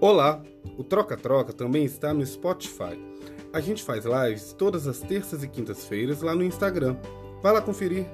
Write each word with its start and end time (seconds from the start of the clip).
Olá! 0.00 0.42
O 0.76 0.84
Troca 0.84 1.16
Troca 1.16 1.52
também 1.52 1.84
está 1.84 2.12
no 2.12 2.24
Spotify. 2.24 2.98
A 3.52 3.60
gente 3.60 3.82
faz 3.82 4.04
lives 4.04 4.52
todas 4.52 4.86
as 4.86 5.00
terças 5.00 5.42
e 5.42 5.48
quintas-feiras 5.48 6.22
lá 6.22 6.34
no 6.34 6.42
Instagram. 6.44 6.96
Vai 7.42 7.52
lá 7.52 7.60
conferir. 7.60 8.06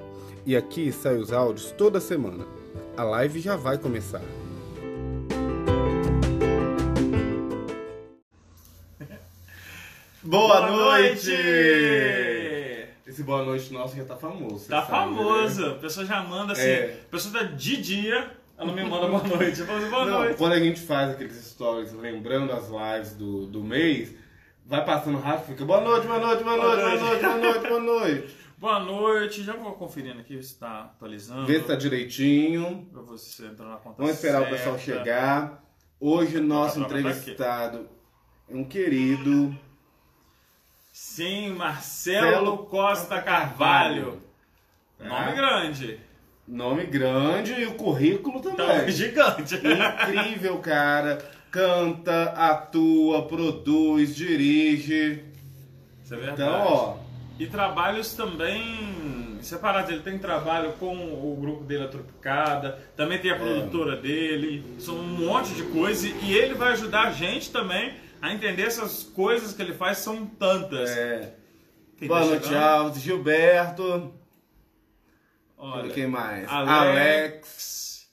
E 0.45 0.55
aqui 0.55 0.91
saem 0.91 1.19
os 1.19 1.31
áudios 1.31 1.71
toda 1.71 1.99
semana. 1.99 2.45
A 2.97 3.03
live 3.03 3.39
já 3.39 3.55
vai 3.55 3.77
começar. 3.77 4.21
Boa, 10.23 10.61
Boa 10.67 10.71
noite! 10.71 11.29
noite! 11.29 12.87
Esse 13.07 13.23
boa 13.23 13.43
noite 13.43 13.73
nosso 13.73 13.95
já 13.95 14.05
tá 14.05 14.15
famoso. 14.15 14.67
Tá 14.69 14.81
sabe, 14.81 14.89
famoso. 14.91 15.61
né? 15.61 15.71
A 15.71 15.75
pessoa 15.79 16.05
já 16.05 16.23
manda 16.23 16.53
assim. 16.53 16.61
É. 16.61 16.99
A 17.07 17.11
pessoa 17.11 17.33
tá 17.33 17.43
de 17.43 17.81
dia, 17.81 18.31
ela 18.61 18.73
me 18.73 18.83
manda 18.83 19.07
boa 19.07 19.23
noite. 19.23 19.59
Eu 19.59 19.65
falo 19.65 19.79
assim, 19.79 19.89
boa 19.89 20.05
Não, 20.05 20.19
noite. 20.19 20.37
quando 20.37 20.53
a 20.53 20.59
gente 20.59 20.79
faz 20.81 21.11
aqueles 21.11 21.35
stories 21.35 21.91
lembrando 21.93 22.51
as 22.53 22.69
lives 22.69 23.15
do, 23.15 23.45
do 23.47 23.63
mês, 23.63 24.13
vai 24.65 24.85
passando 24.85 25.17
rápido, 25.17 25.47
fica 25.47 25.65
boa 25.65 25.81
noite, 25.81 26.05
boa 26.07 26.19
noite, 26.19 26.43
boa 26.43 26.57
noite, 26.57 26.81
boa 26.81 26.97
noite, 26.97 27.21
boa 27.21 27.37
noite, 27.37 27.67
boa 27.67 27.79
noite. 27.81 28.35
Boa 28.57 28.79
noite. 28.79 29.43
Já 29.43 29.53
vou 29.53 29.71
conferindo 29.73 30.19
aqui 30.19 30.41
se 30.43 30.59
tá 30.59 30.81
atualizando. 30.81 31.47
Vê 31.47 31.59
se 31.59 31.65
tá 31.65 31.75
direitinho. 31.75 32.87
Pra 32.93 33.01
você 33.01 33.47
entrar 33.47 33.65
na 33.65 33.77
conta 33.77 33.95
Vamos 33.97 34.13
esperar 34.13 34.41
o 34.41 34.45
certa. 34.45 34.55
pessoal 34.57 34.77
chegar. 34.77 35.63
Hoje 35.99 36.37
o 36.37 36.43
nosso 36.43 36.79
Tá, 36.79 36.81
tá, 36.81 36.87
tá, 36.87 36.93
tá 36.93 36.99
entrevistado 36.99 37.89
é 38.47 38.55
um 38.55 38.63
querido. 38.63 39.55
Sim, 40.91 41.53
Marcelo 41.53 42.27
Marcelo 42.27 42.57
Costa 42.65 43.21
Carvalho. 43.21 44.21
Tá? 44.99 45.05
Nome 45.07 45.31
grande. 45.35 45.99
Nome 46.47 46.85
grande 46.85 47.53
e 47.53 47.65
o 47.65 47.75
currículo 47.75 48.41
Tá 48.41 48.51
também. 48.51 48.91
gigante. 48.91 49.55
Incrível, 49.55 50.57
cara. 50.59 51.17
Canta, 51.49 52.23
atua, 52.31 53.27
produz, 53.27 54.15
dirige. 54.15 55.23
Isso 56.03 56.13
é 56.13 56.17
verdade. 56.17 56.41
Então, 56.41 56.61
ó, 56.67 56.95
E 57.39 57.47
trabalhos 57.47 58.13
também 58.13 59.37
separados. 59.41 59.91
Ele 59.91 60.01
tem 60.01 60.17
trabalho 60.19 60.73
com 60.73 60.93
o 60.95 61.37
grupo 61.39 61.63
dele, 61.63 61.83
a 61.83 61.87
Tropicada. 61.87 62.77
Também 62.95 63.17
tem 63.19 63.31
a 63.31 63.35
produtora 63.37 63.95
dele. 63.95 64.63
São 64.79 64.95
um 64.95 65.03
monte 65.07 65.53
de 65.53 65.63
coisa. 65.63 66.07
E 66.07 66.33
ele 66.33 66.53
vai 66.53 66.73
ajudar 66.73 67.07
a 67.07 67.11
gente 67.11 67.51
também 67.51 67.93
a 68.21 68.33
entender 68.33 68.63
essas 68.63 69.03
coisas 69.03 69.53
que 69.53 69.61
ele 69.61 69.73
faz. 69.73 69.97
São 69.99 70.25
tantas. 70.25 70.89
é, 70.91 71.33
Quem 71.97 72.07
boa 72.07 72.19
tá 72.21 72.25
noite? 72.27 72.55
Alves, 72.55 73.01
Gilberto. 73.01 74.13
Olha, 75.63 75.93
Quem 75.93 76.07
mais? 76.07 76.49
Alex. 76.49 78.09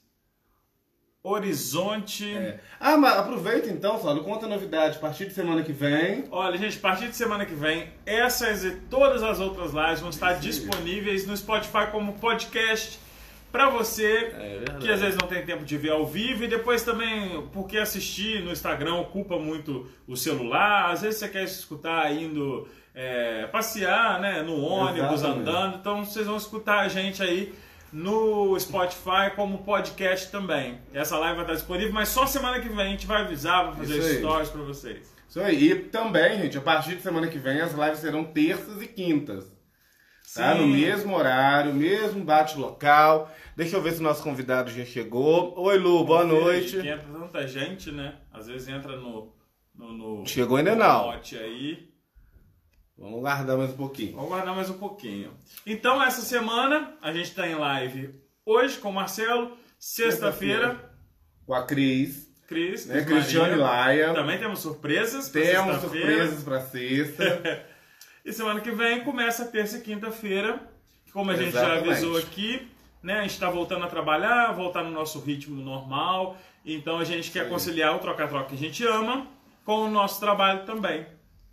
Horizonte. 1.23 2.31
É. 2.31 2.59
Ah, 2.79 2.95
mas 2.95 3.17
aproveita 3.17 3.69
então, 3.69 4.01
não 4.03 4.23
conta 4.23 4.47
novidade. 4.47 4.97
A 4.97 4.99
partir 4.99 5.25
de 5.25 5.33
semana 5.33 5.63
que 5.63 5.73
vem. 5.73 6.25
Olha, 6.31 6.57
gente, 6.57 6.77
a 6.77 6.81
partir 6.81 7.07
de 7.09 7.15
semana 7.15 7.45
que 7.45 7.55
vem, 7.55 7.91
essas 8.05 8.63
e 8.63 8.71
todas 8.89 9.23
as 9.23 9.39
outras 9.39 9.73
lives 9.73 9.99
vão 9.99 10.11
estar 10.11 10.29
aí. 10.29 10.39
disponíveis 10.39 11.25
no 11.25 11.35
Spotify 11.35 11.87
como 11.91 12.13
podcast 12.13 12.99
para 13.51 13.69
você 13.69 14.31
É 14.33 14.77
que 14.79 14.89
às 14.89 15.01
vezes 15.01 15.17
não 15.17 15.27
tem 15.27 15.45
tempo 15.45 15.65
de 15.65 15.77
ver 15.77 15.91
ao 15.91 16.05
vivo 16.05 16.43
e 16.43 16.47
depois 16.47 16.83
também 16.83 17.47
porque 17.51 17.77
assistir 17.77 18.43
no 18.43 18.51
Instagram 18.51 18.95
ocupa 18.95 19.37
muito 19.37 19.87
o 20.07 20.15
celular. 20.15 20.91
Às 20.91 21.01
vezes 21.01 21.19
você 21.19 21.27
quer 21.27 21.43
escutar 21.43 22.11
indo 22.11 22.67
é, 22.93 23.47
passear, 23.47 24.19
né, 24.19 24.41
no 24.41 24.59
ônibus, 24.59 25.21
Exatamente. 25.21 25.49
andando. 25.49 25.77
Então 25.77 26.05
vocês 26.05 26.25
vão 26.25 26.37
escutar 26.37 26.79
a 26.79 26.87
gente 26.87 27.21
aí 27.21 27.53
no 27.91 28.59
Spotify 28.59 29.31
como 29.35 29.59
podcast 29.59 30.31
também. 30.31 30.79
Essa 30.93 31.17
live 31.17 31.35
vai 31.35 31.45
estar 31.45 31.55
disponível, 31.55 31.93
mas 31.93 32.09
só 32.09 32.25
semana 32.25 32.59
que 32.59 32.69
vem 32.69 32.79
a 32.79 32.89
gente 32.89 33.07
vai 33.07 33.21
avisar, 33.21 33.65
vai 33.65 33.75
fazer 33.77 33.97
Isso 33.97 34.19
stories 34.19 34.49
para 34.49 34.61
vocês. 34.61 35.15
Isso 35.27 35.39
aí. 35.39 35.71
E 35.71 35.75
também, 35.75 36.41
gente, 36.41 36.57
a 36.57 36.61
partir 36.61 36.95
de 36.95 37.01
semana 37.01 37.27
que 37.27 37.37
vem 37.37 37.61
as 37.61 37.73
lives 37.73 37.99
serão 37.99 38.23
terças 38.23 38.81
e 38.81 38.87
quintas. 38.87 39.51
Tá? 40.35 40.53
No 40.53 40.67
mesmo 40.67 41.15
horário, 41.15 41.73
mesmo 41.73 42.23
bate 42.23 42.57
local. 42.57 43.33
Deixa 43.55 43.75
eu 43.75 43.81
ver 43.81 43.93
se 43.93 43.99
o 43.99 44.03
nosso 44.03 44.21
convidado 44.21 44.69
já 44.69 44.85
chegou. 44.85 45.53
Oi, 45.59 45.77
Lu, 45.77 46.03
boa 46.03 46.23
noite. 46.23 46.79
Que 46.79 46.87
entra 46.87 47.07
tanta 47.11 47.47
gente, 47.47 47.91
né? 47.91 48.15
Às 48.31 48.47
vezes 48.47 48.67
entra 48.67 48.95
no. 48.95 49.33
no, 49.73 49.91
no 50.19 50.25
Chegou 50.27 50.57
ainda 50.57 50.75
no 50.75 50.79
não. 50.83 51.09
aí. 51.11 51.89
Vamos 52.97 53.21
guardar 53.21 53.57
mais 53.57 53.71
um 53.71 53.77
pouquinho. 53.77 54.15
Vamos 54.15 54.29
guardar 54.29 54.55
mais 54.55 54.69
um 54.69 54.77
pouquinho. 54.77 55.33
Então, 55.65 56.03
essa 56.03 56.21
semana, 56.21 56.95
a 57.01 57.11
gente 57.11 57.33
tá 57.33 57.47
em 57.47 57.55
live 57.55 58.13
hoje 58.45 58.77
com 58.77 58.89
o 58.89 58.93
Marcelo. 58.93 59.57
Sexta-feira, 59.79 60.91
Com 61.45 61.53
a 61.53 61.65
Cris, 61.65 62.29
Cris. 62.45 62.85
né? 62.85 63.01
Cris 63.01 63.23
Cristiane. 63.23 63.55
Laia. 63.55 64.13
Também 64.13 64.37
temos 64.37 64.59
surpresas. 64.59 65.29
Temos 65.29 65.79
surpresas 65.79 66.43
pra 66.43 66.59
sexta. 66.61 67.65
E 68.23 68.33
semana 68.33 68.59
que 68.61 68.71
vem 68.71 69.03
começa 69.03 69.45
terça 69.45 69.77
e 69.77 69.81
quinta-feira. 69.81 70.59
Como 71.11 71.31
a 71.31 71.35
gente 71.35 71.51
já 71.51 71.73
avisou 71.73 72.17
aqui, 72.17 72.67
né? 73.01 73.19
A 73.19 73.21
gente 73.21 73.31
está 73.31 73.49
voltando 73.49 73.85
a 73.85 73.87
trabalhar, 73.87 74.51
voltar 74.51 74.83
no 74.83 74.91
nosso 74.91 75.19
ritmo 75.19 75.61
normal. 75.61 76.37
Então 76.65 76.99
a 76.99 77.03
gente 77.03 77.31
quer 77.31 77.45
Sim. 77.45 77.49
conciliar 77.49 77.95
o 77.95 77.99
troca-troca 77.99 78.49
que 78.49 78.55
a 78.55 78.57
gente 78.57 78.85
ama 78.85 79.27
com 79.65 79.85
o 79.85 79.89
nosso 79.89 80.19
trabalho 80.19 80.65
também. 80.65 81.05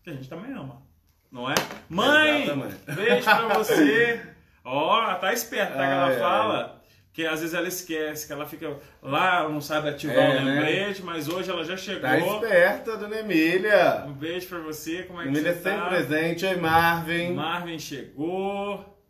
Que 0.02 0.10
a 0.10 0.12
gente 0.12 0.28
também 0.28 0.52
ama. 0.52 0.82
Não 1.30 1.50
é? 1.50 1.54
Mãe! 1.88 2.42
Exatamente. 2.42 2.76
Beijo 2.94 3.24
pra 3.24 3.48
você! 3.48 4.26
Ó, 4.64 5.02
ela 5.02 5.14
tá 5.14 5.32
esperta, 5.32 5.74
tá? 5.74 5.86
Que 5.86 5.92
ela 5.92 6.18
fala. 6.18 6.75
Que 7.16 7.26
às 7.26 7.40
vezes 7.40 7.54
ela 7.54 7.66
esquece, 7.66 8.26
que 8.26 8.32
ela 8.34 8.44
fica 8.44 8.76
lá, 9.02 9.48
não 9.48 9.58
sabe 9.58 9.88
ativar 9.88 10.16
É, 10.18 10.38
o 10.38 10.44
né? 10.44 10.52
lembrete, 10.52 11.02
mas 11.02 11.26
hoje 11.30 11.50
ela 11.50 11.64
já 11.64 11.74
chegou. 11.74 12.02
Tá 12.02 12.18
esperta, 12.18 12.98
dona 12.98 13.20
Emília. 13.20 14.04
Um 14.06 14.12
beijo 14.12 14.46
pra 14.48 14.58
você, 14.58 15.04
como 15.04 15.20
é 15.20 15.22
que 15.22 15.30
Emília 15.30 15.54
você 15.54 15.62
sempre 15.62 15.80
tá? 15.80 15.88
presente. 15.88 16.44
Oi, 16.44 16.56
Marvin. 16.56 17.32
Marvin 17.32 17.78
chegou. 17.78 19.00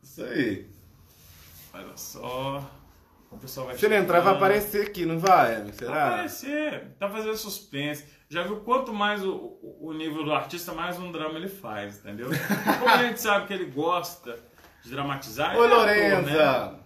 Isso 0.00 0.22
aí. 0.22 0.70
Olha 1.74 1.96
só. 1.96 2.70
O 3.32 3.36
pessoal 3.36 3.66
vai 3.66 3.76
Se 3.76 3.84
ele 3.84 3.96
entrar, 3.96 4.20
vai 4.20 4.34
aparecer 4.34 4.86
aqui, 4.86 5.04
não 5.04 5.18
vai? 5.18 5.60
Vai 5.64 5.72
Será? 5.72 6.06
aparecer. 6.14 6.84
Tá 7.00 7.08
fazendo 7.10 7.36
suspense. 7.36 8.04
Já 8.28 8.44
viu 8.44 8.58
quanto 8.60 8.94
mais 8.94 9.24
o, 9.24 9.58
o- 9.80 9.92
nível 9.92 10.22
do 10.22 10.32
artista, 10.32 10.72
mais 10.72 11.00
um 11.00 11.10
drama 11.10 11.36
ele 11.36 11.48
faz, 11.48 11.98
entendeu? 11.98 12.28
Como 12.78 12.88
a 12.90 13.02
gente 13.02 13.20
sabe 13.20 13.48
que 13.48 13.52
ele 13.52 13.64
gosta 13.66 14.38
de 14.84 14.90
dramatizar. 14.92 15.56
Oi, 15.58 15.66
é 15.68 16.12
ator, 16.12 16.22
né? 16.22 16.85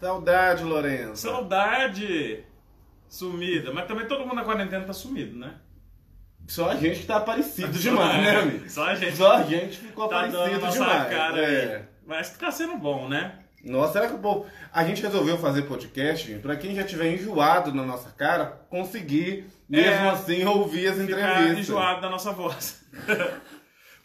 Saudade, 0.00 0.64
Lorenza. 0.64 1.16
Saudade 1.16 2.44
sumida. 3.08 3.72
Mas 3.72 3.86
também 3.86 4.06
todo 4.06 4.20
mundo 4.24 4.34
na 4.36 4.44
quarentena 4.44 4.84
tá 4.84 4.92
sumido, 4.92 5.36
né? 5.38 5.54
Só 6.46 6.70
a 6.70 6.76
gente 6.76 7.00
que 7.00 7.06
tá 7.06 7.16
aparecido 7.16 7.72
demais, 7.78 8.22
né, 8.22 8.36
amigo? 8.36 8.70
Só 8.70 8.84
a 8.86 8.94
gente 8.94 9.16
Só 9.16 9.32
a 9.36 9.42
gente 9.42 9.76
ficou 9.78 10.08
tá 10.08 10.22
dando 10.26 10.36
aparecido 10.36 10.60
nossa 10.66 10.78
demais. 10.78 11.08
cara 11.10 11.42
é. 11.42 11.88
Mas 12.06 12.30
tá 12.36 12.50
sendo 12.50 12.76
bom, 12.78 13.08
né? 13.08 13.34
Nossa, 13.64 13.94
será 13.94 14.06
que 14.08 14.14
o 14.14 14.18
povo. 14.18 14.46
A 14.72 14.84
gente 14.84 15.02
resolveu 15.02 15.36
fazer 15.36 15.62
podcast, 15.62 16.32
pra 16.36 16.56
quem 16.56 16.74
já 16.74 16.84
tiver 16.84 17.12
enjoado 17.12 17.74
na 17.74 17.82
nossa 17.84 18.08
cara, 18.10 18.46
conseguir, 18.70 19.46
mesmo 19.68 20.06
É. 20.06 20.10
assim, 20.10 20.44
ouvir 20.44 20.86
as 20.86 20.98
entrevistas. 20.98 21.58
enjoado 21.58 22.00
da 22.00 22.08
nossa 22.08 22.30
voz. 22.32 22.82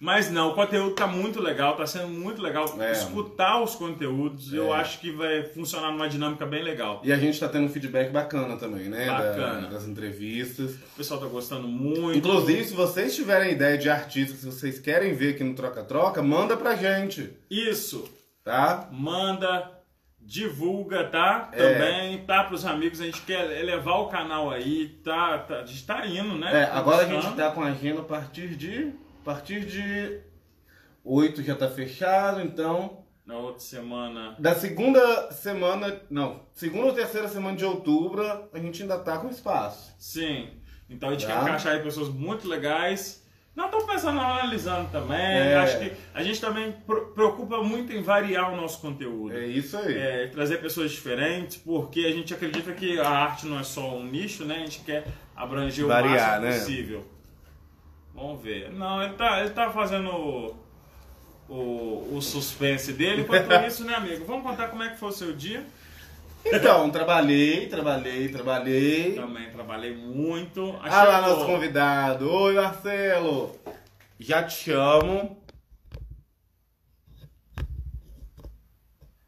Mas 0.03 0.29
não, 0.29 0.49
o 0.49 0.53
conteúdo 0.53 0.95
tá 0.95 1.07
muito 1.07 1.41
legal, 1.41 1.77
tá 1.77 1.87
sendo 1.87 2.09
muito 2.09 2.41
legal 2.41 2.65
É. 2.77 2.91
escutar 2.91 3.61
os 3.61 3.73
conteúdos. 3.73 4.51
Eu 4.51 4.73
É. 4.73 4.81
acho 4.81 4.99
que 4.99 5.09
vai 5.11 5.43
funcionar 5.43 5.93
numa 5.93 6.09
dinâmica 6.09 6.45
bem 6.45 6.61
legal. 6.61 6.99
E 7.05 7.13
a 7.13 7.15
gente 7.15 7.39
tá 7.39 7.47
tendo 7.47 7.67
um 7.67 7.69
feedback 7.69 8.11
bacana 8.11 8.57
também, 8.57 8.89
né? 8.89 9.05
da- 9.05 9.13
Bacana. 9.13 9.67
das 9.69 9.87
entrevistas. 9.87 10.71
O 10.75 10.97
pessoal 10.97 11.21
tá 11.21 11.27
gostando 11.27 11.69
muito. 11.69 12.17
Inclusive, 12.17 12.65
se 12.65 12.73
vocês 12.73 13.15
tiverem 13.15 13.53
ideia 13.53 13.77
de 13.77 13.89
artistas 13.89 14.39
que 14.41 14.45
vocês 14.45 14.77
querem 14.77 15.13
ver 15.13 15.35
aqui 15.35 15.43
no 15.45 15.53
Troca-Troca, 15.53 16.21
manda 16.21 16.57
pra 16.57 16.75
gente, 16.75 17.31
Isso, 17.49 18.03
tá? 18.43 18.89
manda, 18.91 19.71
divulga, 20.19 21.05
tá? 21.05 21.49
É. 21.53 21.73
Também, 21.73 22.17
tá 22.25 22.43
pros 22.43 22.65
amigos. 22.65 22.99
A 22.99 23.05
gente 23.05 23.21
quer 23.21 23.49
elevar 23.59 24.01
o 24.01 24.07
canal 24.07 24.51
aí, 24.51 24.87
tá? 25.03 25.37
tá 25.39 25.59
a 25.61 25.65
gente 25.65 25.85
tá 25.85 26.05
indo, 26.05 26.35
né? 26.37 26.63
É, 26.63 26.63
agora 26.77 27.03
a 27.03 27.07
gente 27.07 27.35
tá 27.35 27.51
com 27.51 27.61
a 27.61 27.67
agenda 27.67 28.01
a 28.01 28.05
partir 28.05 28.49
de. 28.55 29.01
A 29.23 29.25
partir 29.25 29.61
de 29.65 30.19
8 31.03 31.41
já 31.43 31.55
tá 31.55 31.69
fechado, 31.69 32.41
então. 32.41 33.03
Na 33.25 33.37
outra 33.37 33.61
semana. 33.61 34.35
Da 34.37 34.53
segunda 34.53 35.31
semana. 35.31 36.01
Não, 36.09 36.41
segunda 36.53 36.87
ou 36.87 36.93
terceira 36.93 37.29
semana 37.29 37.55
de 37.55 37.63
outubro, 37.63 38.21
a 38.51 38.59
gente 38.59 38.81
ainda 38.81 38.99
tá 38.99 39.17
com 39.17 39.29
espaço. 39.29 39.95
Sim. 39.97 40.49
Então 40.89 41.07
a 41.07 41.13
gente 41.13 41.25
Tá. 41.25 41.35
quer 41.37 41.43
encaixar 41.43 41.73
aí 41.75 41.81
pessoas 41.81 42.09
muito 42.09 42.49
legais. 42.49 43.23
Não 43.55 43.67
estou 43.67 43.85
pensando, 43.87 44.19
analisando 44.19 44.89
também. 44.91 45.17
É. 45.21 45.55
Acho 45.55 45.79
que 45.79 45.93
a 46.13 46.21
gente 46.21 46.41
também 46.41 46.73
pro- 46.85 47.13
preocupa 47.13 47.63
muito 47.63 47.93
em 47.93 48.01
variar 48.01 48.51
o 48.51 48.57
nosso 48.57 48.81
conteúdo. 48.81 49.33
É 49.37 49.45
isso 49.45 49.77
aí. 49.77 49.95
É, 49.97 50.27
trazer 50.27 50.57
pessoas 50.57 50.91
diferentes, 50.91 51.55
porque 51.57 52.01
a 52.01 52.11
gente 52.11 52.33
acredita 52.33 52.73
que 52.73 52.99
a 52.99 53.07
arte 53.07 53.45
não 53.45 53.57
é 53.57 53.63
só 53.63 53.95
um 53.95 54.03
nicho, 54.05 54.43
né? 54.43 54.55
A 54.55 54.59
gente 54.59 54.79
quer 54.81 55.05
abranger 55.33 55.85
o 55.85 55.87
Variar, 55.87 56.41
máximo 56.41 56.45
né? 56.45 56.59
possível. 56.59 57.12
Vamos 58.13 58.41
ver. 58.41 58.71
Não, 58.71 59.01
ele 59.01 59.13
tá, 59.13 59.41
ele 59.41 59.49
tá 59.49 59.71
fazendo 59.71 60.09
o, 60.09 60.55
o, 61.49 62.17
o 62.17 62.21
suspense 62.21 62.93
dele. 62.93 63.21
Enquanto 63.21 63.51
isso, 63.65 63.83
né, 63.83 63.95
amigo? 63.95 64.25
Vamos 64.25 64.43
contar 64.43 64.67
como 64.67 64.83
é 64.83 64.89
que 64.89 64.99
foi 64.99 65.09
o 65.09 65.13
seu 65.13 65.33
dia? 65.33 65.65
Então, 66.45 66.89
trabalhei, 66.89 67.67
trabalhei, 67.67 68.27
trabalhei. 68.29 69.15
Também 69.15 69.49
trabalhei 69.49 69.95
muito. 69.95 70.75
Achei 70.81 70.99
ah 70.99 71.03
lá, 71.03 71.21
nosso 71.21 71.45
convidado. 71.45 72.29
Oi, 72.29 72.53
Marcelo. 72.55 73.55
Já 74.19 74.43
te 74.43 74.53
chamo. 74.53 75.41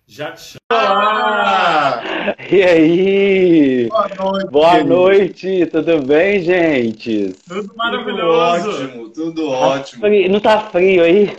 Já 0.06 0.34
te 0.34 0.42
chamo. 0.42 0.60
Ah! 0.72 2.35
E 2.47 2.62
aí? 2.62 3.88
Boa 3.88 4.07
noite. 4.07 4.51
Boa 4.51 4.83
noite, 4.83 5.65
tudo 5.65 6.01
bem, 6.03 6.42
gente? 6.42 7.36
Tudo 7.47 7.74
maravilhoso. 7.75 8.71
Tudo 8.71 8.80
ótimo, 8.80 9.09
tudo 9.09 9.50
tá 9.50 9.57
ótimo. 9.57 10.01
Frio. 10.01 10.31
Não 10.31 10.39
tá 10.39 10.59
frio 10.69 11.03
aí? 11.03 11.36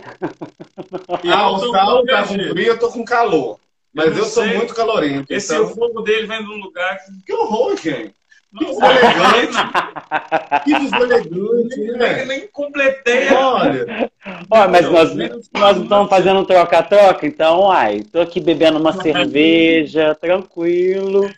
Ah, 1.31 1.51
o 1.51 1.59
Saulo 1.59 2.05
tá 2.05 2.23
com 2.23 2.33
frio, 2.33 2.67
eu 2.67 2.79
tô 2.79 2.89
com 2.89 3.05
calor. 3.05 3.57
Mas 3.93 4.07
eu, 4.07 4.17
eu 4.17 4.25
sou 4.25 4.45
muito 4.47 4.75
calorento. 4.75 5.31
Esse 5.33 5.55
então... 5.55 5.69
fogo 5.69 6.01
dele 6.01 6.27
vem 6.27 6.43
de 6.43 6.49
um 6.49 6.57
lugar 6.57 6.97
que. 6.97 7.25
Que 7.25 7.33
horror, 7.33 7.77
gente! 7.77 8.13
Que 8.57 8.65
deselegante! 8.65 9.57
que 10.65 10.79
deselegante, 10.79 11.79
né? 11.97 12.15
Nem, 12.15 12.25
nem 12.25 12.47
completei. 12.47 13.29
Olha. 13.29 14.11
Olha, 14.49 14.67
mas 14.67 14.89
nós, 14.89 15.15
nós 15.53 15.77
estamos 15.77 16.09
fazendo 16.09 16.39
um 16.39 16.45
troca-troca, 16.45 17.25
então, 17.25 17.61
uai, 17.61 18.03
tô 18.03 18.21
aqui 18.21 18.39
bebendo 18.39 18.79
uma 18.79 18.93
cerveja, 18.93 20.15
tranquilo. 20.15 21.29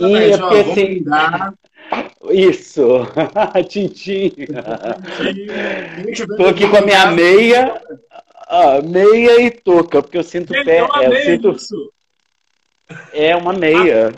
E 0.00 0.32
é 0.32 0.38
porque 0.38 0.56
assim. 0.58 1.04
Isso, 2.30 3.00
Tintim. 3.68 4.32
Tô 6.36 6.46
aqui 6.46 6.68
com 6.68 6.76
a 6.76 6.80
minha 6.80 7.10
meia, 7.10 7.82
ah, 8.48 8.80
meia 8.82 9.40
e 9.40 9.50
touca, 9.50 10.02
porque 10.02 10.18
eu 10.18 10.24
sinto 10.24 10.52
pé. 10.52 10.78
É, 10.78 11.06
eu 11.06 11.22
sinto... 11.22 11.92
é 13.12 13.36
uma 13.36 13.52
meia. 13.52 14.14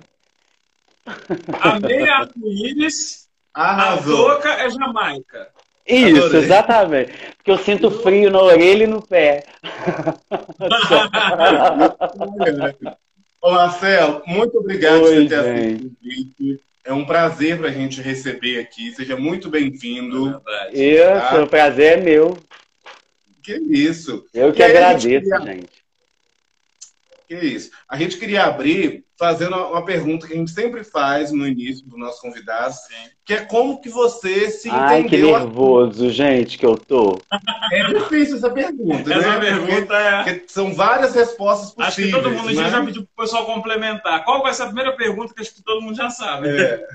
A 1.60 1.80
meia 1.80 2.16
arco-íris, 2.16 3.28
a 3.54 3.96
touca 3.98 4.50
é 4.50 4.70
Jamaica. 4.70 5.55
Isso, 5.86 6.24
Adorei. 6.24 6.42
exatamente. 6.42 7.12
Porque 7.36 7.50
eu 7.50 7.58
sinto 7.58 7.90
frio 7.90 8.30
na 8.30 8.42
orelha 8.42 8.84
e 8.84 8.86
no 8.86 9.00
pé. 9.00 9.44
Ô 13.40 13.52
Marcelo, 13.52 14.22
muito 14.26 14.58
obrigado 14.58 15.02
Oi, 15.02 15.22
por 15.22 15.28
ter 15.28 15.34
aceito 15.36 15.86
o 15.86 15.90
convite. 15.90 16.60
É 16.84 16.92
um 16.92 17.04
prazer 17.04 17.58
para 17.58 17.68
a 17.68 17.72
gente 17.72 18.00
receber 18.00 18.58
aqui. 18.58 18.92
Seja 18.92 19.16
muito 19.16 19.48
bem-vindo. 19.48 20.42
Isso, 20.72 21.04
tá? 21.04 21.42
o 21.42 21.46
prazer 21.46 21.98
é 21.98 22.00
meu. 22.00 22.36
Que 23.42 23.56
isso. 23.56 24.24
Eu 24.34 24.52
que 24.52 24.62
agradeço, 24.62 25.08
gente, 25.08 25.22
queria... 25.22 25.40
gente. 25.40 25.85
Que 27.26 27.34
isso. 27.34 27.70
A 27.88 27.96
gente 27.96 28.18
queria 28.18 28.44
abrir 28.44 29.04
fazendo 29.18 29.56
uma 29.56 29.84
pergunta 29.84 30.26
que 30.26 30.34
a 30.34 30.36
gente 30.36 30.50
sempre 30.50 30.84
faz 30.84 31.32
no 31.32 31.46
início 31.46 31.86
do 31.86 31.96
nosso 31.96 32.20
convidado, 32.20 32.74
Sim. 32.74 33.10
que 33.24 33.34
é 33.34 33.44
como 33.44 33.80
que 33.80 33.88
você 33.88 34.50
se 34.50 34.68
Ai, 34.70 35.00
entendeu... 35.00 35.34
Ai, 35.34 35.40
que 35.40 35.46
nervoso, 35.46 36.06
a... 36.06 36.10
gente, 36.10 36.58
que 36.58 36.66
eu 36.66 36.76
tô. 36.76 37.18
É 37.72 37.84
difícil 37.84 38.36
essa 38.36 38.50
pergunta, 38.50 39.12
essa 39.12 39.38
né? 39.38 39.40
pergunta 39.40 39.94
é... 39.94 40.22
Porque 40.22 40.44
são 40.48 40.74
várias 40.74 41.14
respostas 41.14 41.70
possíveis. 41.72 41.88
Acho 41.88 42.02
que 42.02 42.10
todo 42.10 42.30
mundo 42.30 42.54
né? 42.54 42.70
já 42.70 42.84
pediu 42.84 43.06
pro 43.06 43.24
pessoal 43.24 43.46
complementar. 43.46 44.24
Qual 44.24 44.42
vai 44.42 44.52
ser 44.52 44.62
a 44.62 44.66
primeira 44.66 44.92
pergunta 44.92 45.34
que 45.34 45.40
acho 45.40 45.54
que 45.54 45.62
todo 45.62 45.80
mundo 45.80 45.96
já 45.96 46.10
sabe? 46.10 46.48
É. 46.48 46.86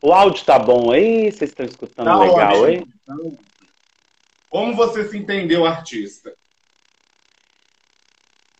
O 0.00 0.12
áudio 0.12 0.44
tá 0.44 0.58
bom 0.58 0.90
aí? 0.90 1.30
Vocês 1.30 1.50
estão 1.50 1.66
escutando 1.66 2.06
tá 2.06 2.18
legal 2.18 2.64
aí? 2.64 2.84
Então, 3.02 3.38
como 4.48 4.74
você 4.74 5.06
se 5.08 5.18
entendeu 5.18 5.66
artista? 5.66 6.32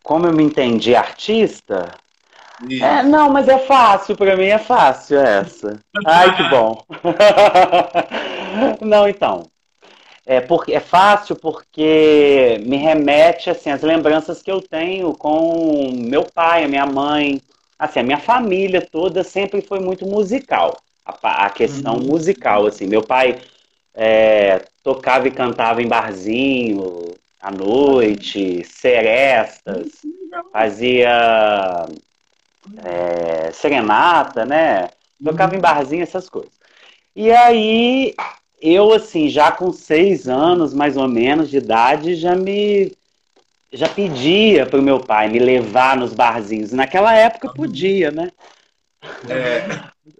Como 0.05 0.27
eu 0.27 0.33
me 0.33 0.43
entendi 0.43 0.95
artista. 0.95 1.91
É, 2.79 3.01
não, 3.01 3.27
mas 3.29 3.49
é 3.49 3.57
fácil, 3.57 4.15
para 4.15 4.37
mim 4.37 4.45
é 4.45 4.59
fácil 4.59 5.19
essa. 5.19 5.79
Ai, 6.05 6.37
que 6.37 6.43
bom. 6.49 6.81
não, 8.79 9.09
então. 9.09 9.49
É, 10.25 10.39
porque, 10.39 10.73
é 10.73 10.79
fácil 10.79 11.35
porque 11.35 12.61
me 12.65 12.77
remete 12.77 13.49
assim, 13.49 13.71
às 13.71 13.81
lembranças 13.81 14.41
que 14.41 14.51
eu 14.51 14.61
tenho 14.61 15.11
com 15.13 15.91
meu 15.93 16.23
pai, 16.23 16.63
a 16.63 16.67
minha 16.67 16.85
mãe. 16.85 17.41
Assim, 17.77 17.99
a 17.99 18.03
minha 18.03 18.19
família 18.19 18.81
toda 18.81 19.23
sempre 19.23 19.61
foi 19.61 19.79
muito 19.79 20.05
musical. 20.05 20.77
A, 21.03 21.45
a 21.45 21.49
questão 21.49 21.95
uhum. 21.95 22.07
musical, 22.07 22.67
assim. 22.67 22.85
Meu 22.85 23.01
pai 23.01 23.39
é, 23.93 24.61
tocava 24.83 25.27
e 25.27 25.31
cantava 25.31 25.81
em 25.81 25.87
barzinho, 25.87 27.15
à 27.41 27.51
noite, 27.51 28.63
serestas, 28.63 29.87
fazia 30.51 31.85
é, 32.83 33.51
serenata, 33.51 34.45
né? 34.45 34.89
Tocava 35.23 35.55
em 35.55 35.59
barzinho, 35.59 36.03
essas 36.03 36.29
coisas. 36.29 36.51
E 37.15 37.31
aí, 37.31 38.13
eu, 38.61 38.91
assim, 38.93 39.29
já 39.29 39.51
com 39.51 39.71
seis 39.71 40.27
anos, 40.27 40.73
mais 40.73 40.97
ou 40.97 41.07
menos, 41.07 41.49
de 41.49 41.57
idade, 41.57 42.15
já 42.15 42.35
me. 42.35 42.91
Já 43.71 43.89
pedia 43.89 44.65
para 44.65 44.79
o 44.79 44.83
meu 44.83 44.99
pai 44.99 45.27
me 45.27 45.39
levar 45.39 45.97
nos 45.97 46.13
barzinhos. 46.13 46.71
Naquela 46.71 47.13
época 47.13 47.49
podia, 47.49 48.09
né? 48.09 48.31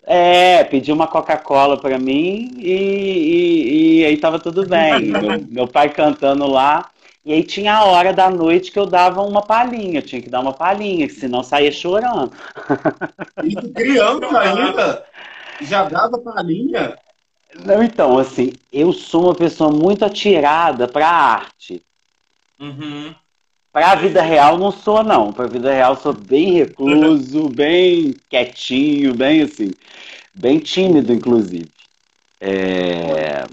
É, 0.06 0.60
é 0.60 0.64
pedia 0.64 0.94
uma 0.94 1.08
Coca-Cola 1.08 1.80
para 1.80 1.98
mim 1.98 2.54
e, 2.58 2.72
e, 2.72 4.00
e, 4.02 4.06
aí 4.06 4.18
tava 4.18 4.40
tudo 4.40 4.68
bem. 4.68 5.06
meu, 5.08 5.40
meu 5.48 5.68
pai 5.68 5.90
cantando 5.90 6.46
lá. 6.48 6.90
E 7.26 7.34
aí 7.34 7.44
tinha 7.44 7.74
a 7.74 7.86
hora 7.86 8.14
da 8.14 8.30
noite 8.30 8.72
que 8.72 8.78
eu 8.78 8.86
dava 8.86 9.24
uma 9.24 9.42
palhinha, 9.42 10.00
tinha 10.00 10.22
que 10.22 10.30
dar 10.30 10.42
uma 10.42 10.54
palhinha, 10.54 11.10
senão 11.10 11.42
saía 11.42 11.72
chorando. 11.72 12.32
Isso 13.44 13.74
criança 13.74 14.40
ainda? 14.40 15.04
Já 15.62 15.86
dava 15.86 16.20
palhinha? 16.20 16.96
Não, 17.66 17.82
então, 17.82 18.20
assim, 18.20 18.54
eu 18.72 18.94
sou 18.94 19.24
uma 19.24 19.34
pessoa 19.34 19.72
muito 19.72 20.06
atirada 20.06 20.88
para 20.88 21.08
a 21.08 21.34
arte. 21.34 21.82
Uhum. 22.60 23.16
Para 23.72 23.92
a 23.92 23.96
vida 23.96 24.22
real 24.22 24.58
não 24.58 24.72
sou, 24.72 25.04
não. 25.04 25.34
Para 25.34 25.46
a 25.46 25.50
vida 25.50 25.74
real 25.74 25.96
sou 25.96 26.14
bem 26.14 26.54
recluso, 26.54 27.50
bem 27.50 28.16
quietinho, 28.30 29.16
bem 29.16 29.42
assim, 29.42 29.72
bem 30.34 30.60
tímido, 30.60 31.12
inclusive. 31.12 31.70
É... 32.40 33.46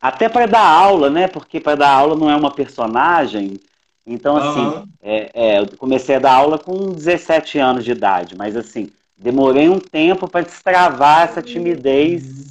Até 0.00 0.28
para 0.28 0.46
dar 0.46 0.66
aula, 0.66 1.10
né? 1.10 1.26
Porque 1.26 1.58
para 1.58 1.76
dar 1.76 1.90
aula 1.90 2.14
não 2.14 2.30
é 2.30 2.36
uma 2.36 2.50
personagem. 2.50 3.58
Então, 4.06 4.36
assim, 4.36 4.60
uhum. 4.60 4.88
é, 5.02 5.30
é, 5.34 5.58
eu 5.58 5.66
comecei 5.76 6.16
a 6.16 6.20
dar 6.20 6.34
aula 6.34 6.58
com 6.58 6.92
17 6.92 7.58
anos 7.58 7.84
de 7.84 7.90
idade, 7.90 8.36
mas 8.36 8.56
assim, 8.56 8.88
demorei 9.16 9.68
um 9.68 9.80
tempo 9.80 10.28
para 10.28 10.44
destravar 10.44 11.22
essa 11.22 11.42
timidez 11.42 12.46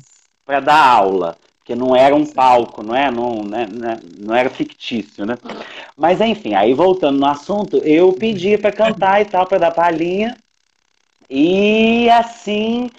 para 0.46 0.60
dar 0.60 0.86
aula. 0.86 1.38
Porque 1.60 1.74
não 1.74 1.96
era 1.96 2.14
um 2.14 2.26
palco, 2.26 2.84
não 2.84 2.96
é? 2.96 3.10
Não, 3.10 3.44
né, 3.44 3.68
né? 3.72 4.00
não 4.20 4.36
era 4.36 4.52
fictício, 4.52 5.26
né? 5.26 5.36
Mas 5.98 6.22
enfim, 6.22 6.54
aí 6.54 6.74
voltando 6.74 7.18
no 7.18 7.26
assunto, 7.26 7.78
eu 7.78 8.14
pedi 8.14 8.56
para 8.56 8.72
cantar 8.72 9.22
e 9.22 9.26
tal, 9.26 9.48
para 9.48 9.58
dar 9.58 9.72
palhinha. 9.72 10.38
E 11.28 12.08
assim 12.12 12.92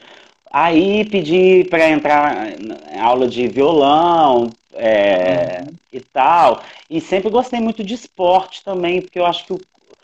Aí 0.58 1.04
pedi 1.04 1.64
para 1.64 1.90
entrar 1.90 2.58
em 2.58 2.98
aula 2.98 3.28
de 3.28 3.46
violão 3.46 4.50
é, 4.72 5.60
uhum. 5.60 5.74
e 5.92 6.00
tal. 6.00 6.62
E 6.88 6.98
sempre 6.98 7.28
gostei 7.28 7.60
muito 7.60 7.84
de 7.84 7.92
esporte 7.92 8.64
também, 8.64 9.02
porque 9.02 9.18
eu 9.18 9.26
acho 9.26 9.44
que 9.44 9.52
o, 9.52 9.60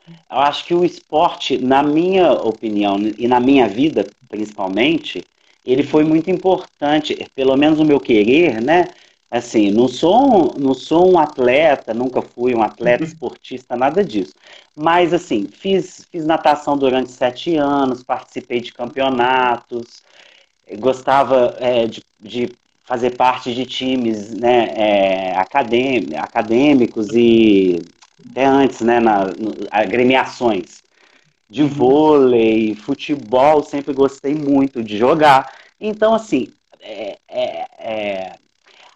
eu 0.07 0.39
acho 0.39 0.67
que 0.67 0.75
o 0.75 0.85
esporte, 0.85 1.57
na 1.57 1.83
minha 1.83 2.33
opinião 2.33 2.99
e 3.17 3.27
na 3.27 3.41
minha 3.41 3.67
vida 3.67 4.07
principalmente, 4.29 5.25
ele 5.65 5.83
foi 5.83 6.05
muito 6.05 6.31
importante, 6.31 7.17
pelo 7.35 7.57
menos 7.57 7.79
no 7.79 7.87
meu 7.87 7.99
querer, 7.99 8.61
né? 8.61 8.89
Assim, 9.31 9.71
não 9.71 9.89
sou, 9.89 10.55
não 10.59 10.75
sou 10.75 11.15
um 11.15 11.19
atleta, 11.19 11.95
nunca 11.95 12.21
fui 12.21 12.55
um 12.55 12.63
atleta 12.63 13.05
uhum. 13.05 13.09
esportista, 13.09 13.75
nada 13.75 14.05
disso. 14.05 14.35
Mas, 14.77 15.15
assim, 15.15 15.49
fiz, 15.51 16.07
fiz 16.13 16.27
natação 16.27 16.77
durante 16.77 17.11
sete 17.11 17.57
anos, 17.57 18.03
participei 18.03 18.61
de 18.61 18.75
campeonatos, 18.75 20.03
gostava 20.79 21.57
é, 21.59 21.87
de, 21.87 22.03
de, 22.21 22.51
fazer 22.85 23.17
parte 23.17 23.55
de 23.55 23.65
times 23.65 24.35
né, 24.35 24.69
é, 24.77 25.37
acadêmicos 25.37 27.09
e 27.15 27.81
até 28.31 28.45
antes, 28.45 28.81
né, 28.81 29.01
na, 29.01 29.27
no, 29.27 29.55
agremiações 29.71 30.83
de 31.49 31.63
uhum. 31.63 31.69
vôlei, 31.69 32.75
futebol, 32.75 33.63
sempre 33.63 33.93
gostei 33.93 34.35
muito 34.35 34.83
de 34.83 34.97
jogar. 34.97 35.53
Então, 35.81 36.15
assim, 36.15 36.49
é, 36.81 37.19
é, 37.29 37.67
é, 37.79 38.33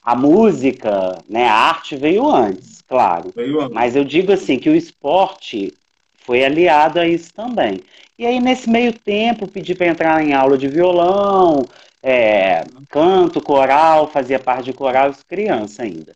a 0.02 0.14
música, 0.14 1.22
né, 1.28 1.46
a 1.46 1.54
arte 1.54 1.96
veio 1.96 2.28
antes, 2.30 2.82
claro. 2.88 3.30
Veio 3.34 3.60
antes. 3.60 3.74
Mas 3.74 3.94
eu 3.94 4.04
digo 4.04 4.32
assim 4.32 4.58
que 4.58 4.70
o 4.70 4.74
esporte 4.74 5.72
foi 6.26 6.44
aliado 6.44 6.98
a 6.98 7.06
isso 7.06 7.32
também. 7.32 7.80
E 8.18 8.26
aí, 8.26 8.40
nesse 8.40 8.68
meio 8.68 8.92
tempo, 8.92 9.46
pedi 9.46 9.74
para 9.74 9.86
entrar 9.86 10.22
em 10.22 10.34
aula 10.34 10.58
de 10.58 10.66
violão, 10.68 11.64
é, 12.02 12.64
canto, 12.90 13.40
coral, 13.40 14.10
fazia 14.10 14.38
parte 14.38 14.66
de 14.66 14.72
coral, 14.72 15.14
criança 15.28 15.84
ainda. 15.84 16.14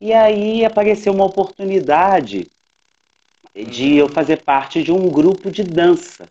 E 0.00 0.12
aí 0.12 0.64
apareceu 0.64 1.12
uma 1.12 1.24
oportunidade 1.24 2.46
de 3.54 3.96
eu 3.96 4.08
fazer 4.08 4.42
parte 4.42 4.82
de 4.82 4.90
um 4.90 5.08
grupo 5.08 5.50
de 5.50 5.62
dança. 5.62 6.28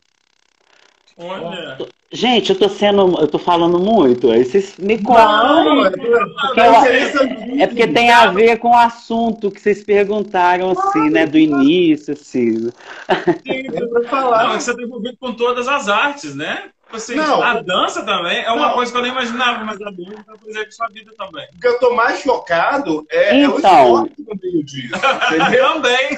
Olha. 1.22 1.78
Gente, 2.12 2.50
eu 2.50 2.60
tô 2.60 2.68
sendo. 2.68 3.20
Eu 3.20 3.28
tô 3.28 3.38
falando 3.38 3.80
muito. 3.80 4.32
Aí 4.32 4.44
vocês 4.44 4.75
me 4.78 5.01
contam. 5.01 5.63
Não, 5.63 5.86
é, 5.86 5.90
Porque 5.92 6.60
é 6.60 7.16
eu-. 7.16 7.62
É 7.62 7.68
porque 7.68 7.88
tem 7.88 8.10
a 8.12 8.28
ver 8.32 8.58
com 8.58 8.72
o 8.72 8.75
assunto 8.75 9.50
que 9.51 9.62
vocês 9.62 9.84
perguntaram, 9.84 10.72
assim, 10.72 11.10
né? 11.10 11.25
Do 11.25 11.38
início, 11.38 12.13
assim. 12.13 12.70
É 13.08 13.63
pra 13.72 14.01
Não, 14.01 14.10
falar. 14.10 14.60
você 14.60 14.75
tá 14.75 14.82
envolvido 14.82 15.18
com 15.20 15.34
todas 15.34 15.68
as 15.68 15.88
artes, 15.88 16.36
né? 16.36 16.70
Assim, 16.92 17.16
Não. 17.16 17.42
a 17.42 17.62
dança 17.62 18.04
também 18.04 18.44
é 18.44 18.51
uma 18.51 18.68
Não. 18.68 18.74
coisa 18.74 18.92
que 18.92 18.98
eu 18.98 19.01
nem 19.01 19.12
imaginava, 19.12 19.63
mas 19.63 19.82
a 19.82 19.90
dança 19.92 20.24
tá 20.25 20.34
fazer 20.44 20.66
com 20.66 20.72
sua 20.72 20.88
vida 20.88 21.12
também. 21.18 21.48
O 21.56 21.60
que 21.62 21.68
eu 21.68 21.80
tô 21.80 21.94
mais 21.96 22.20
chocado 22.20 23.06
é, 23.10 23.42
é 23.44 23.48
o 23.48 23.58
Então. 23.60 24.04
esporte 24.06 24.16
no 24.28 24.40
meio 24.44 24.66
disso. 24.66 24.90
Também. 25.72 26.10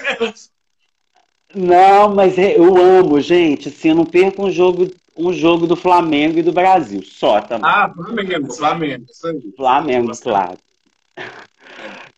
Não, 1.56 2.14
mas 2.14 2.38
é- 2.38 2.58
eu 2.58 2.76
amo, 2.78 3.20
gente. 3.22 3.70
Assim, 3.70 3.90
eu 3.90 3.96
não 3.96 4.06
perco 4.06 4.46
um 4.46 4.52
jogo, 4.52 4.88
um 5.18 5.32
jogo 5.32 5.68
do 5.68 5.76
Flamengo 5.76 6.40
e 6.40 6.44
do 6.44 6.52
Brasil. 6.52 7.02
Só 7.04 7.42
também. 7.42 7.70
Ah, 7.70 7.94
Flamengo, 7.94 8.54
Flamengo. 8.54 9.06
Isso 9.10 9.28
aí. 9.28 9.54
Flamengo, 9.56 10.12
claro. 10.18 10.58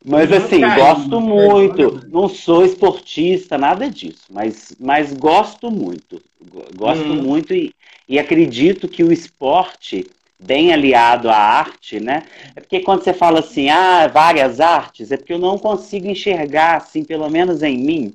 Mas 0.06 0.32
Eu 0.32 0.38
assim, 0.38 0.62
gosto 0.75 1.20
muito. 1.20 2.01
Não 2.12 2.27
sou 2.30 2.63
esportista, 2.63 3.58
nada 3.58 3.89
disso, 3.89 4.22
mas, 4.30 4.75
mas 4.80 5.13
gosto 5.13 5.72
muito. 5.72 6.22
Go- 6.48 6.65
Gosto 6.75 7.13
Hum. 7.13 7.24
muito 7.24 7.54
e, 7.54 7.74
e 8.08 8.20
acredito 8.20 8.88
que 8.88 9.04
o 9.04 9.12
esporte, 9.12 10.06
bem 10.39 10.72
aliado 10.72 11.30
à 11.30 11.36
arte, 11.36 12.00
né? 12.00 12.24
É 12.56 12.60
porque 12.62 12.82
quando 12.82 13.04
você 13.04 13.13
fala 13.13 13.39
assim, 13.39 13.70
ah, 13.70 14.08
várias 14.08 14.60
artes, 14.60 15.12
é 15.12 15.18
porque 15.18 15.34
eu 15.34 15.39
não 15.39 15.58
consigo 15.58 16.08
enxergar, 16.08 16.77
assim, 16.77 17.04
pelo 17.04 17.27
menos 17.30 17.63
em 17.63 17.77
mim, 17.77 18.13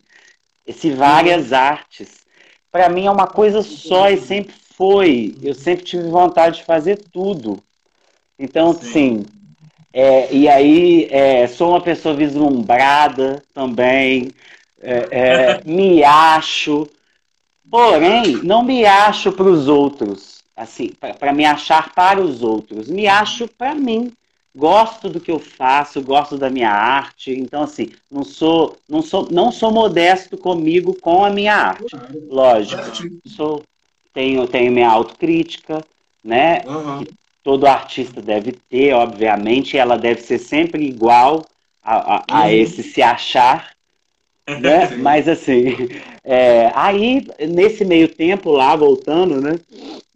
esse 0.71 0.91
várias 0.91 1.53
artes. 1.53 2.21
Para 2.71 2.89
mim 2.89 3.07
é 3.07 3.11
uma 3.11 3.27
coisa 3.27 3.63
só 3.63 4.09
e 4.09 4.17
sempre 4.17 4.55
foi. 4.77 5.35
Eu 5.43 5.55
sempre 5.55 5.85
tive 5.85 6.09
vontade 6.09 6.59
de 6.59 6.65
fazer 6.65 6.97
tudo. 7.13 7.63
Então, 8.39 8.73
Sim. 8.73 8.87
sim. 8.93 9.27
é, 9.93 10.33
e 10.33 10.49
aí, 10.49 11.09
é, 11.11 11.47
sou 11.47 11.71
uma 11.71 11.81
pessoa 11.81 12.15
vislumbrada 12.15 13.43
também. 13.53 14.31
é, 14.81 15.09
é, 15.11 15.61
me 15.69 16.03
acho. 16.05 16.89
Porém, 17.71 18.37
não 18.43 18.63
me 18.63 18.87
acho 18.87 19.33
para 19.33 19.49
os 19.49 19.69
outros. 19.69 20.41
Assim, 20.57 20.93
para 21.19 21.33
me 21.33 21.45
achar 21.45 21.93
para 21.95 22.21
os 22.21 22.43
outros. 22.43 22.89
Me 22.89 23.07
acho 23.07 23.49
para 23.49 23.75
mim. 23.75 24.13
Gosto 24.57 25.09
do 25.09 25.21
que 25.21 25.31
eu 25.31 25.39
faço, 25.39 26.03
gosto 26.03 26.37
da 26.37 26.51
minha 26.51 26.71
arte. 26.71 27.33
Então, 27.33 27.63
assim, 27.63 27.91
não 28.11 28.25
sou, 28.25 28.77
não 28.89 29.01
sou, 29.03 29.29
não 29.31 29.53
sou 29.53 29.71
modesto 29.71 30.37
comigo 30.37 30.95
com 30.95 31.25
a 31.25 31.31
minha 31.31 31.55
arte. 31.55 31.97
Lógico. 32.29 32.83
Sou, 33.27 33.63
tenho, 34.13 34.47
tenho 34.49 34.73
minha 34.73 34.91
autocrítica, 34.91 35.85
né? 36.23 36.63
Aham. 36.67 37.05
todo 37.43 37.67
artista 37.67 38.21
deve 38.21 38.53
ter, 38.53 38.93
obviamente, 38.93 39.77
ela 39.79 39.97
deve 39.97 40.21
ser 40.21 40.39
sempre 40.39 40.85
igual 40.85 41.45
a, 41.83 42.17
a, 42.17 42.25
a 42.29 42.49
Uhum. 42.49 42.53
esse 42.53 42.83
se 42.83 43.03
achar, 43.03 43.73
né? 44.61 44.97
Mas 44.97 45.29
assim, 45.29 45.89
é, 46.25 46.71
aí 46.75 47.27
nesse 47.49 47.85
meio 47.85 48.09
tempo 48.09 48.51
lá, 48.51 48.75
voltando, 48.77 49.41
né? 49.41 49.59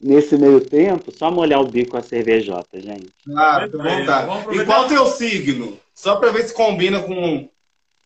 Nesse 0.00 0.36
meio 0.36 0.60
tempo, 0.60 1.12
só 1.12 1.30
molhar 1.30 1.60
o 1.60 1.66
bico 1.66 1.92
com 1.92 1.96
a 1.96 2.02
cervejota, 2.02 2.80
gente. 2.80 3.08
Claro, 3.24 3.70
Vamos 3.70 3.98
vontade. 3.98 4.30
aproveitar. 4.30 4.62
E 4.62 4.66
qual 4.66 4.84
o 4.84 4.88
teu 4.88 5.06
signo? 5.06 5.78
Só 5.94 6.16
pra 6.16 6.30
ver 6.30 6.42
se 6.42 6.54
combina 6.54 7.00
com, 7.00 7.48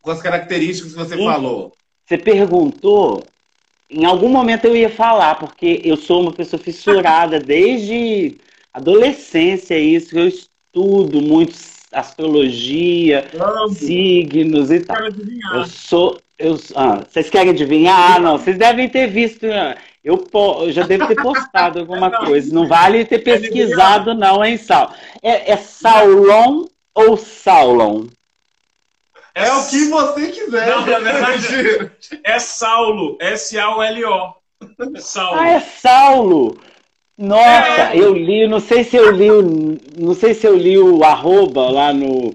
com 0.00 0.10
as 0.10 0.22
características 0.22 0.92
que 0.92 0.98
você 0.98 1.16
Sim. 1.16 1.24
falou. 1.24 1.72
Você 2.06 2.16
perguntou, 2.16 3.22
em 3.90 4.04
algum 4.04 4.28
momento 4.28 4.66
eu 4.66 4.76
ia 4.76 4.90
falar, 4.90 5.34
porque 5.36 5.80
eu 5.84 5.96
sou 5.96 6.22
uma 6.22 6.32
pessoa 6.32 6.60
fissurada 6.60 7.40
desde 7.40 8.38
adolescência, 8.72 9.78
isso, 9.78 10.16
eu 10.16 10.28
estudo 10.28 11.20
muito 11.20 11.54
astrologia, 11.92 13.28
signos 13.74 14.70
e 14.70 14.80
tal. 14.80 14.96
Eu 15.54 15.66
sou. 15.66 16.20
Eu, 16.38 16.58
ah, 16.76 17.02
vocês 17.08 17.28
querem 17.28 17.50
adivinhar? 17.50 18.16
Ah, 18.16 18.18
não. 18.20 18.38
Vocês 18.38 18.56
devem 18.56 18.88
ter 18.88 19.08
visto. 19.08 19.44
ah, 19.46 19.76
Eu, 20.04 20.24
eu 20.32 20.70
já 20.72 20.84
devo 20.84 21.06
ter 21.06 21.16
postado 21.16 21.80
alguma 21.80 22.10
coisa. 22.10 22.54
Não 22.54 22.68
vale 22.68 23.04
ter 23.04 23.18
pesquisado, 23.18 24.14
não, 24.14 24.44
hein, 24.44 24.56
Sal? 24.56 24.92
É, 25.22 25.52
é 25.52 25.56
Saulon 25.56 26.66
ou 26.94 27.16
Saulon? 27.16 28.06
É 29.34 29.52
o 29.52 29.66
que 29.68 29.88
você 29.88 30.28
quiser. 30.32 30.66
Não, 30.68 30.86
na 30.86 30.98
verdade- 30.98 31.90
É 32.24 32.38
Saulo, 32.38 33.16
S-A-U-L-O. 33.20 34.34
Saulo. 34.98 35.38
Ah, 35.40 35.48
é 35.50 35.60
Saulo! 35.60 36.58
Nossa, 37.18 37.92
É. 37.94 37.98
eu 37.98 38.14
li, 38.14 38.46
não 38.46 38.60
sei 38.60 38.84
se 38.84 38.96
eu 38.96 39.10
li 39.10 39.28
o. 39.30 39.42
Não 39.98 40.14
sei 40.14 40.34
se 40.34 40.46
eu 40.46 40.56
li 40.56 40.78
o 40.78 41.02
arroba 41.02 41.68
lá 41.68 41.92
no. 41.92 42.32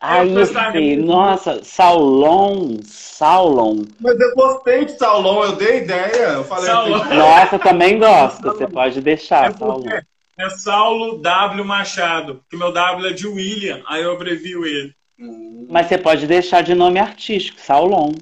Aí 0.00 0.30
eu 0.32 0.40
postava 0.40 0.72
sei, 0.72 0.96
nossa, 0.96 1.62
Saulon, 1.62 2.78
Saulon. 2.82 3.84
Mas 4.00 4.18
eu 4.18 4.34
gostei 4.34 4.84
de 4.86 4.98
Saulon, 4.98 5.44
eu 5.44 5.56
dei 5.56 5.78
ideia. 5.78 6.28
Eu 6.30 6.44
falei 6.44 6.66
Saulon. 6.66 6.96
assim, 6.96 7.14
Nossa, 7.16 7.58
também 7.58 7.98
gosto, 7.98 8.42
você 8.42 8.66
pode 8.66 9.00
deixar, 9.00 9.50
É 9.50 9.52
Saulon. 9.52 9.84
é 10.38 10.50
Saulo 10.50 11.18
W 11.18 11.64
Machado, 11.64 12.40
que 12.50 12.56
meu 12.56 12.72
W 12.72 13.06
é 13.08 13.12
de 13.12 13.28
William, 13.28 13.80
aí 13.86 14.02
eu 14.02 14.12
abrevio 14.12 14.64
ele. 14.66 14.92
Mas 15.70 15.86
você 15.86 15.98
pode 15.98 16.26
deixar 16.26 16.62
de 16.62 16.74
nome 16.74 16.98
artístico, 16.98 17.60
Saulon. 17.60 18.12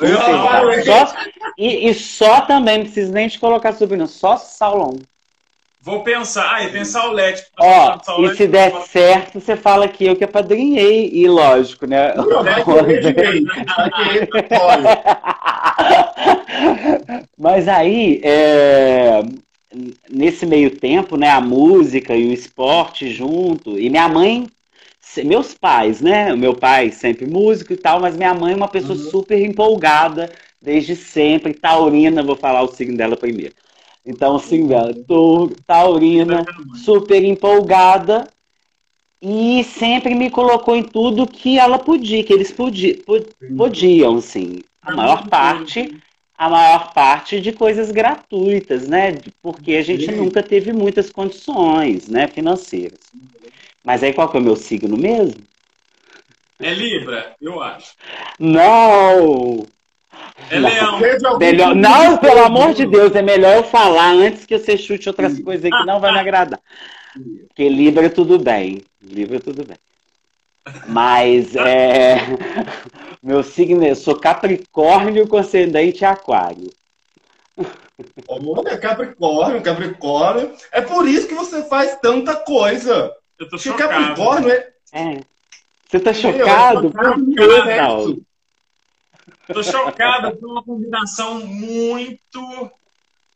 Super. 0.00 0.16
Ah, 0.18 0.82
Só- 0.82 1.14
e, 1.58 1.88
e 1.90 1.94
só 1.94 2.40
também, 2.42 2.78
não 2.78 2.84
precisa 2.84 3.12
nem 3.12 3.28
de 3.28 3.38
colocar 3.38 3.72
sobrenome, 3.72 4.08
só 4.08 4.36
Saulon. 4.36 4.96
Vou 5.82 6.02
pensar, 6.02 6.64
e 6.66 6.72
tem 6.72 6.84
Saulete. 6.84 7.44
Ó, 7.58 7.98
Saulete, 8.02 8.34
e 8.34 8.36
se 8.36 8.46
der 8.46 8.70
certo, 8.82 9.40
você 9.40 9.56
fala 9.56 9.88
que 9.88 10.06
eu 10.06 10.14
que 10.16 10.24
apadrinhei. 10.24 11.10
E 11.12 11.26
lógico, 11.28 11.86
né? 11.86 12.14
Não, 12.14 12.44
petróleo. 14.26 14.86
Mas 17.38 17.66
aí, 17.66 18.20
é, 18.22 19.22
nesse 20.10 20.44
meio 20.44 20.70
tempo, 20.70 21.16
né, 21.16 21.30
a 21.30 21.40
música 21.40 22.14
e 22.14 22.28
o 22.28 22.32
esporte 22.32 23.10
junto, 23.10 23.78
e 23.78 23.88
minha 23.88 24.08
mãe, 24.08 24.46
meus 25.24 25.54
pais, 25.54 26.00
né, 26.00 26.32
o 26.32 26.36
meu 26.38 26.54
pai 26.54 26.90
sempre 26.90 27.26
músico 27.26 27.72
e 27.72 27.76
tal, 27.76 28.00
mas 28.00 28.16
minha 28.16 28.34
mãe 28.34 28.52
é 28.52 28.56
uma 28.56 28.68
pessoa 28.68 28.96
Uhum. 28.96 29.04
super 29.04 29.40
empolgada 29.40 30.30
desde 30.60 30.94
sempre, 30.94 31.54
taurina, 31.54 32.22
vou 32.22 32.36
falar 32.36 32.62
o 32.62 32.68
signo 32.72 32.96
dela 32.96 33.16
primeiro. 33.16 33.54
Então, 34.04 34.36
o 34.36 34.38
signo 34.38 34.68
dela, 34.68 34.94
touro, 35.06 35.54
taurina, 35.66 36.46
super 36.72 37.22
empolgada, 37.24 38.26
e 39.22 39.62
sempre 39.64 40.14
me 40.14 40.30
colocou 40.30 40.74
em 40.74 40.82
tudo 40.82 41.26
que 41.26 41.58
ela 41.58 41.78
podia, 41.78 42.24
que 42.24 42.32
eles 42.32 42.50
podi, 42.52 42.94
po- 42.94 43.24
podiam, 43.56 44.16
assim. 44.16 44.60
A 44.82 44.90
maior 44.90 45.28
parte 45.28 45.94
a 46.38 46.48
maior 46.48 46.94
parte 46.94 47.38
de 47.38 47.52
coisas 47.52 47.90
gratuitas, 47.90 48.88
né? 48.88 49.20
Porque 49.42 49.74
a 49.74 49.82
gente 49.82 50.10
nunca 50.10 50.42
teve 50.42 50.72
muitas 50.72 51.10
condições, 51.10 52.08
né, 52.08 52.26
financeiras. 52.28 53.12
Mas 53.84 54.02
aí 54.02 54.12
qual 54.12 54.28
que 54.28 54.36
é 54.36 54.40
o 54.40 54.42
meu 54.42 54.56
signo 54.56 54.96
mesmo? 54.96 55.42
É 56.60 56.74
Libra, 56.74 57.34
eu 57.40 57.62
acho. 57.62 57.94
Não! 58.38 59.66
É. 60.50 60.58
Leão. 60.58 60.98
Melhor, 61.38 61.68
tipo 61.68 61.80
não, 61.80 62.18
pelo 62.18 62.44
amor 62.44 62.74
de 62.74 62.84
Deus, 62.84 63.14
é 63.14 63.22
melhor 63.22 63.56
eu 63.56 63.64
falar 63.64 64.12
antes 64.12 64.44
que 64.44 64.58
você 64.58 64.76
chute 64.76 65.08
outras 65.08 65.38
coisas 65.40 65.64
aí 65.64 65.70
que 65.70 65.86
não 65.86 66.00
vai 66.00 66.12
me 66.12 66.18
agradar. 66.18 66.60
Porque 67.48 67.68
Libra 67.68 68.10
tudo 68.10 68.38
bem. 68.38 68.82
Libra 69.02 69.40
tudo 69.40 69.64
bem. 69.64 69.76
Mas 70.86 71.54
é. 71.56 72.16
Meu 73.22 73.42
signo, 73.42 73.84
é- 73.84 73.90
eu 73.90 73.96
sou 73.96 74.16
Capricórnio 74.16 75.26
com 75.26 75.36
ascendente 75.36 76.04
Aquário. 76.04 76.70
Olha, 78.28 78.78
Capricórnio, 78.78 79.62
Capricórnio. 79.62 80.52
É 80.72 80.80
por 80.80 81.06
isso 81.06 81.28
que 81.28 81.34
você 81.34 81.62
faz 81.64 81.98
tanta 82.00 82.36
coisa. 82.36 83.12
Eu 83.40 83.46
tô 83.48 83.56
Porque 83.56 83.68
chocado. 83.70 83.90
Capricórnio 83.94 84.50
é. 84.50 84.68
É. 84.92 85.20
Você 85.88 85.98
tá 86.00 86.12
chocado? 86.12 86.92
é. 87.68 87.76
Saulo? 87.78 88.22
Tô 89.52 89.62
chocado 89.62 90.36
por 90.36 90.48
uma 90.50 90.62
combinação 90.62 91.40
muito 91.40 92.70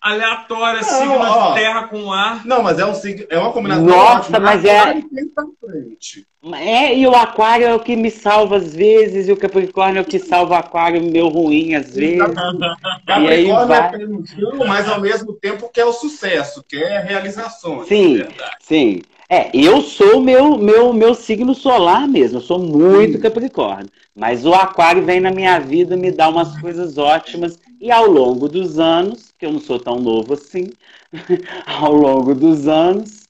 aleatória, 0.01 0.83
Não, 0.83 0.89
signo 0.89 1.15
ó. 1.19 1.49
de 1.49 1.55
terra 1.61 1.89
com 1.89 2.13
ar. 2.13 2.45
Não, 2.47 2.63
mas 2.63 2.79
é 2.79 2.85
um 2.85 2.93
é 3.31 3.39
uma 3.39 3.51
combinação. 3.53 3.85
Nossa, 3.87 4.19
ótima. 4.29 4.41
mas 4.41 4.65
é- 4.65 4.79
Aquário 4.79 5.09
tem 5.09 5.29
pra 5.29 5.45
frente. 5.59 6.27
É, 6.53 6.95
e 6.95 7.07
o 7.07 7.15
aquário 7.15 7.67
é 7.67 7.75
o 7.75 7.81
que 7.81 7.97
me 7.97 8.11
salva 8.11 8.57
às 8.59 8.75
vezes, 8.75 9.27
e 9.29 9.33
o 9.33 9.37
Capricórnio 9.37 10.01
é 10.01 10.03
o 10.03 10.05
que 10.05 10.19
salva 10.19 10.55
o 10.55 10.59
aquário 10.59 11.03
meu 11.03 11.29
ruim 11.29 11.75
às 11.75 11.95
vezes. 11.95 12.21
Aí 13.09 13.47
Capricórnio 13.49 13.67
vai. 13.67 13.79
é 13.89 13.91
pé 13.91 14.07
no 14.07 14.27
chão, 14.27 14.67
mas 14.67 14.87
ao 14.89 15.01
mesmo 15.01 15.33
tempo 15.33 15.71
quer 15.73 15.87
o 15.87 15.93
sucesso, 15.95 16.63
quer 16.69 17.03
realizações. 17.03 17.89
Sim, 17.89 18.19
Verdade. 18.19 18.57
sim. 18.61 19.01
É, 19.35 19.51
eu 19.53 19.81
sou 19.81 20.21
meu 20.21 20.57
meu 20.57 20.93
meu 20.93 21.13
signo 21.13 21.57
solar 21.57 22.07
mesmo, 22.07 22.39
eu 22.39 22.41
sou 22.41 22.57
muito 22.57 23.15
Sim. 23.15 23.21
Capricórnio. 23.21 23.91
Mas 24.15 24.47
o 24.47 24.55
aquário 24.55 25.05
vem 25.05 25.19
na 25.19 25.33
minha 25.33 25.59
vida, 25.59 25.97
me 25.97 26.13
dá 26.13 26.29
umas 26.29 26.57
coisas 26.61 26.99
ótimas, 26.99 27.59
e 27.81 27.91
ao 27.91 28.07
longo 28.07 28.49
dos 28.49 28.79
anos 28.79 29.33
que 29.37 29.45
eu 29.45 29.53
não 29.53 29.59
sou 29.59 29.81
tão 29.81 29.99
novo 29.99 30.35
assim, 30.35 30.71
ao 31.67 31.93
longo 31.93 32.33
dos 32.33 32.69
anos. 32.69 33.25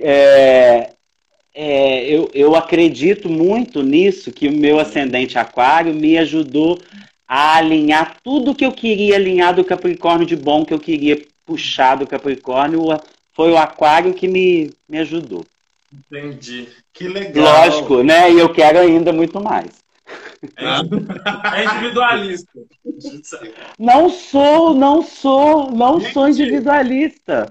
É, 0.00 0.92
é, 1.54 2.04
eu, 2.08 2.30
eu 2.32 2.56
acredito 2.56 3.28
muito 3.28 3.82
nisso, 3.82 4.32
que 4.32 4.48
o 4.48 4.52
meu 4.52 4.80
ascendente 4.80 5.38
aquário 5.38 5.92
me 5.92 6.16
ajudou 6.16 6.78
a 7.26 7.56
alinhar 7.56 8.16
tudo 8.24 8.54
que 8.54 8.64
eu 8.64 8.72
queria 8.72 9.16
alinhar 9.16 9.54
do 9.54 9.62
Capricórnio 9.62 10.26
de 10.26 10.36
bom, 10.36 10.64
que 10.64 10.72
eu 10.72 10.78
queria 10.78 11.20
puxar 11.44 11.96
do 11.96 12.06
Capricórnio, 12.06 12.82
foi 13.38 13.52
o 13.52 13.56
aquário 13.56 14.14
que 14.14 14.26
me, 14.26 14.72
me 14.88 14.98
ajudou. 14.98 15.46
Entendi. 15.92 16.68
Que 16.92 17.06
legal. 17.06 17.44
Lógico, 17.44 18.02
né? 18.02 18.32
E 18.32 18.36
eu 18.36 18.52
quero 18.52 18.80
ainda 18.80 19.12
muito 19.12 19.40
mais. 19.40 19.70
É, 20.56 21.60
é 21.60 21.64
individualista. 21.64 22.50
Não 23.78 24.10
sou, 24.10 24.74
não 24.74 25.02
sou, 25.04 25.70
não 25.70 26.00
sou 26.00 26.28
individualista. 26.28 27.48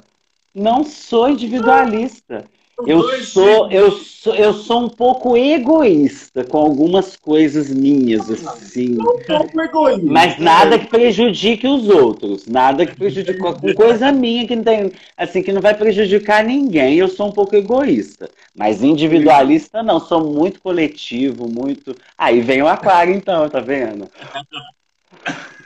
Não 0.53 0.83
sou 0.83 1.29
individualista. 1.29 2.43
Eu 2.85 3.23
sou, 3.23 3.71
eu 3.71 3.91
sou, 3.91 4.35
eu 4.35 4.53
sou 4.53 4.85
um 4.85 4.89
pouco 4.89 5.35
egoísta 5.35 6.43
com 6.43 6.59
algumas 6.59 7.15
coisas 7.15 7.73
minhas, 7.73 8.29
assim. 8.29 8.97
Um 8.99 9.17
pouco 9.25 9.59
egoísta. 9.59 10.05
Mas 10.05 10.37
nada 10.37 10.77
que 10.77 10.85
prejudique 10.85 11.67
os 11.67 11.89
outros. 11.89 12.45
Nada 12.45 12.85
que 12.85 12.95
prejudique. 12.95 13.39
Com 13.39 13.73
coisa 13.73 14.11
minha 14.11 14.45
que 14.45 14.55
não 14.55 14.63
tem. 14.63 14.91
Assim, 15.17 15.41
que 15.41 15.51
não 15.51 15.61
vai 15.61 15.73
prejudicar 15.73 16.43
ninguém. 16.43 16.95
Eu 16.95 17.07
sou 17.07 17.29
um 17.29 17.31
pouco 17.31 17.55
egoísta. 17.55 18.29
Mas 18.55 18.83
individualista 18.83 19.81
não. 19.81 19.99
Sou 19.99 20.23
muito 20.23 20.61
coletivo, 20.61 21.49
muito. 21.49 21.95
Aí 22.15 22.41
vem 22.41 22.61
o 22.61 22.67
aquário, 22.67 23.13
então, 23.13 23.49
tá 23.49 23.59
vendo? 23.59 24.07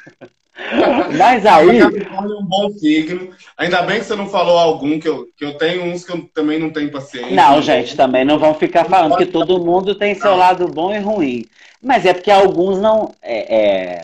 Mas 1.17 1.45
aí. 1.45 1.79
Capricórnio 1.79 2.35
é 2.35 2.39
um 2.39 2.45
bom 2.45 2.69
signo. 2.71 3.29
Ainda 3.57 3.81
bem 3.81 3.99
que 3.99 4.05
você 4.05 4.15
não 4.15 4.27
falou 4.27 4.57
algum, 4.57 4.99
que 4.99 5.07
eu, 5.07 5.27
que 5.37 5.45
eu 5.45 5.53
tenho 5.57 5.85
uns 5.85 6.03
que 6.03 6.11
eu 6.11 6.29
também 6.33 6.59
não 6.59 6.69
tenho 6.69 6.91
paciência. 6.91 7.35
Não, 7.35 7.61
gente, 7.61 7.95
também 7.95 8.25
não 8.25 8.39
vão 8.39 8.53
ficar 8.53 8.85
falando 8.85 9.17
que 9.17 9.25
todo 9.25 9.63
mundo 9.63 9.95
tem 9.95 10.15
seu 10.15 10.35
lado 10.35 10.67
bom 10.67 10.93
e 10.93 10.99
ruim. 10.99 11.45
Mas 11.81 12.05
é 12.05 12.13
porque 12.13 12.29
alguns 12.29 12.79
não. 12.79 13.13
É, 13.21 14.03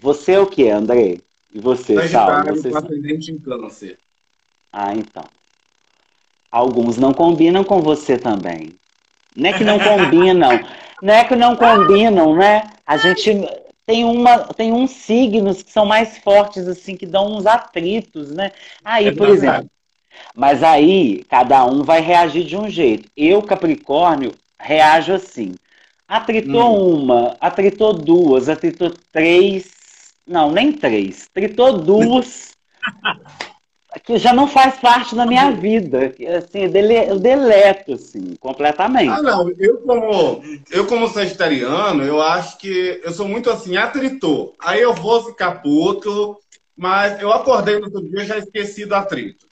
você 0.00 0.32
é 0.32 0.40
o 0.40 0.46
que, 0.46 0.68
Andrei? 0.70 1.20
E 1.52 1.60
você, 1.60 1.94
Sal? 2.08 2.28
Sagitário 2.28 2.56
Você... 2.56 2.68
ascendente 2.68 3.32
em 3.32 3.38
câncer. 3.38 3.98
Ah, 4.72 4.94
então. 4.94 5.24
Alguns 6.50 6.96
não 6.96 7.12
combinam 7.12 7.64
com 7.64 7.80
você 7.80 8.16
também. 8.16 8.72
Não 9.36 9.50
é 9.50 9.52
que 9.52 9.64
não 9.64 9.78
combinam. 9.78 10.60
Não 11.02 11.14
é 11.14 11.24
que 11.24 11.36
não 11.36 11.54
combinam, 11.54 12.34
né? 12.34 12.64
A 12.86 12.96
gente 12.96 13.30
tem, 13.88 14.04
uma, 14.04 14.44
tem 14.52 14.70
uns 14.70 14.90
signos 14.90 15.62
que 15.62 15.72
são 15.72 15.86
mais 15.86 16.18
fortes, 16.18 16.68
assim, 16.68 16.94
que 16.94 17.06
dão 17.06 17.34
uns 17.34 17.46
atritos, 17.46 18.30
né? 18.30 18.52
Aí, 18.84 19.06
É 19.06 19.10
por 19.10 19.26
verdade. 19.26 19.66
exemplo. 19.66 19.70
Mas 20.36 20.62
aí, 20.62 21.24
cada 21.24 21.64
um 21.64 21.82
vai 21.82 22.02
reagir 22.02 22.44
de 22.44 22.54
um 22.54 22.68
jeito. 22.68 23.10
Eu, 23.16 23.42
Capricórnio, 23.42 24.34
reajo 24.60 25.14
assim. 25.14 25.54
Atritou 26.06 26.94
uma, 26.94 27.34
atritou 27.40 27.94
duas, 27.94 28.50
atritou 28.50 28.92
três. 29.10 29.70
Não, 30.26 30.52
nem 30.52 30.70
três. 30.70 31.26
Atritou 31.30 31.78
duas. 31.78 32.52
que 34.04 34.18
já 34.18 34.32
não 34.32 34.46
faz 34.46 34.76
parte 34.78 35.14
da 35.14 35.24
minha 35.24 35.50
vida. 35.50 36.14
Assim, 36.36 36.64
eu 36.64 36.70
dele- 36.70 37.10
eu 37.10 37.18
deleto, 37.18 37.94
assim, 37.94 38.34
completamente. 38.38 39.08
Ah, 39.10 39.22
não. 39.22 39.48
Eu 39.58 39.78
como, 39.78 40.42
eu 40.70 40.86
como 40.86 41.08
sagitariano, 41.08 42.04
eu 42.04 42.20
acho 42.22 42.58
que 42.58 43.00
eu 43.02 43.12
sou 43.12 43.26
muito 43.26 43.50
assim, 43.50 43.76
atritor. 43.76 44.52
Aí 44.58 44.80
eu 44.80 44.92
vou 44.94 45.24
ficar 45.24 45.62
puto, 45.62 46.36
mas 46.76 47.20
eu 47.20 47.32
acordei 47.32 47.78
no 47.78 47.86
outro 47.86 48.02
dia 48.02 48.22
e 48.22 48.26
já 48.26 48.38
esqueci 48.38 48.84
do 48.84 48.94
atrito. 48.94 49.46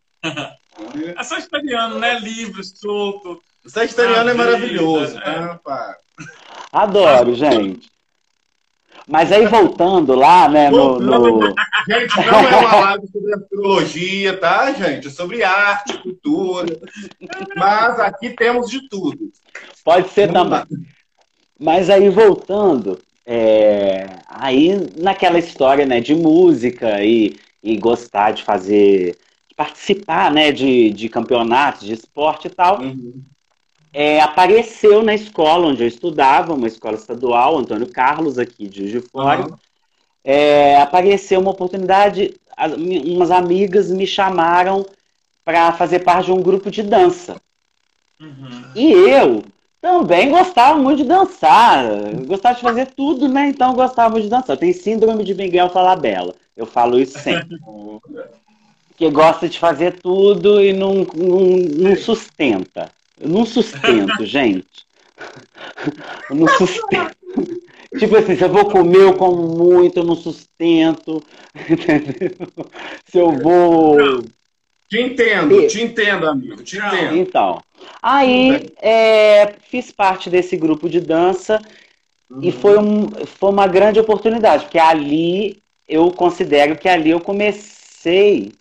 É 1.16 1.22
sagitariano, 1.24 1.98
né? 1.98 2.18
Livre, 2.18 2.62
solto. 2.62 3.40
O 3.64 3.70
sagitariano 3.70 4.30
é 4.30 4.34
maravilhoso, 4.34 5.16
é. 5.18 5.20
tá, 5.20 5.60
pá? 5.64 5.96
Adoro, 6.72 7.34
gente. 7.34 7.88
Mas 9.08 9.30
aí 9.30 9.46
voltando 9.46 10.14
lá, 10.14 10.48
né, 10.48 10.68
no, 10.70 10.98
no- 10.98 11.54
Gente, 11.88 12.16
não 12.16 12.40
é 12.40 12.56
uma 12.56 12.80
live 12.80 13.06
sobre 13.12 13.34
astrologia, 13.34 14.36
tá, 14.38 14.72
gente? 14.72 15.06
É 15.06 15.10
sobre 15.10 15.44
arte, 15.44 15.96
cultura. 15.98 16.76
Mas 17.56 18.00
aqui 18.00 18.30
temos 18.30 18.68
de 18.68 18.88
tudo. 18.88 19.30
pode 19.84 20.08
ser 20.10 20.32
Vamos 20.32 20.50
também. 20.50 20.58
lá. 20.58 20.66
Mas 21.58 21.88
aí 21.88 22.08
voltando, 22.08 22.98
é, 23.24 24.06
aí 24.28 24.72
naquela 24.98 25.38
história, 25.38 25.86
né, 25.86 26.00
de 26.00 26.14
música 26.14 27.02
e, 27.04 27.36
e 27.62 27.76
gostar 27.76 28.32
de 28.32 28.42
fazer, 28.42 29.16
de 29.48 29.54
participar, 29.54 30.32
né, 30.32 30.50
de, 30.50 30.90
de 30.90 31.08
campeonatos, 31.08 31.86
de 31.86 31.92
esporte 31.94 32.48
e 32.48 32.50
tal, 32.50 32.80
Uhum. 32.82 33.22
É, 33.98 34.20
apareceu 34.20 35.02
na 35.02 35.14
escola 35.14 35.68
onde 35.68 35.82
eu 35.82 35.88
estudava, 35.88 36.52
uma 36.52 36.66
escola 36.66 36.96
estadual, 36.96 37.56
Antônio 37.56 37.86
Carlos, 37.90 38.38
aqui 38.38 38.68
de 38.68 38.80
Juiz 38.90 38.92
de 38.92 39.08
Fora, 39.08 39.44
Aham. 39.44 39.58
é, 40.22 40.76
apareceu 40.76 41.40
uma 41.40 41.52
oportunidade, 41.52 42.34
as- 42.54 42.74
umas 42.74 43.30
amigas 43.30 43.90
me 43.90 44.06
chamaram 44.06 44.84
para 45.42 45.72
fazer 45.72 46.00
parte 46.00 46.26
de 46.26 46.32
um 46.32 46.42
grupo 46.42 46.70
de 46.70 46.82
dança. 46.82 47.40
Uhum. 48.20 48.64
E 48.74 48.92
eu 48.92 49.42
também 49.80 50.28
gostava 50.28 50.78
muito 50.78 50.98
de 50.98 51.08
dançar, 51.08 51.86
gostava 52.26 52.54
de 52.54 52.60
fazer 52.60 52.88
tudo, 52.88 53.26
né? 53.30 53.48
Então 53.48 53.72
gostava 53.72 54.10
muito 54.10 54.24
de 54.24 54.30
dançar. 54.30 54.58
Tem 54.58 54.74
síndrome 54.74 55.24
de 55.24 55.34
Miguel 55.34 55.70
Falabella, 55.70 56.34
eu 56.54 56.66
falo 56.66 57.00
isso 57.00 57.18
sempre. 57.18 57.56
que 58.94 59.10
gosta 59.10 59.48
de 59.48 59.58
fazer 59.58 60.00
tudo 60.02 60.62
e 60.62 60.74
não, 60.74 60.96
não, 61.16 61.40
não 61.78 61.96
sustenta. 61.96 62.90
Não 63.20 63.46
sustento, 63.46 64.24
gente. 64.26 64.86
Não 66.30 66.46
sustento. 66.48 67.16
Tipo 67.98 68.16
assim, 68.16 68.36
se 68.36 68.44
eu 68.44 68.48
vou 68.48 68.66
comer, 68.66 69.02
eu 69.02 69.14
como 69.14 69.48
muito, 69.56 69.98
eu 69.98 70.04
não 70.04 70.14
sustento. 70.16 71.22
Entendeu? 71.68 72.36
Se 73.06 73.18
eu 73.18 73.32
vou. 73.32 74.22
Te 74.88 75.00
entendo, 75.00 75.66
te 75.66 75.82
entendo, 75.82 76.28
amigo, 76.28 76.62
te 76.62 76.76
entendo. 76.76 77.16
Então. 77.16 77.60
Aí 78.00 78.72
é, 78.80 79.54
fiz 79.68 79.90
parte 79.90 80.30
desse 80.30 80.56
grupo 80.56 80.88
de 80.88 81.00
dança 81.00 81.60
e 82.40 82.52
foi, 82.52 82.78
um, 82.78 83.08
foi 83.26 83.50
uma 83.50 83.66
grande 83.66 83.98
oportunidade, 83.98 84.64
porque 84.64 84.78
ali 84.78 85.60
eu 85.88 86.10
considero 86.10 86.76
que 86.76 86.88
ali 86.88 87.10
eu 87.10 87.20
comecei. 87.20 88.52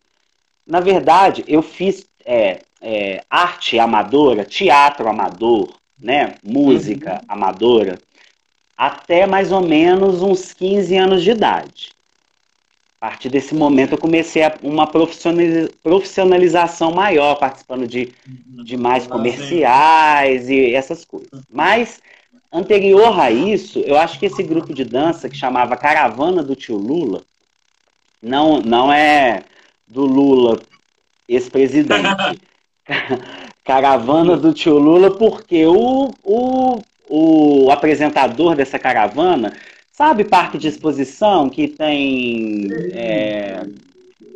Na 0.65 0.80
verdade, 0.80 1.44
eu 1.48 1.62
fiz 1.62 2.06
é, 2.26 2.60
é, 2.82 3.24
arte 3.30 3.78
amadora, 3.80 4.44
teatro 4.44 5.08
amador, 5.08 5.70
né? 6.00 6.36
Música 6.44 7.22
amadora, 7.28 8.00
até 8.78 9.26
mais 9.26 9.52
ou 9.52 9.62
menos 9.62 10.22
uns 10.22 10.54
15 10.54 10.96
anos 10.98 11.24
de 11.24 11.32
idade. 11.32 11.90
A 13.00 13.10
partir 13.10 13.30
desse 13.30 13.54
momento 13.54 13.94
eu 13.94 13.98
comecei 13.98 14.44
a- 14.44 14.56
uma 14.64 14.88
profissionaliza- 14.88 15.70
profissionalização 15.84 16.92
maior, 16.92 17.36
participando 17.36 17.88
de, 17.88 18.12
de 18.64 18.76
mais 18.78 19.06
comerciais 19.06 20.50
e 20.50 20.74
essas 20.74 21.06
coisas. 21.06 21.30
Mas 21.54 22.02
anterior 22.52 23.20
a 23.20 23.30
isso, 23.30 23.80
eu 23.80 23.98
acho 23.98 24.18
que 24.20 24.26
esse 24.26 24.42
grupo 24.42 24.74
de 24.74 24.84
dança 24.84 25.30
que 25.30 25.38
chamava 25.38 25.78
Caravana 25.78 26.42
do 26.42 26.56
Tio 26.56 26.78
Lula, 26.78 27.22
não, 28.22 28.60
não 28.62 28.92
é 28.92 29.44
do 29.88 30.06
Lula, 30.06 30.60
ex-presidente. 31.28 32.40
caravana 33.66 34.38
do 34.38 34.54
Tio 34.54 34.78
Lula, 34.78 35.10
porque 35.10 35.66
o, 35.66 36.14
o, 36.24 36.80
o 37.10 37.72
apresentador 37.72 38.56
dessa 38.56 38.78
caravana, 38.78 39.54
sabe 39.92 40.24
parque 40.24 40.58
de 40.58 40.68
exposição 40.68 41.50
que 41.50 41.68
tem. 41.68 42.68
é, 42.94 43.64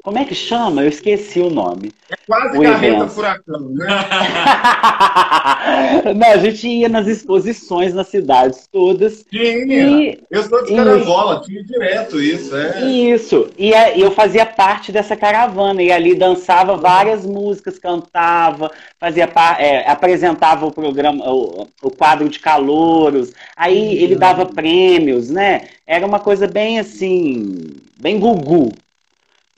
como 0.03 0.17
é 0.17 0.25
que 0.25 0.35
chama? 0.35 0.81
Eu 0.83 0.89
esqueci 0.89 1.39
o 1.39 1.49
nome. 1.49 1.91
Quase 2.25 2.57
O 2.57 2.62
carreta 2.62 2.95
evento. 2.95 3.09
furacão, 3.12 3.69
né? 3.69 3.88
Não, 6.15 6.31
a 6.31 6.38
gente 6.38 6.67
ia 6.67 6.89
nas 6.89 7.07
exposições 7.07 7.93
nas 7.93 8.07
cidades 8.07 8.67
todas. 8.71 9.25
Tinha. 9.29 9.65
E 9.67 10.19
Eu 10.29 10.43
sou 10.43 10.59
de 10.63 10.73
Isso. 10.73 10.75
Carangola, 10.75 11.41
tinha 11.41 11.63
direto 11.63 12.21
isso, 12.21 12.55
é. 12.55 12.85
Isso, 12.89 13.49
e 13.57 13.73
a- 13.73 13.95
e 13.95 14.01
eu 14.01 14.12
fazia 14.12 14.45
parte 14.45 14.91
dessa 14.91 15.15
caravana, 15.15 15.81
e 15.81 15.91
ali 15.91 16.15
dançava 16.15 16.75
várias 16.77 17.25
músicas, 17.25 17.79
cantava, 17.79 18.71
fazia 18.99 19.29
é, 19.59 19.89
apresentava 19.89 20.65
o 20.65 20.71
programa, 20.71 21.23
o, 21.31 21.67
o 21.81 21.91
quadro 21.91 22.29
de 22.29 22.39
calouros, 22.39 23.31
aí 23.55 23.97
ele 24.01 24.15
dava 24.15 24.45
prêmios, 24.45 25.29
né? 25.29 25.62
Era 25.85 26.05
uma 26.05 26.19
coisa 26.19 26.47
bem 26.47 26.79
assim, 26.79 27.55
bem 27.99 28.19
gugu, 28.19 28.71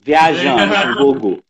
viajando 0.04 0.72
com 0.96 1.04
gugu. 1.04 1.44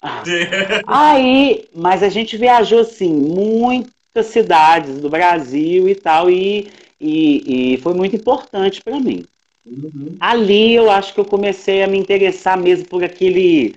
Aí, 0.86 1.64
mas 1.74 2.02
a 2.02 2.08
gente 2.08 2.36
viajou 2.36 2.80
assim, 2.80 3.12
muitas 3.12 4.26
cidades 4.26 5.00
do 5.00 5.10
Brasil 5.10 5.88
e 5.88 5.94
tal, 5.94 6.30
e, 6.30 6.70
e, 7.00 7.74
e 7.74 7.76
foi 7.78 7.94
muito 7.94 8.14
importante 8.14 8.80
para 8.82 9.00
mim. 9.00 9.24
Uhum. 9.66 10.16
Ali 10.20 10.74
eu 10.74 10.90
acho 10.90 11.12
que 11.12 11.20
eu 11.20 11.24
comecei 11.24 11.82
a 11.82 11.86
me 11.86 11.98
interessar 11.98 12.56
mesmo 12.56 12.86
por 12.86 13.04
aquele 13.04 13.74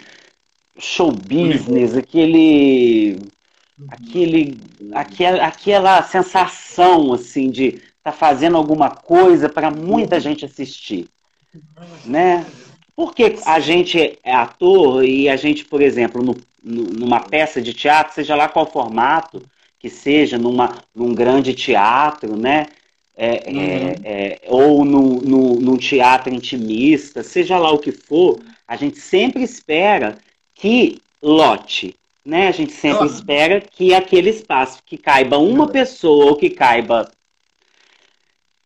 show 0.80 1.12
business, 1.12 1.98
aquele 1.98 3.20
aquele 3.90 4.58
aquela, 4.94 5.46
aquela 5.46 6.04
sensação 6.04 7.14
assim 7.14 7.50
de 7.50 7.68
estar 7.68 7.82
tá 8.04 8.12
fazendo 8.12 8.56
alguma 8.56 8.90
coisa 8.90 9.50
para 9.50 9.70
muita 9.70 10.20
gente 10.20 10.46
assistir, 10.46 11.08
né? 12.06 12.46
Porque 13.02 13.36
a 13.48 13.60
gente 13.60 14.20
é 14.24 14.32
ator 14.32 15.04
e 15.04 15.28
a 15.28 15.36
gente, 15.36 15.66
por 15.66 15.82
exemplo, 15.82 16.24
no, 16.24 16.36
numa 16.64 17.20
peça 17.20 17.60
de 17.60 17.74
teatro, 17.74 18.14
seja 18.14 18.36
lá 18.36 18.48
qual 18.48 18.72
formato 18.72 19.42
que 19.80 19.90
seja, 19.90 20.38
numa, 20.38 20.78
num 20.94 21.12
grande 21.12 21.56
teatro, 21.56 22.38
né? 22.38 22.68
É, 23.18 23.42
é 23.44 23.52
uhum. 23.52 23.60
é, 23.60 23.96
é, 24.04 24.42
ou 24.46 24.86
no, 24.86 25.20
no, 25.20 25.56
num 25.60 25.78
teatro 25.78 26.32
intimista, 26.32 27.24
seja 27.24 27.58
lá 27.58 27.72
o 27.72 27.80
que 27.80 27.92
for, 27.92 28.40
a 28.68 28.76
gente 28.76 29.00
sempre 29.00 29.42
espera 29.42 30.20
que 30.54 31.02
lote, 31.24 31.96
né? 32.24 32.50
A 32.50 32.52
gente 32.52 32.72
sempre 32.72 33.08
uhum. 33.08 33.16
espera 33.16 33.62
que 33.62 33.96
aquele 33.96 34.30
espaço 34.30 34.78
que 34.86 34.96
caiba 34.96 35.40
uma 35.40 35.68
pessoa 35.68 36.26
ou 36.26 36.36
que 36.36 36.52
caiba 36.52 37.12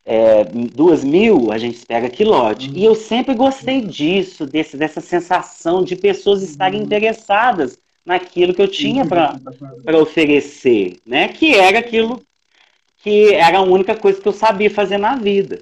é, 0.06 0.44
duas 0.44 1.04
mil, 1.04 1.52
a 1.52 1.58
gente 1.58 1.76
espera 1.76 2.10
que 2.10 2.24
lote. 2.24 2.70
Uhum. 2.70 2.78
E 2.78 2.86
eu 2.86 2.94
sempre 2.94 3.34
gostei 3.34 3.82
disso, 3.82 4.46
desse, 4.46 4.78
dessa 4.78 5.02
sensação 5.02 5.84
de 5.84 5.96
pessoas 5.96 6.44
estarem 6.44 6.80
uhum. 6.80 6.86
interessadas 6.86 7.78
naquilo 8.06 8.54
que 8.54 8.62
eu 8.62 8.68
tinha 8.68 9.04
para 9.06 9.98
oferecer, 10.00 10.98
né? 11.06 11.28
Que 11.30 11.56
era 11.56 11.80
aquilo 11.80 12.22
que 12.98 13.34
era 13.34 13.58
a 13.58 13.64
única 13.64 13.96
coisa 13.96 14.22
que 14.22 14.28
eu 14.28 14.34
sabia 14.34 14.70
fazer 14.70 14.98
na 14.98 15.16
vida. 15.16 15.60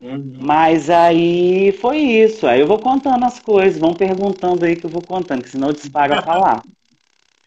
Uhum. 0.00 0.36
Mas 0.40 0.88
aí 0.88 1.72
foi 1.80 1.98
isso. 1.98 2.46
Aí 2.46 2.60
eu 2.60 2.66
vou 2.66 2.78
contando 2.78 3.24
as 3.24 3.40
coisas, 3.40 3.80
vão 3.80 3.92
perguntando 3.92 4.64
aí 4.64 4.76
que 4.76 4.84
eu 4.84 4.90
vou 4.90 5.02
contando, 5.02 5.42
que 5.42 5.50
senão 5.50 5.68
eu 5.68 5.74
disparo 5.74 6.14
a 6.14 6.22
falar. 6.22 6.62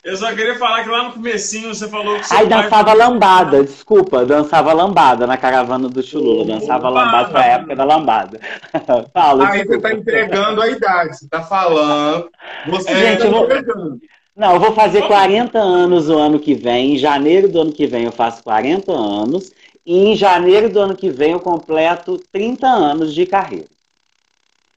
Eu 0.06 0.16
só 0.16 0.28
queria 0.36 0.54
falar 0.56 0.84
que 0.84 0.90
lá 0.90 1.06
no 1.06 1.14
comecinho 1.14 1.74
você 1.74 1.90
falou 1.90 2.20
que 2.20 2.32
Aí 2.32 2.48
dançava 2.48 2.86
pai... 2.86 2.96
lambada, 2.96 3.64
desculpa, 3.64 4.24
dançava 4.24 4.72
lambada 4.72 5.26
na 5.26 5.36
caravana 5.36 5.90
do 5.90 6.04
Chulula, 6.04 6.46
dançava 6.46 6.88
Opa, 6.88 7.02
lambada 7.02 7.30
pra 7.30 7.46
época 7.48 7.76
da 7.76 7.84
lambada. 7.84 8.40
Fala, 9.12 9.50
Aí 9.50 9.64
desculpa. 9.64 9.88
você 9.90 9.96
tá 9.96 10.00
entregando 10.00 10.62
a 10.62 10.70
idade, 10.70 11.18
você 11.18 11.28
tá 11.28 11.42
falando, 11.42 12.30
você 12.68 12.96
Gente, 12.96 13.24
tá 13.24 13.30
vou... 13.30 13.46
entregando. 13.46 14.00
Não, 14.36 14.54
eu 14.54 14.60
vou 14.60 14.74
fazer 14.74 15.02
40 15.08 15.58
anos 15.58 16.08
o 16.08 16.18
ano 16.20 16.38
que 16.38 16.54
vem, 16.54 16.94
em 16.94 16.98
janeiro 17.00 17.50
do 17.50 17.62
ano 17.62 17.72
que 17.72 17.88
vem 17.88 18.04
eu 18.04 18.12
faço 18.12 18.44
40 18.44 18.92
anos, 18.92 19.52
e 19.84 20.10
em 20.10 20.16
janeiro 20.16 20.70
do 20.70 20.80
ano 20.82 20.96
que 20.96 21.10
vem 21.10 21.32
eu 21.32 21.40
completo 21.40 22.20
30 22.32 22.68
anos 22.68 23.12
de 23.12 23.26
carreira. 23.26 23.66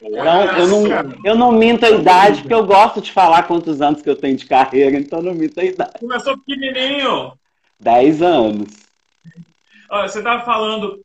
Então, 0.00 0.44
eu 0.56 0.68
não, 0.68 1.14
eu 1.24 1.34
não 1.34 1.52
minto 1.52 1.84
a 1.84 1.90
idade, 1.90 2.40
porque 2.40 2.54
eu 2.54 2.64
gosto 2.64 3.00
de 3.00 3.10
falar 3.10 3.42
quantos 3.44 3.82
anos 3.82 4.00
que 4.00 4.08
eu 4.08 4.16
tenho 4.16 4.36
de 4.36 4.46
carreira, 4.46 4.96
então 4.96 5.20
não 5.20 5.34
minto 5.34 5.58
a 5.58 5.64
idade. 5.64 5.98
Começou 5.98 6.38
pequenininho. 6.38 7.32
10 7.80 8.22
anos. 8.22 8.68
Olha, 9.90 10.08
você 10.08 10.18
estava 10.18 10.44
falando, 10.44 11.00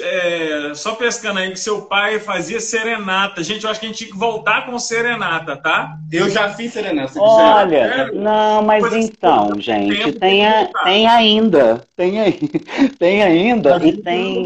é, 0.00 0.72
só 0.74 0.94
pescando 0.94 1.40
aí, 1.40 1.50
que 1.50 1.58
seu 1.58 1.82
pai 1.82 2.20
fazia 2.20 2.60
serenata. 2.60 3.42
Gente, 3.42 3.64
eu 3.64 3.70
acho 3.70 3.80
que 3.80 3.86
a 3.86 3.88
gente 3.88 3.98
tinha 3.98 4.10
que 4.10 4.18
voltar 4.18 4.64
com 4.64 4.78
serenata, 4.78 5.56
tá? 5.56 5.96
Eu 6.10 6.30
já 6.30 6.48
fiz 6.50 6.72
serenata. 6.72 7.12
Olha, 7.20 7.76
é, 7.76 8.12
não, 8.12 8.62
mas 8.62 8.82
Coisa 8.82 8.98
então, 8.98 9.60
gente, 9.60 10.12
tem, 10.12 10.46
a, 10.46 10.66
tem 10.84 11.06
ainda. 11.06 11.84
Tem, 11.96 12.20
aí, 12.20 12.38
tem 12.98 13.22
ainda. 13.22 13.84
E 13.84 13.96
tem. 13.96 14.44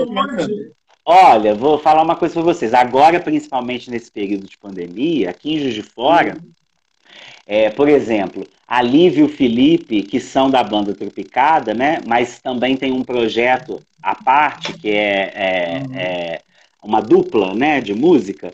Olha, 1.09 1.55
vou 1.55 1.79
falar 1.79 2.03
uma 2.03 2.17
coisa 2.17 2.35
para 2.35 2.43
vocês. 2.43 2.75
Agora, 2.75 3.21
principalmente 3.21 3.89
nesse 3.89 4.11
período 4.11 4.49
de 4.49 4.59
pandemia, 4.59 5.31
aqui 5.31 5.55
em 5.55 5.59
Juiz 5.61 5.75
de 5.75 5.83
Fora, 5.85 6.37
é, 7.47 7.71
por 7.71 7.89
exemplo, 7.89 8.45
a 8.67 8.83
Lívia 8.83 9.21
e 9.21 9.25
o 9.25 9.29
Felipe, 9.29 10.03
que 10.03 10.19
são 10.19 10.51
da 10.51 10.65
banda 10.65 10.93
Tropicada, 10.93 11.73
né? 11.73 12.01
Mas 12.05 12.41
também 12.41 12.77
tem 12.77 12.91
um 12.91 13.05
projeto 13.05 13.81
à 14.03 14.17
parte, 14.17 14.73
que 14.73 14.91
é, 14.91 15.33
é, 15.33 15.83
é 15.95 16.41
uma 16.83 17.01
dupla 17.01 17.55
né, 17.55 17.81
de 17.81 17.95
música. 17.95 18.53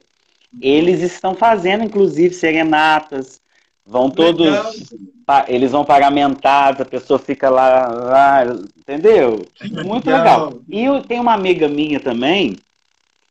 Eles 0.60 1.00
estão 1.00 1.34
fazendo, 1.34 1.84
inclusive, 1.84 2.34
serenatas, 2.34 3.40
Vão 3.84 4.10
todos. 4.10 4.46
Eles 5.48 5.72
vão 5.72 5.84
pagamentados, 5.84 6.80
a 6.80 6.84
pessoa 6.84 7.18
fica 7.18 7.48
lá, 7.48 7.86
lá 7.88 8.44
entendeu? 8.78 9.44
Muito 9.84 10.06
legal. 10.10 10.46
legal. 10.46 10.62
E 10.68 10.84
eu 10.84 11.02
tenho 11.02 11.22
uma 11.22 11.32
amiga 11.32 11.68
minha 11.68 11.98
também, 11.98 12.56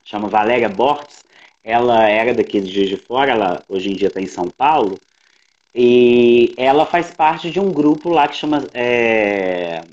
chama 0.03 0.27
Valéria 0.27 0.69
Bortes. 0.69 1.23
Ela 1.63 2.07
era 2.07 2.33
daqui 2.33 2.59
de 2.59 2.73
Juiz 2.73 2.89
de 2.89 2.97
Fora, 2.97 3.31
ela 3.31 3.63
hoje 3.69 3.91
em 3.91 3.95
dia 3.95 4.07
está 4.07 4.19
em 4.19 4.25
São 4.25 4.49
Paulo. 4.49 4.97
E 5.73 6.53
ela 6.57 6.85
faz 6.85 7.11
parte 7.11 7.49
de 7.49 7.59
um 7.59 7.71
grupo 7.71 8.09
lá 8.09 8.27
que 8.27 8.35
chama. 8.35 8.67
É... 8.73 9.83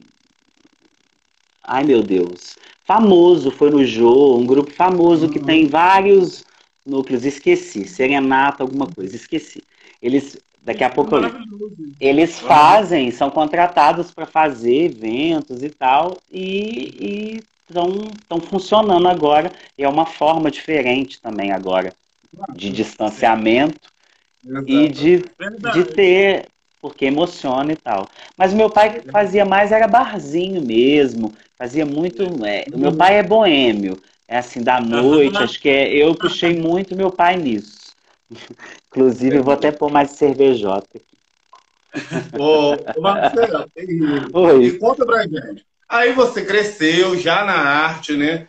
Ai 1.62 1.84
meu 1.84 2.02
Deus. 2.02 2.56
Famoso, 2.84 3.50
foi 3.50 3.70
no 3.70 3.84
Jô, 3.84 4.36
um 4.36 4.46
grupo 4.46 4.70
famoso 4.70 5.26
uhum. 5.26 5.32
que 5.32 5.38
tem 5.38 5.66
vários 5.66 6.42
núcleos, 6.86 7.24
esqueci. 7.24 7.86
Serenata, 7.86 8.62
alguma 8.62 8.86
coisa, 8.86 9.14
esqueci. 9.14 9.62
Eles 10.00 10.38
Daqui 10.62 10.84
a 10.84 10.90
pouco 10.90 11.16
eles 12.00 12.38
fazem, 12.38 13.10
são 13.10 13.30
contratados 13.30 14.12
para 14.12 14.26
fazer 14.26 14.84
eventos 14.84 15.62
e 15.62 15.70
tal, 15.70 16.16
e 16.30 17.40
estão 17.68 18.40
funcionando 18.40 19.08
agora. 19.08 19.52
E 19.76 19.84
é 19.84 19.88
uma 19.88 20.06
forma 20.06 20.50
diferente 20.50 21.20
também 21.20 21.52
agora 21.52 21.92
de 22.54 22.70
distanciamento 22.70 23.90
e 24.66 24.88
de, 24.88 25.24
de 25.72 25.84
ter, 25.84 26.46
porque 26.80 27.06
emociona 27.06 27.72
e 27.72 27.76
tal. 27.76 28.08
Mas 28.36 28.54
meu 28.54 28.70
pai 28.70 29.02
fazia 29.10 29.44
mais, 29.44 29.72
era 29.72 29.88
barzinho 29.88 30.62
mesmo, 30.62 31.32
fazia 31.58 31.84
muito. 31.84 32.24
É, 32.44 32.66
meu 32.74 32.92
pai 32.92 33.16
é 33.18 33.22
boêmio, 33.22 34.00
é 34.26 34.38
assim, 34.38 34.62
da 34.62 34.80
noite, 34.80 35.42
acho 35.42 35.60
que 35.60 35.68
é, 35.68 35.92
eu 35.92 36.14
puxei 36.16 36.54
muito 36.58 36.96
meu 36.96 37.10
pai 37.10 37.36
nisso. 37.36 37.77
Inclusive, 38.88 39.36
eu 39.36 39.44
vou 39.44 39.54
até 39.54 39.72
pôr 39.72 39.90
mais 39.90 40.12
cervejota 40.12 40.88
aqui. 40.94 41.18
Ô, 42.38 43.00
Marcelo, 43.00 43.66
e, 43.76 44.66
e 44.66 44.78
conta 44.78 45.06
pra 45.06 45.22
gente. 45.22 45.66
Aí 45.88 46.12
você 46.12 46.44
cresceu 46.44 47.16
já 47.18 47.44
na 47.44 47.54
arte, 47.54 48.14
né? 48.14 48.48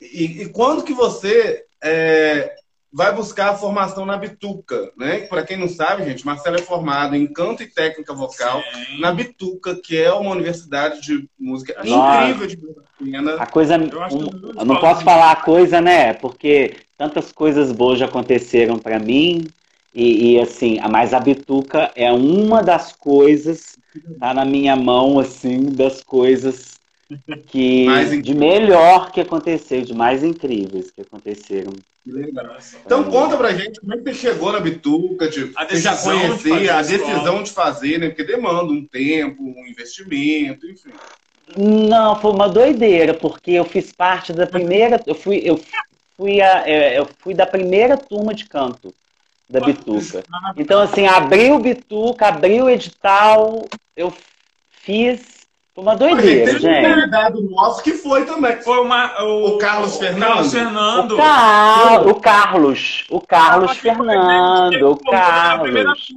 E, 0.00 0.42
e 0.42 0.48
quando 0.48 0.82
que 0.82 0.94
você 0.94 1.64
é, 1.82 2.54
vai 2.92 3.14
buscar 3.14 3.50
a 3.50 3.56
formação 3.56 4.04
na 4.04 4.16
Bituca, 4.16 4.90
né? 4.96 5.20
Para 5.22 5.44
quem 5.44 5.56
não 5.56 5.68
sabe, 5.68 6.04
gente, 6.04 6.26
Marcelo 6.26 6.56
é 6.56 6.62
formado 6.62 7.14
em 7.14 7.26
canto 7.26 7.62
e 7.62 7.66
técnica 7.66 8.12
vocal 8.12 8.62
Sim. 8.62 9.00
na 9.00 9.12
Bituca, 9.12 9.74
que 9.76 9.96
é 9.96 10.12
uma 10.12 10.30
universidade 10.30 11.00
de 11.00 11.28
música 11.38 11.74
Nossa. 11.84 12.24
incrível 12.24 12.46
de 12.46 12.58
pena. 12.98 13.34
A 13.34 13.46
coisa, 13.46 13.76
um, 13.78 14.58
eu 14.58 14.64
não 14.64 14.80
posso 14.80 15.02
falar 15.02 15.32
a 15.32 15.36
coisa, 15.36 15.80
né? 15.80 16.14
Porque 16.14 16.76
tantas 17.02 17.32
coisas 17.32 17.72
boas 17.72 17.98
já 17.98 18.06
aconteceram 18.06 18.78
para 18.78 18.96
mim 19.00 19.44
e, 19.92 20.34
e, 20.34 20.40
assim, 20.40 20.78
mas 20.88 21.12
a 21.12 21.18
bituca 21.18 21.90
é 21.96 22.12
uma 22.12 22.62
das 22.62 22.92
coisas, 22.92 23.76
tá 24.20 24.32
na 24.32 24.44
minha 24.44 24.76
mão, 24.76 25.18
assim, 25.18 25.64
das 25.64 26.00
coisas 26.00 26.78
que 27.48 27.86
de 28.22 28.34
melhor 28.34 29.10
que 29.10 29.20
aconteceu, 29.20 29.82
de 29.82 29.92
mais 29.92 30.22
incríveis 30.22 30.92
que 30.92 31.00
aconteceram. 31.00 31.72
Então 32.86 33.02
conta 33.10 33.36
pra 33.36 33.52
gente 33.52 33.80
como 33.80 33.94
é 33.94 33.96
que 33.98 34.04
você 34.04 34.14
chegou 34.14 34.52
na 34.52 34.60
Bituca, 34.60 35.28
tipo, 35.28 35.52
você 35.52 35.78
já 35.78 35.96
conhecia 35.96 36.76
a 36.76 36.82
decisão 36.82 37.42
de 37.42 37.50
fazer, 37.50 37.98
né? 37.98 38.08
Porque 38.10 38.22
demanda 38.22 38.72
um 38.72 38.86
tempo, 38.86 39.42
um 39.42 39.66
investimento, 39.66 40.68
enfim. 40.68 40.90
Não, 41.56 42.18
foi 42.20 42.30
uma 42.30 42.48
doideira, 42.48 43.12
porque 43.12 43.50
eu 43.50 43.64
fiz 43.64 43.92
parte 43.92 44.32
da 44.32 44.46
primeira, 44.46 45.00
eu 45.06 45.14
fui, 45.14 45.42
eu 45.44 45.60
fui, 46.16 46.40
a, 46.40 46.68
é, 46.68 46.98
eu 46.98 47.08
fui 47.18 47.34
da 47.34 47.46
primeira 47.46 47.96
turma 47.96 48.34
de 48.34 48.46
canto 48.46 48.94
da 49.52 49.60
Bituca. 49.60 50.24
Então, 50.56 50.80
assim, 50.80 51.06
abriu 51.06 51.58
Bituca, 51.58 52.28
abriu 52.28 52.64
o 52.64 52.70
edital, 52.70 53.64
eu 53.94 54.12
fiz. 54.70 55.42
Foi 55.74 55.84
uma 55.84 55.96
doideira, 55.96 56.52
Mas, 56.52 56.62
gente. 56.62 57.36
Um 57.36 57.50
nosso 57.50 57.82
que 57.82 57.92
foi 57.92 58.26
também. 58.26 58.56
Foi 58.62 58.78
uma, 58.80 59.22
o, 59.22 59.46
o 59.48 59.58
Carlos 59.58 59.96
Fernando. 59.96 60.28
Carlos 60.28 60.52
Fernando. 60.52 61.12
O, 61.12 61.16
Car... 61.16 62.06
o 62.06 62.14
Carlos. 62.20 63.04
O 63.10 63.20
Carlos 63.20 63.70
ah, 63.70 63.74
Fernando. 63.74 64.90
O 64.90 64.96
Carlos. 64.98 66.08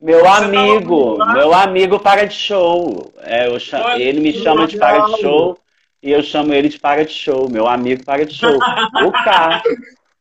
Meu 0.00 0.26
amigo. 0.26 1.18
Meu 1.32 1.52
amigo 1.52 1.98
para 1.98 2.26
de 2.26 2.34
show. 2.34 3.12
É, 3.22 3.48
eu 3.48 3.58
chamo... 3.58 3.88
Ele 3.90 4.20
me 4.20 4.32
chama 4.32 4.66
de 4.66 4.78
para 4.78 5.00
de 5.06 5.20
show. 5.20 5.58
E 6.02 6.12
eu 6.12 6.22
chamo 6.22 6.52
ele 6.52 6.68
de 6.68 6.78
para 6.78 7.04
de 7.04 7.12
show. 7.12 7.48
Meu 7.50 7.66
amigo 7.66 8.04
para 8.04 8.24
de 8.24 8.34
show. 8.34 8.56
o 8.56 9.12
Carlos. 9.24 9.62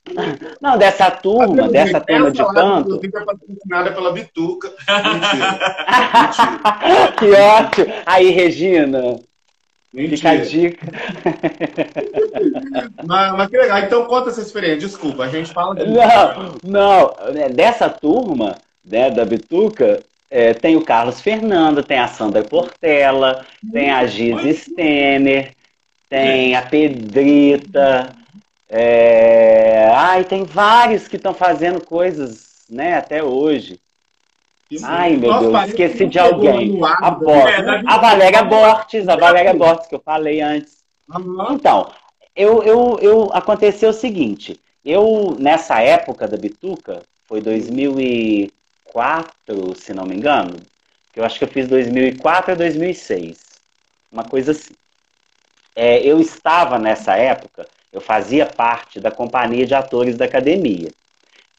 Não, 0.62 0.78
dessa 0.78 1.10
turma, 1.10 1.68
dessa 1.68 2.00
turma 2.00 2.30
de 2.32 2.46
canto. 2.46 3.02
é 3.04 3.26
patrocinada 3.26 3.92
pela 3.92 4.14
Bituca. 4.14 4.72
Mentira. 4.88 5.58
Mentira. 6.14 7.12
que 7.18 7.32
ótimo. 7.32 7.94
Aí, 8.06 8.30
Regina. 8.30 9.20
Mentira. 9.92 10.18
Fica 10.18 10.30
a 10.30 10.36
dica. 10.36 10.86
mas, 13.06 13.34
mas, 13.34 13.50
que 13.50 13.58
legal. 13.58 13.80
Então 13.80 14.06
conta 14.06 14.30
essa 14.30 14.42
experiência. 14.42 14.88
Desculpa, 14.88 15.24
a 15.24 15.30
gente 15.30 15.52
fala 15.52 15.74
de... 15.74 15.86
Não, 15.86 16.56
não. 16.64 17.16
É, 17.36 17.50
dessa 17.50 17.90
turma 17.90 18.56
né, 18.84 19.10
da 19.10 19.26
Bituca, 19.26 20.04
é, 20.30 20.54
tem 20.54 20.76
o 20.76 20.84
Carlos 20.84 21.20
Fernando, 21.22 21.82
tem 21.82 21.98
a 21.98 22.08
Sandra 22.08 22.44
Portela, 22.44 23.44
tem 23.72 23.90
a 23.90 24.06
Giz 24.06 24.64
Stener, 24.64 25.56
tem 26.10 26.56
a 26.56 26.62
Pedrita. 26.62 28.16
É... 28.70 29.90
Ai, 29.94 30.24
tem 30.24 30.44
vários 30.44 31.08
que 31.08 31.18
estão 31.18 31.34
fazendo 31.34 31.84
coisas 31.84 32.66
né, 32.70 32.98
até 32.98 33.24
hoje. 33.24 33.80
Ai, 34.84 35.16
meu 35.16 35.40
Deus, 35.40 35.68
esqueci 35.68 36.08
de 36.08 36.18
alguém. 36.18 36.80
A, 36.84 37.12
Bortes, 37.12 37.60
é, 37.60 37.84
a 37.86 37.98
Valéria 37.98 38.44
Bortes, 38.44 39.08
a 39.08 39.16
Valéria 39.16 39.54
Bortes, 39.54 39.88
que 39.88 39.94
eu 39.96 40.00
falei 40.00 40.42
antes. 40.42 40.80
Então, 41.52 41.92
eu, 42.36 42.64
eu, 42.64 42.98
eu, 43.00 43.30
aconteceu 43.32 43.92
o 43.92 43.94
seguinte, 43.94 44.60
eu, 44.84 45.38
nessa 45.40 45.80
época 45.82 46.28
da 46.28 46.36
Bituca, 46.36 47.04
foi 47.28 47.42
2004, 47.42 49.76
se 49.76 49.94
não 49.94 50.06
me 50.06 50.16
engano, 50.16 50.56
que 51.14 51.20
eu 51.20 51.26
acho 51.26 51.38
que 51.38 51.46
eu 51.46 51.50
fiz 51.50 51.68
2004 51.68 52.54
a 52.54 52.56
2006, 52.56 53.38
uma 54.12 54.24
coisa 54.24 54.50
assim. 54.52 54.74
É, 55.76 56.00
eu 56.00 56.20
estava 56.20 56.80
nessa 56.80 57.16
época, 57.16 57.68
eu 57.92 58.00
fazia 58.00 58.46
parte 58.46 59.00
da 59.00 59.12
companhia 59.12 59.66
de 59.66 59.76
atores 59.76 60.16
da 60.16 60.26
academia, 60.26 60.90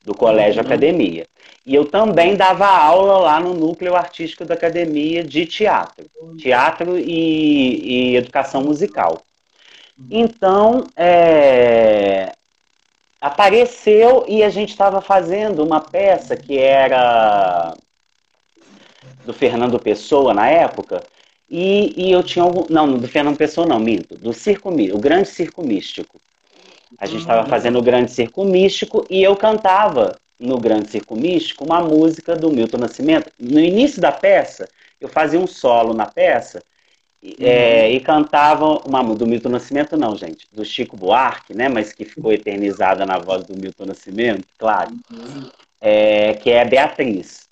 do 0.04 0.14
colégio 0.14 0.60
uhum. 0.60 0.66
academia. 0.66 1.26
E 1.66 1.74
eu 1.74 1.84
também 1.84 2.36
dava 2.36 2.66
aula 2.66 3.18
lá 3.18 3.40
no 3.40 3.52
núcleo 3.52 3.96
artístico 3.96 4.44
da 4.44 4.54
academia 4.54 5.24
de 5.24 5.44
teatro, 5.44 6.06
teatro 6.38 6.98
e, 6.98 8.12
e 8.12 8.16
educação 8.16 8.62
musical. 8.62 9.20
Então, 10.10 10.86
é, 10.94 12.32
apareceu 13.20 14.24
e 14.28 14.44
a 14.44 14.48
gente 14.48 14.70
estava 14.70 15.00
fazendo 15.00 15.64
uma 15.64 15.80
peça 15.80 16.36
que 16.36 16.56
era 16.58 17.74
do 19.24 19.32
Fernando 19.32 19.78
Pessoa 19.78 20.32
na 20.32 20.48
época, 20.48 21.02
e, 21.48 21.94
e 21.96 22.10
eu 22.10 22.22
tinha 22.22 22.44
algum. 22.44 22.66
Não, 22.68 22.98
do 22.98 23.06
Fernando 23.06 23.36
Pessoa 23.36 23.66
não, 23.66 23.78
minto, 23.78 24.16
do 24.16 24.32
Circo 24.32 24.68
o 24.70 24.98
Grande 24.98 25.28
Circo 25.28 25.64
Místico. 25.64 26.20
A 26.98 27.06
gente 27.06 27.20
estava 27.20 27.48
fazendo 27.48 27.78
o 27.78 27.82
Grande 27.82 28.10
Circo 28.10 28.44
Místico 28.44 29.06
e 29.10 29.22
eu 29.22 29.36
cantava 29.36 30.16
no 30.38 30.58
Grande 30.58 30.90
Circo 30.90 31.16
Místico 31.16 31.64
uma 31.64 31.80
música 31.80 32.34
do 32.34 32.50
Milton 32.50 32.78
Nascimento. 32.78 33.30
No 33.38 33.60
início 33.60 34.00
da 34.00 34.12
peça, 34.12 34.68
eu 35.00 35.08
fazia 35.08 35.38
um 35.38 35.46
solo 35.46 35.94
na 35.94 36.06
peça 36.06 36.62
uhum. 37.22 37.34
é, 37.40 37.90
e 37.90 38.00
cantava 38.00 38.78
uma 38.86 39.02
do 39.14 39.26
Milton 39.26 39.50
Nascimento, 39.50 39.96
não, 39.96 40.16
gente, 40.16 40.46
do 40.52 40.64
Chico 40.64 40.96
Buarque, 40.96 41.54
né? 41.54 41.68
Mas 41.68 41.92
que 41.92 42.04
ficou 42.04 42.32
eternizada 42.32 43.06
na 43.06 43.18
voz 43.18 43.44
do 43.44 43.56
Milton 43.56 43.86
Nascimento, 43.86 44.46
claro, 44.58 44.92
uhum. 45.10 45.50
é, 45.80 46.34
que 46.34 46.50
é 46.50 46.64
Beatriz. 46.64 47.46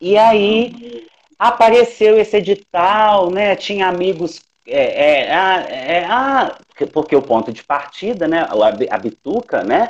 E 0.00 0.16
aí 0.16 1.06
apareceu 1.38 2.18
esse 2.18 2.36
edital, 2.36 3.30
né? 3.30 3.56
Tinha 3.56 3.88
amigos 3.88 4.40
é, 4.66 5.28
é, 5.28 5.32
ah, 5.32 5.60
é, 5.68 6.04
ah, 6.04 6.58
porque 6.92 7.14
o 7.14 7.22
ponto 7.22 7.52
de 7.52 7.62
partida, 7.62 8.26
né? 8.26 8.46
A 8.90 8.98
Bituca, 8.98 9.62
né? 9.62 9.88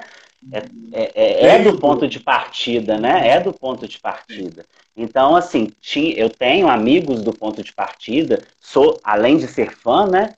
É, 0.52 0.58
é, 0.92 1.12
é, 1.14 1.46
é, 1.56 1.58
do 1.62 1.78
ponto 1.78 2.06
de 2.06 2.20
partida, 2.20 2.98
né? 2.98 3.28
É 3.28 3.40
do 3.40 3.52
ponto 3.52 3.88
de 3.88 3.98
partida. 3.98 4.64
Então, 4.96 5.34
assim, 5.34 5.72
eu 6.14 6.30
tenho 6.30 6.68
amigos 6.68 7.22
do 7.22 7.32
ponto 7.32 7.62
de 7.62 7.72
partida, 7.72 8.42
sou, 8.60 9.00
além 9.02 9.38
de 9.38 9.48
ser 9.48 9.74
fã, 9.74 10.06
né? 10.06 10.34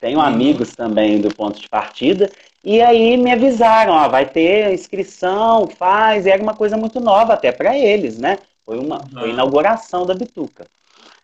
Tenho 0.00 0.18
uhum. 0.18 0.24
amigos 0.24 0.74
também 0.74 1.20
do 1.20 1.32
ponto 1.34 1.60
de 1.60 1.68
partida, 1.68 2.30
e 2.64 2.80
aí 2.80 3.16
me 3.16 3.30
avisaram, 3.32 3.92
ó, 3.92 4.08
vai 4.08 4.26
ter 4.26 4.72
inscrição, 4.72 5.68
faz, 5.68 6.26
e 6.26 6.30
era 6.30 6.42
uma 6.42 6.54
coisa 6.54 6.76
muito 6.76 7.00
nova 7.00 7.34
até 7.34 7.52
para 7.52 7.76
eles, 7.76 8.18
né? 8.18 8.38
Foi 8.68 8.78
uma 8.78 9.00
foi 9.18 9.30
a 9.30 9.32
inauguração 9.32 10.04
da 10.04 10.12
Bituca. 10.12 10.66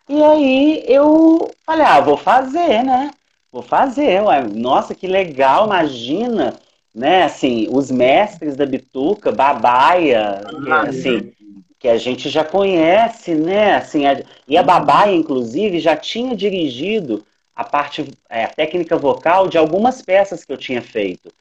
E 0.09 0.23
aí 0.23 0.83
eu 0.87 1.47
falei, 1.63 1.85
ah, 1.85 2.01
vou 2.01 2.17
fazer, 2.17 2.83
né? 2.83 3.11
Vou 3.51 3.61
fazer, 3.61 4.23
ué. 4.23 4.43
Nossa, 4.43 4.95
que 4.95 5.05
legal, 5.05 5.67
imagina 5.67 6.59
né, 6.95 7.23
assim, 7.23 7.67
os 7.69 7.91
mestres 7.91 8.55
da 8.55 8.65
bituca, 8.65 9.31
Babaia, 9.31 10.41
que, 10.63 10.71
assim, 10.71 11.33
que 11.77 11.87
a 11.87 11.97
gente 11.97 12.29
já 12.29 12.43
conhece, 12.43 13.35
né, 13.35 13.75
assim, 13.75 14.07
a, 14.07 14.23
e 14.47 14.57
a 14.57 14.63
Babaia, 14.63 15.13
inclusive, 15.13 15.79
já 15.79 15.95
tinha 15.95 16.35
dirigido 16.35 17.23
a 17.53 17.63
parte, 17.63 18.09
é, 18.27 18.45
a 18.45 18.49
técnica 18.49 18.97
vocal 18.97 19.47
de 19.47 19.57
algumas 19.57 20.01
peças 20.01 20.43
que 20.43 20.51
eu 20.51 20.57
tinha 20.57 20.81
feito. 20.81 21.31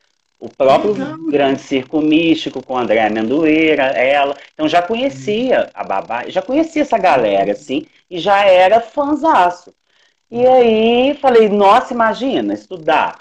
O 0.45 0.49
próprio 0.51 0.95
Grande 1.31 1.63
Circo 1.63 2.03
Místico 2.03 2.63
com 2.63 2.77
André 2.77 3.07
Amendoeira, 3.07 3.85
ela. 3.85 4.37
Então 4.53 4.69
já 4.69 4.83
conhecia 4.83 5.71
a 5.73 5.83
Babá, 5.83 6.29
já 6.29 6.43
conhecia 6.43 6.83
essa 6.83 6.99
galera, 6.99 7.53
assim, 7.53 7.87
e 8.11 8.19
já 8.19 8.45
era 8.45 8.79
fãzaço. 8.79 9.73
E 10.31 10.47
aí 10.47 11.15
falei, 11.15 11.49
nossa, 11.49 11.95
imagina, 11.95 12.53
estudar 12.53 13.21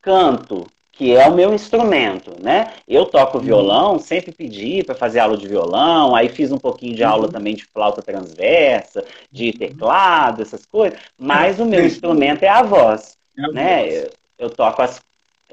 canto, 0.00 0.64
que 0.92 1.16
é 1.16 1.26
o 1.26 1.34
meu 1.34 1.52
instrumento, 1.52 2.36
né? 2.40 2.72
Eu 2.86 3.06
toco 3.06 3.38
uhum. 3.38 3.44
violão, 3.44 3.98
sempre 3.98 4.30
pedi 4.30 4.84
para 4.84 4.94
fazer 4.94 5.18
aula 5.18 5.36
de 5.36 5.48
violão, 5.48 6.14
aí 6.14 6.28
fiz 6.28 6.52
um 6.52 6.58
pouquinho 6.58 6.94
de 6.94 7.02
uhum. 7.02 7.08
aula 7.08 7.28
também 7.32 7.56
de 7.56 7.64
flauta 7.64 8.00
transversa, 8.00 9.04
de 9.28 9.46
uhum. 9.46 9.58
teclado, 9.58 10.42
essas 10.42 10.64
coisas, 10.64 11.00
mas 11.18 11.58
o 11.58 11.64
meu 11.64 11.84
instrumento 11.84 12.44
é 12.44 12.48
a 12.48 12.62
voz, 12.62 13.16
é 13.36 13.52
né? 13.52 14.06
Eu, 14.38 14.50
toco 14.50 14.82
as, 14.82 15.00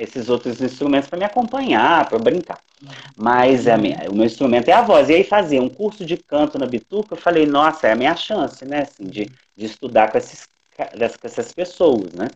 esses 0.02 0.30
outros 0.30 0.60
instrumentos 0.62 1.08
para 1.08 1.20
me 1.20 1.26
acompanhar, 1.26 2.10
para 2.10 2.18
brincar. 2.18 2.60
Mas 3.16 3.68
a 3.68 3.78
minha, 3.78 4.10
o 4.10 4.16
meu 4.16 4.26
instrumento 4.26 4.68
é 4.68 4.74
a 4.74 4.82
voz. 4.82 5.10
E 5.10 5.14
aí 5.14 5.24
fazer 5.24 5.60
um 5.60 5.70
curso 5.70 6.04
de 6.04 6.18
canto 6.18 6.58
na 6.58 6.66
Bituca, 6.66 7.14
eu 7.14 7.20
falei, 7.20 7.46
nossa, 7.46 7.88
é 7.88 7.92
a 7.92 7.96
minha 7.96 8.16
chance, 8.16 8.66
né? 8.66 8.82
Assim, 8.82 9.06
de, 9.06 9.30
de 9.56 9.66
estudar 9.66 10.12
com, 10.12 10.18
esses, 10.18 10.48
com 10.76 11.28
essas 11.28 11.54
pessoas, 11.54 12.14
né? 12.14 12.28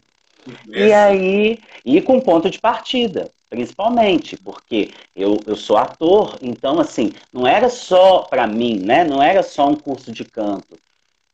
E 0.68 0.94
aí, 0.94 1.60
e 1.84 2.00
com 2.02 2.22
ponto 2.22 2.52
de 2.52 2.60
partida, 2.60 3.32
principalmente, 3.50 4.38
porque 4.38 4.92
eu, 5.16 5.40
eu 5.48 5.56
sou 5.56 5.76
ator, 5.76 6.38
então, 6.40 6.80
assim, 6.80 7.12
não 7.34 7.48
era 7.48 7.68
só 7.68 8.20
para 8.20 8.46
mim, 8.46 8.78
né? 8.78 9.04
Não 9.04 9.24
era 9.24 9.42
só 9.42 9.68
um 9.68 9.76
curso 9.76 10.12
de 10.12 10.24
canto. 10.24 10.78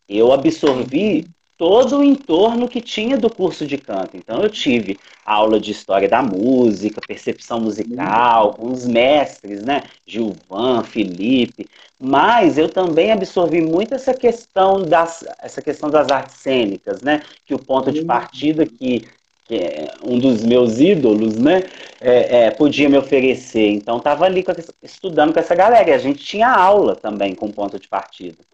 Eu 0.07 0.31
absorvi 0.31 1.27
todo 1.61 1.99
o 1.99 2.03
entorno 2.03 2.67
que 2.67 2.81
tinha 2.81 3.15
do 3.15 3.29
curso 3.29 3.67
de 3.67 3.77
canto. 3.77 4.17
Então 4.17 4.41
eu 4.41 4.49
tive 4.49 4.97
aula 5.23 5.59
de 5.59 5.69
história 5.69 6.09
da 6.09 6.19
música, 6.19 6.99
percepção 7.05 7.59
musical, 7.59 8.55
com 8.55 8.71
os 8.71 8.87
mestres, 8.87 9.61
né? 9.61 9.83
Gilvan, 10.03 10.81
Felipe. 10.81 11.67
Mas 11.99 12.57
eu 12.57 12.67
também 12.67 13.11
absorvi 13.11 13.61
muito 13.61 13.93
essa 13.93 14.11
questão 14.11 14.81
das, 14.81 15.23
essa 15.39 15.61
questão 15.61 15.91
das 15.91 16.09
artes 16.09 16.37
cênicas, 16.37 17.03
né? 17.03 17.21
Que 17.45 17.53
o 17.53 17.59
ponto 17.59 17.91
de 17.91 18.03
partida 18.03 18.65
que, 18.65 19.07
que 19.45 19.55
é 19.55 19.93
um 20.03 20.17
dos 20.17 20.43
meus 20.43 20.79
ídolos, 20.79 21.37
né? 21.37 21.61
É, 22.01 22.45
é, 22.45 22.49
podia 22.49 22.89
me 22.89 22.97
oferecer. 22.97 23.69
Então 23.69 23.97
estava 23.97 24.25
ali 24.25 24.41
com, 24.41 24.51
estudando 24.81 25.31
com 25.31 25.39
essa 25.39 25.53
galera. 25.53 25.91
E 25.91 25.93
a 25.93 25.99
gente 25.99 26.25
tinha 26.25 26.49
aula 26.49 26.95
também 26.95 27.35
com 27.35 27.51
ponto 27.51 27.77
de 27.77 27.87
partida 27.87 28.50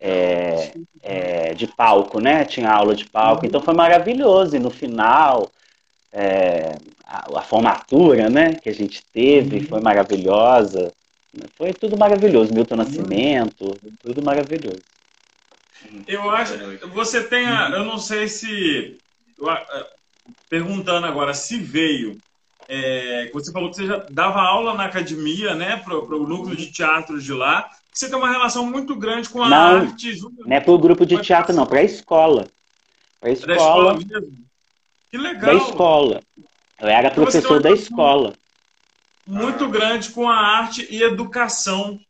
é, 0.00 0.72
é, 1.02 1.54
de 1.54 1.66
palco, 1.66 2.20
né? 2.20 2.44
Tinha 2.44 2.70
aula 2.70 2.94
de 2.94 3.04
palco, 3.04 3.46
então 3.46 3.60
foi 3.60 3.74
maravilhoso. 3.74 4.56
E 4.56 4.58
no 4.58 4.70
final, 4.70 5.50
é, 6.12 6.76
a, 7.06 7.38
a, 7.38 7.42
formatura, 7.42 8.28
né? 8.28 8.54
Que 8.54 8.68
a 8.68 8.74
gente 8.74 9.02
teve 9.12 9.60
foi 9.60 9.80
maravilhosa. 9.80 10.92
Foi 11.56 11.72
tudo 11.72 11.96
maravilhoso. 11.96 12.54
Milton 12.54 12.76
Nascimento, 12.76 13.76
tudo 14.02 14.22
maravilhoso. 14.22 14.82
Eu 16.06 16.30
acho. 16.30 16.54
Você 16.88 17.22
tem 17.24 17.46
a. 17.46 17.68
Eu 17.70 17.84
não 17.84 17.98
sei 17.98 18.28
se. 18.28 18.98
Perguntando 20.48 21.06
agora, 21.06 21.34
se 21.34 21.58
veio. 21.58 22.16
É, 22.66 23.30
você 23.32 23.52
falou 23.52 23.68
que 23.68 23.76
você 23.76 23.86
já 23.86 24.06
dava 24.08 24.40
aula 24.40 24.72
na 24.72 24.86
academia, 24.86 25.54
né? 25.54 25.76
Para 25.76 25.98
o 25.98 26.26
núcleo 26.26 26.56
de 26.56 26.72
teatro 26.72 27.20
de 27.20 27.32
lá 27.32 27.68
você 27.94 28.08
tem 28.08 28.18
uma 28.18 28.30
relação 28.30 28.66
muito 28.66 28.96
grande 28.96 29.28
com 29.28 29.40
a 29.40 29.48
não, 29.48 29.56
arte. 29.56 30.20
Não 30.20 30.56
é 30.56 30.58
para 30.58 30.72
o 30.72 30.78
grupo 30.78 31.06
de 31.06 31.16
teatro, 31.22 31.54
não, 31.54 31.64
para 31.64 31.78
a 31.78 31.84
escola. 31.84 32.48
Para 33.20 33.30
a 33.30 33.32
escola. 33.32 33.54
escola 33.54 33.94
mesmo. 33.94 34.44
Que 35.10 35.16
legal. 35.16 35.46
Da 35.46 35.54
escola. 35.54 36.20
Eu 36.80 36.88
era 36.88 37.08
então, 37.08 37.22
professor 37.22 37.62
da 37.62 37.70
escola. 37.70 38.32
Muito 39.24 39.68
grande 39.68 40.10
com 40.10 40.28
a 40.28 40.34
arte 40.34 40.86
e 40.90 41.02
educação. 41.04 42.00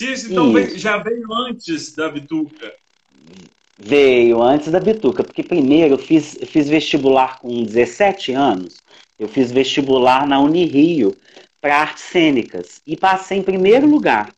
Então 0.00 0.58
Isso. 0.58 0.78
já 0.78 0.96
veio 0.96 1.30
antes 1.34 1.94
da 1.94 2.08
Bituca. 2.08 2.72
Veio 3.78 4.42
antes 4.42 4.72
da 4.72 4.80
Bituca, 4.80 5.22
porque 5.22 5.42
primeiro 5.42 5.94
eu 5.94 5.98
fiz, 5.98 6.38
eu 6.40 6.46
fiz 6.46 6.66
vestibular 6.66 7.38
com 7.38 7.62
17 7.62 8.32
anos. 8.32 8.78
Eu 9.18 9.28
fiz 9.28 9.52
vestibular 9.52 10.26
na 10.26 10.40
Unirio 10.40 11.14
para 11.60 11.76
artes 11.76 12.04
cênicas 12.04 12.80
e 12.86 12.96
passei 12.96 13.36
em 13.36 13.42
primeiro 13.42 13.86
lugar. 13.86 14.32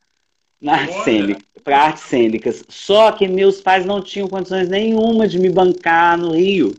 Na 0.62 0.74
arte 0.74 1.02
cênica, 1.02 1.40
para 1.64 1.78
artes 1.78 2.04
cênicas. 2.04 2.64
Só 2.68 3.10
que 3.12 3.26
meus 3.26 3.60
pais 3.60 3.84
não 3.84 4.00
tinham 4.00 4.28
condições 4.28 4.68
nenhuma 4.68 5.26
de 5.26 5.38
me 5.38 5.50
bancar 5.50 6.16
no 6.16 6.32
Rio. 6.32 6.74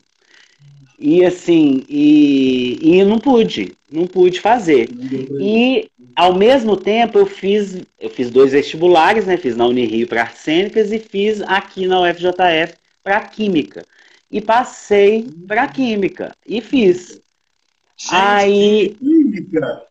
E 0.97 1.25
assim, 1.25 1.83
e, 1.89 2.79
e 2.81 3.03
não 3.03 3.19
pude, 3.19 3.75
não 3.91 4.07
pude 4.07 4.39
fazer. 4.39 4.89
E 5.37 5.89
ao 6.15 6.33
mesmo 6.33 6.77
tempo 6.77 7.19
eu 7.19 7.25
fiz, 7.25 7.81
eu 7.99 8.09
fiz 8.09 8.29
dois 8.29 8.53
vestibulares, 8.53 9.25
né? 9.25 9.35
Fiz 9.35 9.57
na 9.57 9.65
Unirio 9.65 10.07
para 10.07 10.21
artes 10.21 10.41
cênicas 10.41 10.93
e 10.93 10.99
fiz 10.99 11.41
aqui 11.41 11.87
na 11.87 11.99
UFJF 11.99 12.75
para 13.03 13.19
química. 13.19 13.85
E 14.31 14.39
passei 14.39 15.27
para 15.45 15.67
química 15.67 16.33
e 16.47 16.61
fiz. 16.61 17.19
Gente, 17.97 18.15
Aí 18.15 18.95
química. 18.97 19.81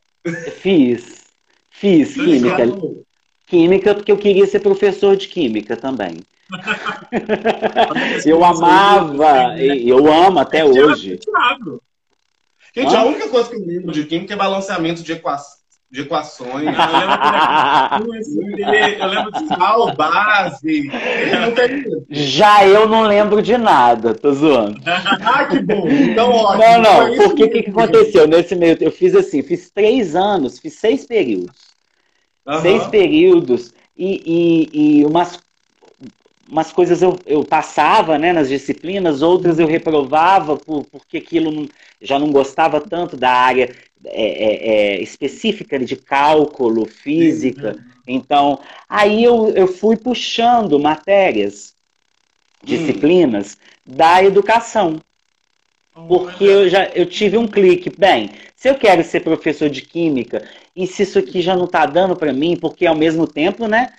Fiz. 0.60 1.24
Fiz 1.70 2.14
química. 2.14 2.64
Química 3.52 3.94
porque 3.94 4.10
eu 4.10 4.16
queria 4.16 4.46
ser 4.46 4.60
professor 4.60 5.14
de 5.14 5.28
química 5.28 5.76
também. 5.76 6.20
eu 8.24 8.42
amava, 8.42 9.60
eu 9.60 10.10
amo 10.10 10.38
até 10.38 10.64
hoje. 10.64 11.20
Gente, 12.74 12.96
a 12.96 13.04
única 13.04 13.28
coisa 13.28 13.50
que 13.50 13.56
eu 13.56 13.60
lembro 13.60 13.92
de 13.92 14.04
química 14.06 14.32
é 14.32 14.36
balanceamento 14.38 15.02
de 15.02 15.12
equações 15.12 15.60
de 15.90 16.00
equações. 16.00 16.64
Eu 18.98 19.06
lembro 19.08 19.30
de 19.30 19.46
sal, 19.46 19.94
base. 19.94 20.90
Já 22.08 22.66
eu 22.66 22.88
não 22.88 23.02
lembro 23.02 23.42
de 23.42 23.58
nada, 23.58 24.14
tô 24.14 24.32
zoando. 24.32 24.80
ah, 24.86 25.44
que 25.44 25.60
bom. 25.60 25.86
Então, 25.86 26.30
ótimo. 26.30 26.62
Não, 26.62 26.80
não, 26.80 27.14
porque 27.28 27.44
o 27.44 27.50
que, 27.50 27.62
que 27.64 27.70
aconteceu 27.70 28.26
nesse 28.26 28.54
meio? 28.54 28.78
Eu 28.80 28.90
fiz 28.90 29.14
assim, 29.14 29.42
fiz 29.42 29.68
três 29.70 30.16
anos, 30.16 30.58
fiz 30.58 30.72
seis 30.72 31.06
períodos. 31.06 31.71
Uhum. 32.46 32.60
Seis 32.60 32.86
períodos 32.88 33.72
e, 33.96 34.22
e, 34.72 34.98
e 35.00 35.04
umas 35.04 35.38
umas 36.50 36.70
coisas 36.70 37.00
eu, 37.00 37.18
eu 37.24 37.42
passava 37.42 38.18
né, 38.18 38.30
nas 38.30 38.48
disciplinas, 38.48 39.22
outras 39.22 39.58
eu 39.58 39.66
reprovava 39.66 40.54
por, 40.54 40.84
porque 40.84 41.16
aquilo 41.16 41.50
não, 41.50 41.66
já 42.00 42.18
não 42.18 42.30
gostava 42.30 42.78
tanto 42.78 43.16
da 43.16 43.32
área 43.32 43.74
é, 44.04 44.26
é, 44.26 44.68
é, 44.96 45.02
específica 45.02 45.78
de 45.78 45.96
cálculo, 45.96 46.84
física. 46.84 47.82
Então, 48.06 48.58
aí 48.86 49.24
eu, 49.24 49.48
eu 49.50 49.66
fui 49.66 49.96
puxando 49.96 50.78
matérias, 50.78 51.74
disciplinas 52.62 53.56
hum. 53.88 53.94
da 53.96 54.22
educação. 54.22 55.00
Porque 56.08 56.44
eu 56.44 56.68
já 56.68 56.86
eu 56.86 57.06
tive 57.06 57.36
um 57.36 57.46
clique. 57.46 57.90
Bem, 57.96 58.30
se 58.56 58.68
eu 58.68 58.74
quero 58.74 59.04
ser 59.04 59.20
professor 59.20 59.68
de 59.68 59.82
química 59.82 60.42
e 60.74 60.86
se 60.86 61.02
isso 61.02 61.18
aqui 61.18 61.42
já 61.42 61.54
não 61.54 61.64
está 61.64 61.86
dando 61.86 62.16
para 62.16 62.32
mim, 62.32 62.56
porque 62.56 62.86
ao 62.86 62.94
mesmo 62.94 63.26
tempo, 63.26 63.66
né? 63.66 63.92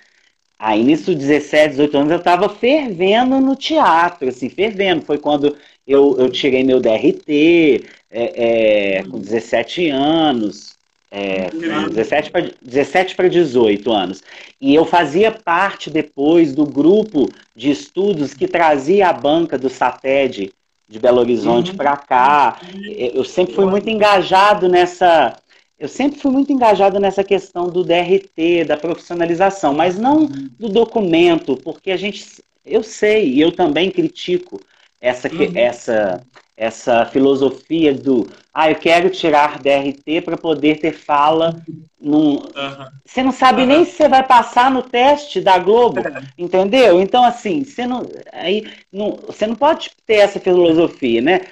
Aí 0.58 0.82
nisso, 0.82 1.14
17, 1.14 1.70
18 1.70 1.96
anos, 1.96 2.10
eu 2.10 2.18
estava 2.18 2.48
fervendo 2.48 3.40
no 3.40 3.56
teatro, 3.56 4.28
assim, 4.28 4.48
fervendo. 4.48 5.02
Foi 5.02 5.18
quando 5.18 5.56
eu, 5.86 6.16
eu 6.18 6.30
tirei 6.30 6.64
meu 6.64 6.80
DRT, 6.80 7.84
é, 8.10 8.98
é, 8.98 9.02
com 9.02 9.18
17 9.18 9.90
anos, 9.90 10.74
é, 11.10 11.50
17 11.90 12.30
para 12.30 12.50
17 12.62 13.14
para 13.14 13.28
18 13.28 13.92
anos. 13.92 14.22
E 14.60 14.74
eu 14.74 14.84
fazia 14.84 15.30
parte 15.30 15.90
depois 15.90 16.54
do 16.54 16.64
grupo 16.64 17.28
de 17.54 17.70
estudos 17.70 18.34
que 18.34 18.48
trazia 18.48 19.08
a 19.08 19.12
banca 19.12 19.58
do 19.58 19.68
SATED 19.68 20.52
de 20.88 20.98
Belo 20.98 21.20
Horizonte 21.20 21.70
uhum. 21.70 21.76
para 21.76 21.96
cá. 21.96 22.60
Eu 22.88 23.24
sempre 23.24 23.54
fui 23.54 23.64
muito 23.66 23.88
engajado 23.88 24.68
nessa 24.68 25.36
eu 25.84 25.88
sempre 25.88 26.18
fui 26.18 26.30
muito 26.32 26.50
engajado 26.50 26.98
nessa 26.98 27.22
questão 27.22 27.68
do 27.68 27.84
DRT, 27.84 28.64
da 28.66 28.74
profissionalização, 28.74 29.74
mas 29.74 29.98
não 29.98 30.24
do 30.58 30.66
documento, 30.66 31.58
porque 31.58 31.90
a 31.90 31.96
gente, 31.96 32.42
eu 32.64 32.82
sei, 32.82 33.34
e 33.34 33.40
eu 33.42 33.52
também 33.52 33.90
critico 33.90 34.58
essa, 34.98 35.28
uhum. 35.28 35.52
essa, 35.54 36.22
essa 36.56 37.04
filosofia 37.04 37.92
do, 37.92 38.26
ah, 38.52 38.70
eu 38.70 38.76
quero 38.76 39.10
tirar 39.10 39.58
DRT 39.58 40.22
para 40.24 40.38
poder 40.38 40.78
ter 40.78 40.92
fala. 40.92 41.62
Num... 42.00 42.36
Uhum. 42.36 42.86
Você 43.04 43.22
não 43.22 43.32
sabe 43.32 43.60
uhum. 43.60 43.68
nem 43.68 43.84
se 43.84 43.92
você 43.92 44.08
vai 44.08 44.22
passar 44.22 44.70
no 44.70 44.82
teste 44.82 45.38
da 45.38 45.58
Globo, 45.58 46.00
é. 46.00 46.22
entendeu? 46.38 46.98
Então, 46.98 47.22
assim, 47.22 47.62
você 47.62 47.86
não, 47.86 48.08
aí, 48.32 48.66
não, 48.90 49.18
você 49.26 49.46
não 49.46 49.54
pode 49.54 49.90
ter 50.06 50.14
essa 50.14 50.40
filosofia, 50.40 51.20
né? 51.20 51.42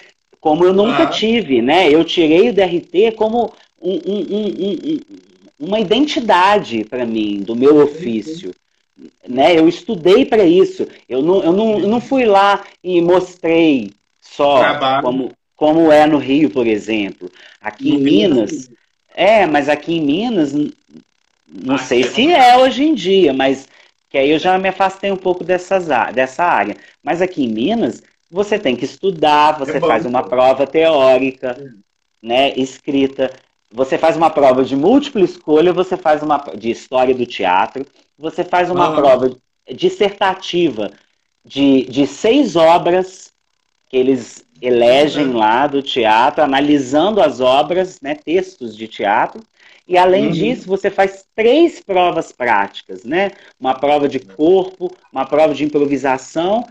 Como 0.40 0.64
eu 0.64 0.73
nunca 0.73 1.07
tive, 1.07 1.61
né? 1.61 1.88
Eu 1.88 2.03
tirei 2.03 2.49
o 2.49 2.55
DRT 2.55 3.12
como 3.14 3.53
um, 3.83 3.97
um, 3.97 5.01
uma 5.59 5.81
identidade 5.81 6.85
para 6.85 7.05
mim, 7.05 7.40
do 7.40 7.55
meu 7.57 7.83
ofício. 7.83 8.55
Né? 9.27 9.59
Eu 9.59 9.68
estudei 9.68 10.25
para 10.25 10.45
isso. 10.45 10.87
Eu 11.09 11.23
não, 11.23 11.42
eu, 11.42 11.53
não, 11.53 11.79
eu 11.81 11.88
não 11.88 12.01
fui 12.01 12.25
lá 12.25 12.64
e 12.83 13.01
mostrei 13.01 13.92
só 14.21 15.01
como, 15.01 15.33
como 15.57 15.92
é 15.92 16.07
no 16.07 16.18
Rio, 16.18 16.51
por 16.51 16.66
exemplo. 16.66 17.31
Aqui 17.61 17.92
no 17.92 17.99
em 17.99 18.03
Minas. 18.03 18.71
É, 19.14 19.47
mas 19.47 19.68
aqui 19.68 19.95
em 19.95 20.01
Minas, 20.01 20.53
não 20.53 21.75
ah, 21.75 21.79
sei 21.79 22.03
se 22.03 22.33
é 22.33 22.57
hoje 22.57 22.83
em 22.83 22.95
dia, 22.95 23.33
mas 23.33 23.68
que 24.09 24.18
aí 24.18 24.31
eu 24.31 24.38
já 24.38 24.59
me 24.59 24.68
afastei 24.68 25.11
um 25.11 25.16
pouco 25.16 25.42
dessas, 25.42 25.88
dessa 26.14 26.45
área. 26.45 26.77
Mas 27.03 27.23
aqui 27.23 27.45
em 27.45 27.49
Minas, 27.49 28.03
você 28.31 28.59
tem 28.59 28.75
que 28.75 28.85
estudar, 28.85 29.59
você 29.59 29.77
é 29.77 29.81
faz 29.81 30.05
uma 30.05 30.23
prova 30.23 30.66
teórica, 30.66 31.57
né, 32.23 32.53
escrita. 32.57 33.31
Você 33.72 33.96
faz 33.96 34.16
uma 34.16 34.30
prova 34.30 34.64
de 34.64 34.76
múltipla 34.76 35.22
escolha, 35.22 35.72
você 35.72 35.96
faz 35.96 36.22
uma 36.22 36.38
de 36.56 36.70
história 36.70 37.14
do 37.14 37.24
teatro, 37.24 37.87
você 38.18 38.44
faz 38.44 38.70
uma 38.70 38.92
ah. 38.92 38.94
prova 38.94 39.35
dissertativa 39.74 40.90
de, 41.44 41.85
de 41.85 42.06
seis 42.06 42.54
obras 42.56 43.32
que 43.88 43.96
eles 43.96 44.44
elegem 44.61 45.26
uhum. 45.26 45.37
lá 45.37 45.66
do 45.66 45.82
teatro, 45.82 46.44
analisando 46.44 47.20
as 47.20 47.40
obras, 47.40 48.00
né, 48.00 48.14
textos 48.14 48.76
de 48.76 48.87
teatro. 48.87 49.42
E 49.87 49.98
além 49.98 50.26
uhum. 50.26 50.32
disso, 50.32 50.68
você 50.68 50.90
faz 50.90 51.24
três 51.35 51.80
provas 51.80 52.30
práticas, 52.30 53.02
né? 53.02 53.32
Uma 53.58 53.74
prova 53.74 54.08
de 54.08 54.20
corpo, 54.20 54.94
uma 55.12 55.26
prova 55.26 55.52
de 55.52 55.64
improvisação, 55.64 56.64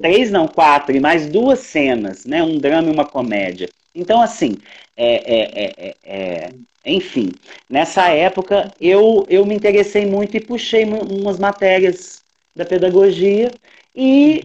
três 0.00 0.30
não, 0.30 0.46
quatro, 0.46 0.96
e 0.96 1.00
mais 1.00 1.26
duas 1.26 1.58
cenas, 1.58 2.24
né? 2.24 2.42
Um 2.42 2.56
drama 2.56 2.88
e 2.88 2.92
uma 2.92 3.04
comédia. 3.04 3.68
Então, 3.92 4.22
assim, 4.22 4.56
é, 4.98 5.14
é, 5.14 5.74
é, 5.78 5.94
é, 6.04 6.52
enfim, 6.84 7.30
nessa 7.70 8.08
época 8.08 8.72
eu, 8.80 9.24
eu 9.28 9.46
me 9.46 9.54
interessei 9.54 10.04
muito 10.04 10.36
e 10.36 10.40
puxei 10.40 10.84
umas 10.84 11.38
matérias 11.38 12.20
da 12.54 12.64
pedagogia 12.64 13.52
e 13.94 14.44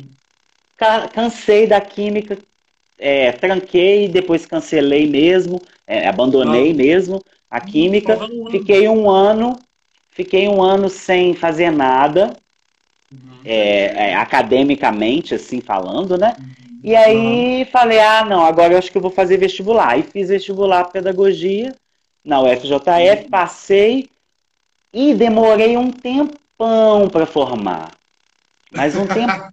cansei 1.11 1.65
da 1.65 1.81
química, 1.81 2.37
é, 2.99 3.31
tranquei, 3.31 4.07
depois 4.07 4.45
cancelei 4.45 5.07
mesmo, 5.07 5.59
é, 5.87 6.07
abandonei 6.07 6.69
ah. 6.69 6.75
mesmo 6.75 7.23
a 7.49 7.59
química, 7.59 8.19
fiquei 8.51 8.87
um 8.87 9.09
ano, 9.09 9.57
fiquei 10.11 10.47
um 10.47 10.61
ano 10.61 10.87
sem 10.87 11.33
fazer 11.33 11.71
nada, 11.71 12.35
uhum. 13.13 13.39
é, 13.45 14.15
academicamente, 14.15 15.35
assim 15.35 15.61
falando, 15.61 16.17
né? 16.17 16.35
Uhum. 16.39 16.63
E 16.83 16.95
aí 16.95 17.59
uhum. 17.59 17.65
falei, 17.71 17.99
ah, 17.99 18.25
não, 18.25 18.43
agora 18.43 18.73
eu 18.73 18.77
acho 18.77 18.91
que 18.91 18.97
eu 18.97 19.01
vou 19.01 19.11
fazer 19.11 19.37
vestibular. 19.37 19.97
E 19.97 20.03
fiz 20.03 20.27
vestibular 20.27 20.83
pedagogia 20.85 21.73
na 22.23 22.41
UFJF, 22.41 23.29
passei 23.29 24.09
e 24.93 25.13
demorei 25.13 25.77
um 25.77 25.91
tempão 25.91 27.07
para 27.09 27.25
formar. 27.25 27.91
Mas 28.71 28.95
um 28.95 29.07
tempão. 29.07 29.51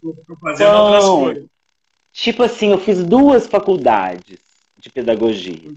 tipo 2.12 2.42
assim, 2.42 2.72
eu 2.72 2.78
fiz 2.78 3.04
duas 3.04 3.46
faculdades 3.46 4.38
de 4.78 4.90
pedagogia. 4.90 5.70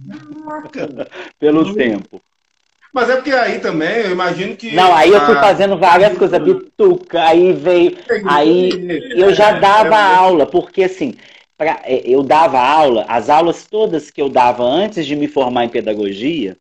Pelo 1.39 1.67
uhum. 1.67 1.73
tempo. 1.75 2.21
Mas 2.93 3.09
é 3.09 3.15
porque 3.15 3.31
aí 3.31 3.57
também, 3.57 4.01
eu 4.01 4.11
imagino 4.11 4.55
que. 4.55 4.75
Não, 4.75 4.93
aí 4.95 5.09
eu 5.09 5.19
fui 5.21 5.33
fazendo 5.35 5.75
várias 5.75 6.15
coisas, 6.15 6.39
bituca, 6.39 7.23
aí 7.23 7.51
veio. 7.51 7.97
Aí 8.23 8.69
eu 9.15 9.33
já 9.33 9.53
dava 9.53 9.97
aula, 9.97 10.45
porque 10.45 10.83
assim, 10.83 11.15
pra, 11.57 11.81
é, 11.83 12.03
eu 12.05 12.21
dava 12.21 12.59
aula, 12.59 13.03
as 13.07 13.31
aulas 13.31 13.65
todas 13.65 14.11
que 14.11 14.21
eu 14.21 14.29
dava 14.29 14.63
antes 14.63 15.07
de 15.07 15.15
me 15.15 15.27
formar 15.27 15.65
em 15.65 15.69
pedagogia, 15.69 16.55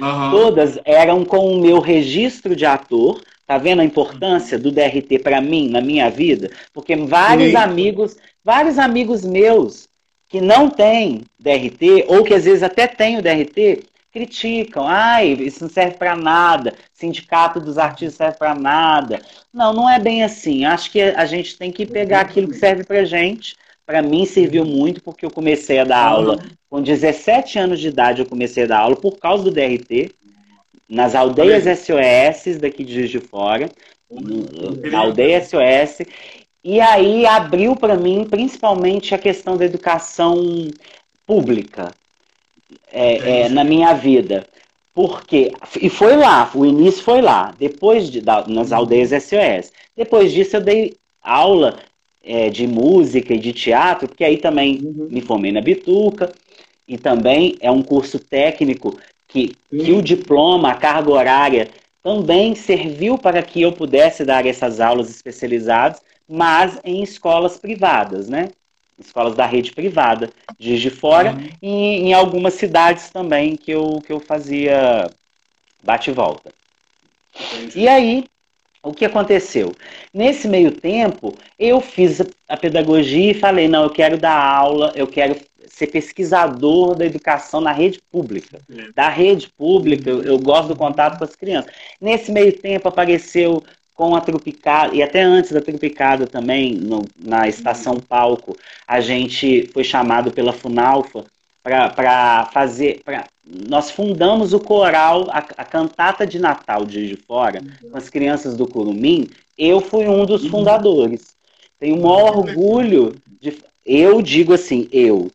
uhum. 0.00 0.30
todas 0.30 0.78
eram 0.86 1.26
com 1.26 1.52
o 1.52 1.60
meu 1.60 1.78
registro 1.78 2.56
de 2.56 2.64
ator. 2.64 3.20
Tá 3.46 3.58
vendo 3.58 3.80
a 3.80 3.84
importância 3.84 4.56
do 4.56 4.70
DRT 4.70 5.18
para 5.18 5.40
mim, 5.40 5.68
na 5.68 5.80
minha 5.80 6.08
vida? 6.08 6.50
Porque 6.72 6.94
vários 6.94 7.50
Sim. 7.50 7.56
amigos, 7.56 8.16
vários 8.44 8.78
amigos 8.78 9.24
meus 9.24 9.88
que 10.28 10.40
não 10.40 10.70
têm 10.70 11.22
DRT, 11.38 12.06
ou 12.06 12.22
que 12.22 12.32
às 12.32 12.44
vezes 12.44 12.62
até 12.62 12.86
têm 12.86 13.18
o 13.18 13.22
DRT, 13.22 13.89
criticam. 14.12 14.86
Ai, 14.86 15.32
isso 15.32 15.64
não 15.64 15.70
serve 15.70 15.96
para 15.96 16.16
nada. 16.16 16.74
Sindicato 16.92 17.60
dos 17.60 17.78
artistas 17.78 18.14
serve 18.16 18.38
para 18.38 18.54
nada. 18.54 19.20
Não, 19.52 19.72
não 19.72 19.88
é 19.88 19.98
bem 19.98 20.22
assim. 20.22 20.64
Acho 20.64 20.90
que 20.90 21.00
a 21.00 21.24
gente 21.26 21.56
tem 21.56 21.70
que 21.70 21.86
pegar 21.86 22.20
aquilo 22.20 22.48
que 22.48 22.56
serve 22.56 22.84
para 22.84 23.04
gente. 23.04 23.56
Para 23.86 24.02
mim 24.02 24.24
serviu 24.24 24.64
muito 24.64 25.02
porque 25.02 25.24
eu 25.24 25.30
comecei 25.30 25.78
a 25.78 25.84
dar 25.84 26.04
aula. 26.04 26.38
Com 26.68 26.82
17 26.82 27.58
anos 27.58 27.80
de 27.80 27.88
idade 27.88 28.20
eu 28.20 28.26
comecei 28.26 28.64
a 28.64 28.66
dar 28.66 28.78
aula 28.80 28.96
por 28.96 29.18
causa 29.18 29.44
do 29.44 29.50
DRT 29.50 30.12
nas 30.90 31.14
aldeias 31.14 31.64
SOS 31.78 32.58
daqui 32.58 32.82
de 32.82 32.94
Juiz 32.94 33.10
de 33.10 33.20
Fora, 33.20 33.70
na 34.90 34.98
aldeia 34.98 35.40
SOS, 35.40 36.04
e 36.64 36.80
aí 36.80 37.24
abriu 37.24 37.76
para 37.76 37.96
mim 37.96 38.26
principalmente 38.28 39.14
a 39.14 39.18
questão 39.18 39.56
da 39.56 39.64
educação 39.64 40.68
pública 41.24 41.92
é, 42.92 43.42
é, 43.42 43.48
na 43.48 43.64
minha 43.64 43.92
vida. 43.92 44.46
Porque, 44.92 45.52
e 45.80 45.88
foi 45.88 46.16
lá, 46.16 46.50
o 46.54 46.66
início 46.66 47.02
foi 47.02 47.20
lá, 47.20 47.54
depois 47.58 48.10
de, 48.10 48.20
da, 48.20 48.46
nas 48.46 48.72
aldeias 48.72 49.10
SOS. 49.10 49.72
Depois 49.96 50.32
disso 50.32 50.56
eu 50.56 50.60
dei 50.60 50.96
aula 51.22 51.78
é, 52.24 52.50
de 52.50 52.66
música 52.66 53.34
e 53.34 53.38
de 53.38 53.52
teatro, 53.52 54.08
porque 54.08 54.24
aí 54.24 54.36
também 54.36 54.80
uhum. 54.82 55.08
me 55.10 55.20
formei 55.20 55.52
na 55.52 55.60
Bituca, 55.60 56.32
e 56.86 56.98
também 56.98 57.56
é 57.60 57.70
um 57.70 57.82
curso 57.82 58.18
técnico 58.18 58.98
que, 59.28 59.54
que 59.70 59.92
o 59.92 60.02
diploma, 60.02 60.72
a 60.72 60.74
carga 60.74 61.10
horária, 61.10 61.68
também 62.02 62.54
serviu 62.54 63.16
para 63.16 63.42
que 63.42 63.62
eu 63.62 63.72
pudesse 63.72 64.24
dar 64.24 64.44
essas 64.44 64.80
aulas 64.80 65.08
especializadas, 65.08 66.00
mas 66.28 66.80
em 66.84 67.02
escolas 67.02 67.56
privadas, 67.56 68.28
né? 68.28 68.48
Escolas 69.00 69.34
da 69.34 69.46
rede 69.46 69.72
privada, 69.72 70.30
de 70.58 70.78
de 70.78 70.90
Fora, 70.90 71.32
uhum. 71.32 71.48
e 71.62 71.96
em 71.96 72.12
algumas 72.12 72.54
cidades 72.54 73.10
também 73.10 73.56
que 73.56 73.70
eu, 73.70 74.02
que 74.06 74.12
eu 74.12 74.20
fazia 74.20 75.10
bate 75.82 76.10
e 76.10 76.14
volta. 76.14 76.52
Entendi. 77.34 77.80
E 77.80 77.88
aí, 77.88 78.24
o 78.82 78.92
que 78.92 79.04
aconteceu? 79.04 79.74
Nesse 80.12 80.48
meio 80.48 80.72
tempo, 80.72 81.34
eu 81.58 81.80
fiz 81.80 82.20
a 82.48 82.56
pedagogia 82.56 83.30
e 83.30 83.34
falei: 83.34 83.68
não, 83.68 83.84
eu 83.84 83.90
quero 83.90 84.18
dar 84.18 84.36
aula, 84.36 84.92
eu 84.94 85.06
quero 85.06 85.36
ser 85.68 85.86
pesquisador 85.86 86.94
da 86.94 87.06
educação 87.06 87.60
na 87.60 87.72
rede 87.72 88.00
pública. 88.10 88.60
É. 88.70 88.92
Da 88.92 89.08
rede 89.08 89.48
pública, 89.56 90.10
eu, 90.10 90.22
eu, 90.22 90.38
gosto 90.38 90.68
do 90.68 90.76
contato 90.76 91.18
com 91.18 91.24
as 91.24 91.36
crianças. 91.36 91.72
Nesse 92.00 92.32
meio 92.32 92.52
tempo 92.52 92.88
apareceu 92.88 93.62
com 94.00 94.16
a 94.16 94.20
Tropicada, 94.22 94.94
e 94.94 95.02
até 95.02 95.20
antes 95.20 95.52
da 95.52 95.60
Tropicada 95.60 96.26
também, 96.26 96.72
no, 96.72 97.04
na 97.22 97.46
estação 97.46 98.00
Palco, 98.00 98.56
a 98.88 98.98
gente 98.98 99.68
foi 99.74 99.84
chamado 99.84 100.32
pela 100.32 100.54
Funalfa 100.54 101.26
para 101.62 102.46
fazer. 102.46 103.02
Pra, 103.04 103.26
nós 103.68 103.90
fundamos 103.90 104.54
o 104.54 104.58
coral, 104.58 105.26
a, 105.28 105.40
a, 105.40 105.64
cantata 105.66 106.26
de 106.26 106.38
Natal 106.38 106.86
de 106.86 107.08
de 107.08 107.16
Fora, 107.16 107.62
com 107.90 107.98
as 107.98 108.08
crianças 108.08 108.56
do 108.56 108.66
Curumim. 108.66 109.28
Eu 109.58 109.82
fui 109.82 110.08
um 110.08 110.24
dos 110.24 110.44
uhum. 110.44 110.50
fundadores. 110.50 111.36
Tenho 111.78 111.98
o 111.98 112.02
maior 112.02 112.38
orgulho 112.38 113.14
de. 113.38 113.58
Eu 113.84 114.22
digo 114.22 114.54
assim, 114.54 114.88
eu, 114.90 115.30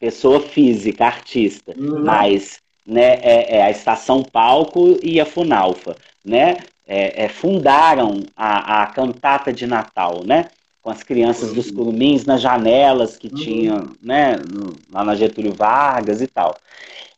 pessoa 0.00 0.40
física, 0.40 1.04
artista, 1.04 1.74
uhum. 1.78 2.02
mas 2.02 2.58
né, 2.84 3.20
é, 3.22 3.58
é, 3.58 3.62
a 3.62 3.70
Estação 3.70 4.24
Palco 4.24 4.98
e 5.00 5.20
a 5.20 5.24
Funalfa, 5.24 5.94
né? 6.24 6.56
É, 6.90 7.24
é, 7.24 7.28
fundaram 7.28 8.22
a, 8.34 8.82
a 8.82 8.86
cantata 8.86 9.52
de 9.52 9.66
Natal, 9.66 10.22
né? 10.24 10.46
Com 10.80 10.90
as 10.90 11.02
crianças 11.02 11.50
uhum. 11.50 11.54
dos 11.54 11.70
curumins 11.70 12.24
nas 12.24 12.40
janelas 12.40 13.18
que 13.18 13.28
uhum. 13.28 13.34
tinham, 13.34 13.90
né? 14.02 14.36
No, 14.36 14.74
lá 14.90 15.04
na 15.04 15.14
Getúlio 15.14 15.52
Vargas 15.52 16.22
e 16.22 16.26
tal. 16.26 16.56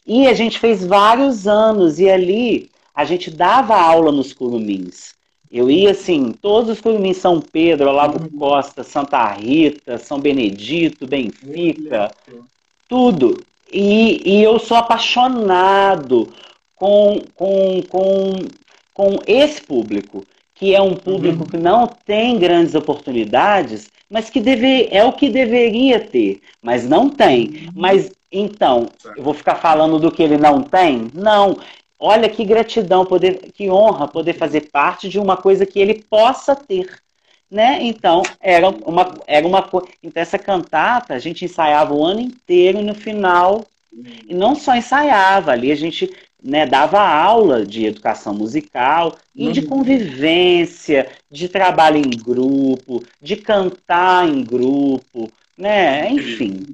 E 0.05 0.27
a 0.27 0.35
gente 0.35 0.59
fez 0.59 0.85
vários 0.85 1.47
anos, 1.47 2.01
e 2.01 2.11
ali 2.11 2.71
a 2.93 3.05
gente 3.05 3.31
dava 3.31 3.81
aula 3.81 4.11
nos 4.11 4.33
curumins. 4.33 5.15
Eu 5.51 5.71
ia 5.71 5.91
assim, 5.91 6.33
todos 6.33 6.71
os 6.71 6.81
curumins 6.81 7.17
São 7.17 7.41
Pedro, 7.41 7.89
Olavo 7.89 8.23
uhum. 8.23 8.39
Costa, 8.39 8.85
Santa 8.85 9.25
Rita, 9.33 9.99
São 9.99 10.21
Benedito, 10.21 11.07
Benfica, 11.07 12.11
tudo. 12.89 13.43
E, 13.73 14.23
e 14.25 14.43
eu 14.43 14.59
sou 14.59 14.77
apaixonado 14.77 16.29
com, 16.77 17.21
com, 17.35 17.83
com, 17.89 18.33
com 18.95 19.19
esse 19.27 19.63
público, 19.63 20.25
que 20.55 20.75
é 20.75 20.81
um 20.81 20.95
público 20.95 21.45
uhum. 21.45 21.49
que 21.49 21.57
não 21.57 21.87
tem 21.87 22.39
grandes 22.39 22.75
oportunidades, 22.75 23.91
mas 24.09 24.29
que 24.29 24.41
deve, 24.41 24.89
é 24.91 25.05
o 25.05 25.13
que 25.13 25.29
deveria 25.29 26.01
ter, 26.01 26.41
mas 26.63 26.89
não 26.89 27.09
tem. 27.09 27.47
Uhum. 27.47 27.69
Mas 27.75 28.13
então, 28.33 28.89
eu 29.17 29.23
vou 29.23 29.35
ficar 29.35 29.57
falando 29.57 29.99
do 29.99 30.13
que 30.13 30.23
ele 30.23 30.37
não 30.37 30.63
tem? 30.63 31.11
Não. 31.15 31.59
Olha 31.99 32.29
que 32.29 32.45
gratidão, 32.45 33.05
poder, 33.05 33.51
que 33.53 33.71
honra 33.71 34.07
poder 34.07 34.35
fazer 34.35 34.71
parte 34.71 35.09
de 35.09 35.19
uma 35.19 35.37
coisa 35.37 35.67
que 35.67 35.79
ele 35.79 36.03
possa 36.09 36.55
ter 36.55 36.87
né? 37.51 37.79
Então, 37.83 38.23
era 38.41 38.69
uma, 38.69 39.15
era 39.27 39.47
uma 39.47 39.69
Então, 40.03 40.23
essa 40.23 40.39
cantata 40.39 41.15
a 41.15 41.19
gente 41.19 41.45
ensaiava 41.45 41.93
o 41.93 42.05
ano 42.05 42.21
inteiro 42.21 42.79
e 42.79 42.85
no 42.85 42.95
final. 42.95 43.67
E 44.29 44.33
não 44.33 44.55
só 44.55 44.77
ensaiava, 44.77 45.51
ali 45.51 45.73
a 45.73 45.75
gente 45.75 46.15
né, 46.43 46.67
dava 46.67 47.01
aula 47.01 47.65
de 47.65 47.87
educação 47.87 48.35
musical 48.35 49.17
e 49.35 49.53
de 49.53 49.61
uhum. 49.61 49.67
convivência, 49.67 51.09
de 51.31 51.49
trabalho 51.49 51.99
em 51.99 52.11
grupo, 52.11 53.03
de 53.21 53.37
cantar 53.37 54.29
em 54.29 54.43
grupo, 54.43 55.31
né? 55.57 56.11
Enfim. 56.11 56.65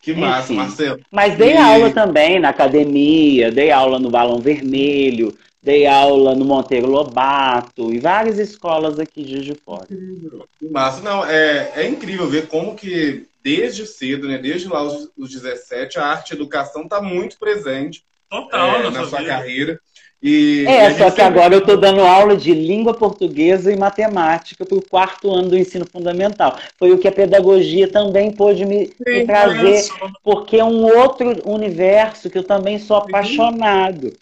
Que 0.00 0.14
massa, 0.14 0.52
Enfim. 0.52 0.62
Marcelo. 0.62 1.00
Mas 1.10 1.36
dei 1.36 1.54
e... 1.54 1.56
aula 1.56 1.90
também 1.90 2.38
na 2.38 2.50
academia, 2.50 3.50
dei 3.50 3.70
aula 3.70 3.98
no 3.98 4.10
Balão 4.10 4.38
Vermelho, 4.38 5.36
Dei 5.66 5.84
aula 5.84 6.32
no 6.32 6.44
Monteiro 6.44 6.86
Lobato, 6.86 7.92
em 7.92 7.98
várias 7.98 8.38
escolas 8.38 9.00
aqui 9.00 9.24
de 9.24 9.32
Juiz 9.32 9.44
de 9.46 9.54
Fora. 9.54 9.88
Que 9.88 10.68
massa. 10.70 11.02
Não, 11.02 11.26
é, 11.26 11.72
é 11.74 11.88
incrível 11.88 12.28
ver 12.28 12.46
como 12.46 12.76
que 12.76 13.26
desde 13.42 13.84
cedo, 13.84 14.28
né, 14.28 14.38
desde 14.38 14.68
lá 14.68 14.84
os, 14.84 15.10
os 15.18 15.28
17, 15.28 15.98
a 15.98 16.06
arte 16.06 16.30
e 16.30 16.32
a 16.34 16.36
educação 16.36 16.82
está 16.82 17.02
muito 17.02 17.36
presente 17.36 18.04
Total, 18.30 18.80
é, 18.80 18.90
na 18.90 19.06
sua 19.06 19.18
vida. 19.18 19.30
carreira. 19.30 19.80
E, 20.22 20.64
é, 20.66 20.90
e 20.90 20.94
só 20.94 21.10
que 21.10 21.20
agora 21.20 21.54
eu 21.54 21.60
estou 21.60 21.76
dando 21.76 22.00
aula 22.00 22.36
de 22.36 22.52
língua 22.52 22.94
portuguesa 22.94 23.70
e 23.70 23.76
matemática 23.76 24.64
para 24.64 24.78
o 24.78 24.82
quarto 24.82 25.30
ano 25.30 25.50
do 25.50 25.58
ensino 25.58 25.86
fundamental. 25.86 26.58
Foi 26.78 26.90
o 26.90 26.98
que 26.98 27.06
a 27.06 27.12
pedagogia 27.12 27.86
também 27.86 28.32
pôde 28.32 28.64
me, 28.64 28.86
Sim, 28.86 28.94
me 29.06 29.26
trazer, 29.26 29.84
porque 30.24 30.56
é 30.56 30.64
um 30.64 30.84
outro 30.84 31.36
universo 31.44 32.30
que 32.30 32.38
eu 32.38 32.44
também 32.44 32.78
sou 32.78 32.96
apaixonado. 32.96 34.12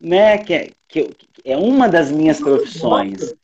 Né? 0.00 0.38
Que, 0.38 0.54
é, 0.54 0.70
que, 0.88 1.10
é 1.44 1.56
uma 1.56 1.88
das 1.88 2.10
minhas 2.10 2.38
profissões. 2.38 3.34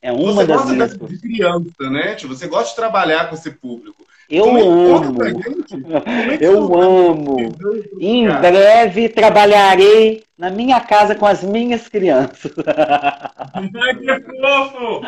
É 0.00 0.10
uma 0.12 0.32
você 0.32 0.46
das 0.46 0.56
gosta 0.56 0.72
minhas 0.72 0.98
de 0.98 1.18
criança, 1.18 1.90
né? 1.90 2.14
Tipo, 2.14 2.34
você 2.34 2.48
gosta 2.48 2.70
de 2.70 2.76
trabalhar 2.76 3.28
com 3.28 3.34
esse 3.34 3.50
público. 3.50 4.04
Eu 4.28 4.44
Como 4.44 4.96
amo. 4.96 5.22
É 5.24 6.38
eu 6.40 6.80
amo. 6.80 7.54
Em 8.00 8.26
breve 8.26 9.08
trabalharei 9.08 10.24
na 10.36 10.50
minha 10.50 10.80
casa 10.80 11.14
com 11.14 11.26
as 11.26 11.42
minhas 11.42 11.86
crianças. 11.86 12.50
Ai, 13.54 13.94
que 13.94 14.20
fofo! 14.20 15.02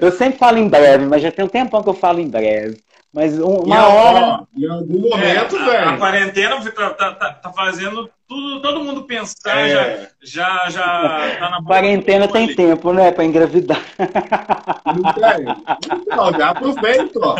Eu 0.00 0.10
sempre 0.10 0.36
falo 0.36 0.58
em 0.58 0.68
breve, 0.68 1.06
mas 1.06 1.22
já 1.22 1.30
tem 1.30 1.44
um 1.44 1.48
tempão 1.48 1.82
que 1.82 1.88
eu 1.88 1.94
falo 1.94 2.18
em 2.18 2.28
breve. 2.28 2.76
Mas 3.14 3.38
uma 3.38 3.76
e 3.76 3.78
hora. 3.78 4.42
Em 4.56 4.66
algum 4.66 5.08
momento, 5.08 5.56
é, 5.56 5.64
velho. 5.64 5.88
A, 5.88 5.94
a, 5.94 5.98
quarentena 5.98 6.56
tá, 6.60 6.90
tá, 6.90 7.32
tá, 7.34 7.52
fazendo 7.52 8.10
tudo, 8.26 8.60
todo 8.60 8.82
mundo 8.82 9.04
pensar, 9.04 9.56
é. 9.56 10.10
já, 10.20 10.68
já, 10.68 10.70
já 10.70 11.36
tá 11.38 11.50
na 11.50 11.62
Quarentena 11.62 12.26
tem 12.26 12.46
ali. 12.46 12.56
tempo, 12.56 12.92
né, 12.92 13.12
para 13.12 13.24
engravidar. 13.24 13.80
Não 14.84 15.12
tem. 15.12 16.06
Não, 16.08 16.32
já 16.32 16.50
aproveita, 16.50 17.20
ó. 17.20 17.36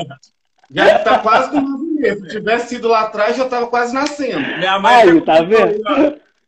Já 0.70 0.98
tá 1.00 1.18
quase 1.18 1.60
no 1.60 1.78
mês. 1.78 2.20
Se 2.20 2.28
tivesse 2.28 2.68
sido 2.68 2.86
lá 2.86 3.00
atrás, 3.00 3.36
já 3.36 3.44
tava 3.44 3.66
quase 3.66 3.92
nascendo. 3.92 4.46
Minha 4.58 4.78
mãe 4.78 4.94
Aí, 4.94 5.20
tá 5.22 5.42
vendo? 5.42 5.82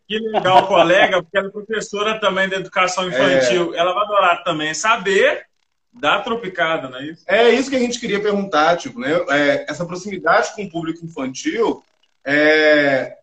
Que 0.06 0.20
legal, 0.20 0.68
colega, 0.68 1.20
porque 1.20 1.36
ela 1.36 1.48
é 1.48 1.50
professora 1.50 2.20
também 2.20 2.48
da 2.48 2.56
educação 2.56 3.08
infantil. 3.08 3.74
É. 3.74 3.78
Ela 3.78 3.92
vai 3.92 4.04
adorar 4.04 4.44
também 4.44 4.72
saber 4.72 5.46
da 5.98 6.20
tropicada, 6.20 6.88
não 6.88 6.98
é 6.98 7.06
isso? 7.06 7.24
É 7.26 7.48
isso 7.50 7.70
que 7.70 7.76
a 7.76 7.80
gente 7.80 7.98
queria 7.98 8.20
perguntar, 8.20 8.76
tipo, 8.76 9.00
né? 9.00 9.12
É, 9.30 9.66
essa 9.68 9.84
proximidade 9.84 10.54
com 10.54 10.64
o 10.64 10.70
público 10.70 11.04
infantil 11.04 11.82
é, 12.24 13.16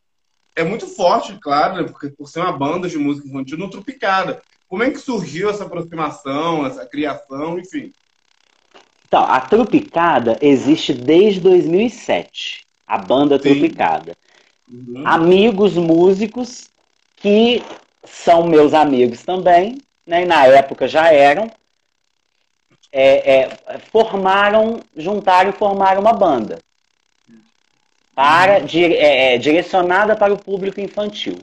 é 0.55 0.63
muito 0.63 0.87
forte, 0.87 1.37
claro, 1.39 1.75
né? 1.75 1.83
porque 1.83 2.09
por 2.09 2.27
ser 2.27 2.39
uma 2.39 2.51
banda 2.51 2.87
de 2.89 2.97
música 2.97 3.27
infantil 3.27 3.57
no 3.57 3.69
Tropicada. 3.69 4.41
Como 4.67 4.81
é 4.81 4.89
que 4.89 4.97
surgiu 4.97 5.49
essa 5.49 5.65
aproximação, 5.65 6.65
essa 6.65 6.85
criação, 6.85 7.59
enfim? 7.59 7.93
Então, 9.07 9.23
a 9.23 9.39
Tropicada 9.39 10.37
existe 10.41 10.93
desde 10.93 11.39
2007, 11.41 12.65
a 12.87 12.97
banda 12.97 13.37
Sim. 13.37 13.49
Tropicada. 13.49 14.17
Uhum. 14.71 15.03
Amigos 15.05 15.75
músicos 15.75 16.67
que 17.17 17.61
são 18.03 18.47
meus 18.47 18.73
amigos 18.73 19.21
também, 19.21 19.77
né? 20.07 20.23
E 20.23 20.25
na 20.25 20.45
época 20.47 20.87
já 20.87 21.11
eram, 21.13 21.51
é, 22.93 23.39
é, 23.39 23.49
formaram, 23.91 24.79
juntaram 24.95 25.49
e 25.49 25.53
formaram 25.53 25.99
uma 25.99 26.13
banda 26.13 26.59
para 28.13 28.59
uhum. 28.59 28.67
é, 28.71 29.33
é, 29.33 29.37
direcionada 29.39 30.15
para 30.15 30.31
o 30.31 30.37
público 30.37 30.79
infantil. 30.79 31.39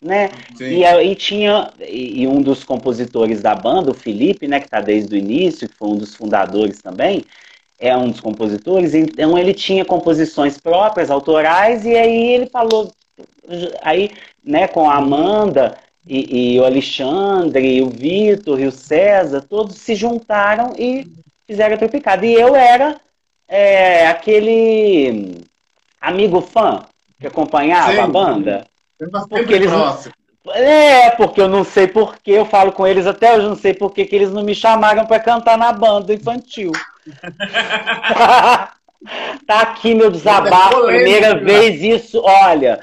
Né? 0.00 0.30
E 0.60 0.84
aí 0.84 1.16
tinha 1.16 1.72
e, 1.80 2.22
e, 2.22 2.26
um 2.28 2.40
dos 2.40 2.62
compositores 2.62 3.40
da 3.40 3.54
banda, 3.54 3.90
o 3.90 3.94
Felipe, 3.94 4.46
né, 4.46 4.60
que 4.60 4.66
está 4.66 4.80
desde 4.80 5.14
o 5.14 5.18
início, 5.18 5.68
que 5.68 5.74
foi 5.74 5.88
um 5.88 5.96
dos 5.96 6.14
fundadores 6.14 6.80
também, 6.80 7.24
é 7.80 7.96
um 7.96 8.10
dos 8.10 8.20
compositores. 8.20 8.94
Então 8.94 9.36
ele 9.36 9.54
tinha 9.54 9.84
composições 9.84 10.60
próprias, 10.60 11.10
autorais, 11.10 11.84
e 11.86 11.96
aí 11.96 12.32
ele 12.32 12.46
falou, 12.46 12.92
aí 13.82 14.10
né, 14.44 14.68
com 14.68 14.88
a 14.88 14.96
Amanda 14.96 15.76
e, 16.06 16.54
e 16.54 16.60
o 16.60 16.64
Alexandre, 16.64 17.76
e 17.76 17.82
o 17.82 17.88
Vitor 17.88 18.60
e 18.60 18.66
o 18.66 18.72
César, 18.72 19.42
todos 19.42 19.76
se 19.76 19.94
juntaram 19.94 20.74
e 20.78 21.06
fizeram 21.46 21.74
a 21.74 21.78
Tropicada. 21.78 22.26
E 22.26 22.34
eu 22.34 22.54
era 22.54 23.00
é, 23.48 24.06
aquele 24.08 25.42
amigo 26.00 26.40
fã 26.40 26.84
que 27.18 27.26
acompanhava 27.26 27.92
Sim. 27.92 27.98
a 27.98 28.06
banda. 28.06 28.66
Porque 29.28 29.54
eles, 29.54 29.70
próximo. 29.70 30.14
É, 30.50 31.10
porque 31.10 31.40
eu 31.40 31.48
não 31.48 31.64
sei 31.64 31.86
porquê, 31.86 32.32
eu 32.32 32.44
falo 32.44 32.70
com 32.72 32.86
eles 32.86 33.06
até 33.06 33.34
hoje, 33.34 33.48
não 33.48 33.56
sei 33.56 33.72
porquê 33.72 34.04
que 34.04 34.14
eles 34.14 34.30
não 34.30 34.42
me 34.42 34.54
chamaram 34.54 35.06
para 35.06 35.20
cantar 35.20 35.56
na 35.56 35.72
banda 35.72 36.12
infantil. 36.12 36.70
tá 39.46 39.60
aqui 39.60 39.94
meu 39.94 40.10
desabafo, 40.10 40.90
é 40.90 40.96
primeira 40.96 41.34
vez 41.36 41.82
isso, 41.82 42.22
olha, 42.22 42.80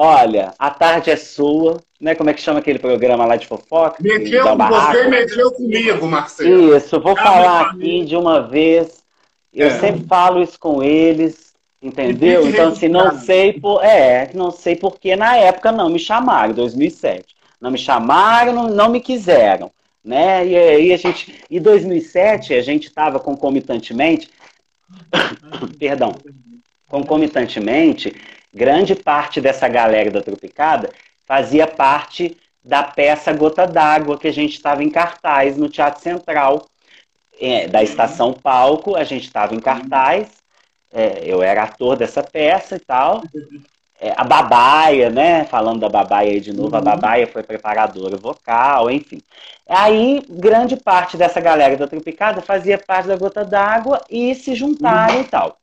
olha, 0.00 0.54
a 0.58 0.70
tarde 0.70 1.10
é 1.10 1.16
sua, 1.16 1.76
né? 2.00 2.14
Como 2.14 2.30
é 2.30 2.32
que 2.32 2.40
chama 2.40 2.60
aquele 2.60 2.78
programa 2.78 3.26
lá 3.26 3.36
de 3.36 3.46
fofoca? 3.46 4.02
Mexeu 4.02 4.44
com 4.44 4.56
você, 4.56 5.08
mexeu 5.08 5.52
comigo, 5.52 6.06
Marcelo. 6.06 6.74
Isso, 6.74 6.98
vou 6.98 7.14
falar 7.14 7.66
aqui 7.66 8.06
de 8.06 8.16
uma 8.16 8.40
vez. 8.40 9.04
Eu 9.52 9.66
é. 9.66 9.78
sempre 9.78 10.06
falo 10.06 10.42
isso 10.42 10.58
com 10.58 10.82
eles. 10.82 11.50
Entendeu? 11.82 12.46
Então, 12.46 12.72
assim, 12.72 12.88
não 12.88 13.18
sei 13.18 13.54
por. 13.54 13.82
É, 13.84 14.30
não 14.34 14.50
sei 14.50 14.74
porque 14.76 15.16
na 15.16 15.36
época 15.36 15.70
não 15.70 15.90
me 15.90 15.98
chamaram, 15.98 16.54
2007. 16.54 17.36
Não 17.60 17.70
me 17.70 17.78
chamaram, 17.78 18.52
não, 18.52 18.68
não 18.68 18.88
me 18.90 19.00
quiseram. 19.00 19.70
Né? 20.02 20.46
E 20.46 20.56
aí 20.56 20.92
a 20.92 20.96
gente. 20.96 21.42
E 21.50 21.60
2007 21.60 22.54
a 22.54 22.62
gente 22.62 22.88
estava 22.88 23.18
concomitantemente. 23.18 24.30
perdão. 25.78 26.14
Concomitantemente, 26.88 28.14
grande 28.54 28.94
parte 28.94 29.40
dessa 29.40 29.68
galera 29.68 30.10
da 30.10 30.22
Tropicada 30.22 30.90
fazia 31.26 31.66
parte 31.66 32.36
da 32.62 32.82
peça 32.82 33.32
Gota 33.32 33.66
d'Água 33.66 34.18
que 34.18 34.28
a 34.28 34.32
gente 34.32 34.54
estava 34.54 34.82
em 34.82 34.90
cartaz 34.90 35.56
no 35.56 35.68
Teatro 35.68 36.02
Central. 36.02 36.66
É, 37.42 37.66
da 37.66 37.82
Estação 37.82 38.34
Palco, 38.34 38.94
a 38.94 39.02
gente 39.02 39.24
estava 39.24 39.54
em 39.54 39.60
cartaz 39.60 40.40
é, 40.92 41.22
eu 41.24 41.42
era 41.42 41.62
ator 41.64 41.96
dessa 41.96 42.22
peça 42.22 42.76
e 42.76 42.80
tal. 42.80 43.22
É, 44.00 44.12
a 44.16 44.24
Babaia, 44.24 45.10
né? 45.10 45.44
Falando 45.44 45.80
da 45.80 45.88
Babaia 45.88 46.30
aí 46.30 46.40
de 46.40 46.52
novo, 46.52 46.70
uhum. 46.70 46.78
a 46.78 46.80
Babaia 46.80 47.26
foi 47.26 47.42
preparadora 47.42 48.16
vocal, 48.16 48.90
enfim. 48.90 49.20
Aí, 49.68 50.22
grande 50.28 50.76
parte 50.76 51.16
dessa 51.16 51.40
galera 51.40 51.76
da 51.76 51.86
Tropicada 51.86 52.40
fazia 52.40 52.78
parte 52.78 53.08
da 53.08 53.16
Gota 53.16 53.44
d'Água 53.44 54.00
e 54.10 54.34
se 54.34 54.54
juntaram 54.54 55.16
uhum. 55.16 55.20
e 55.20 55.24
tal. 55.24 55.59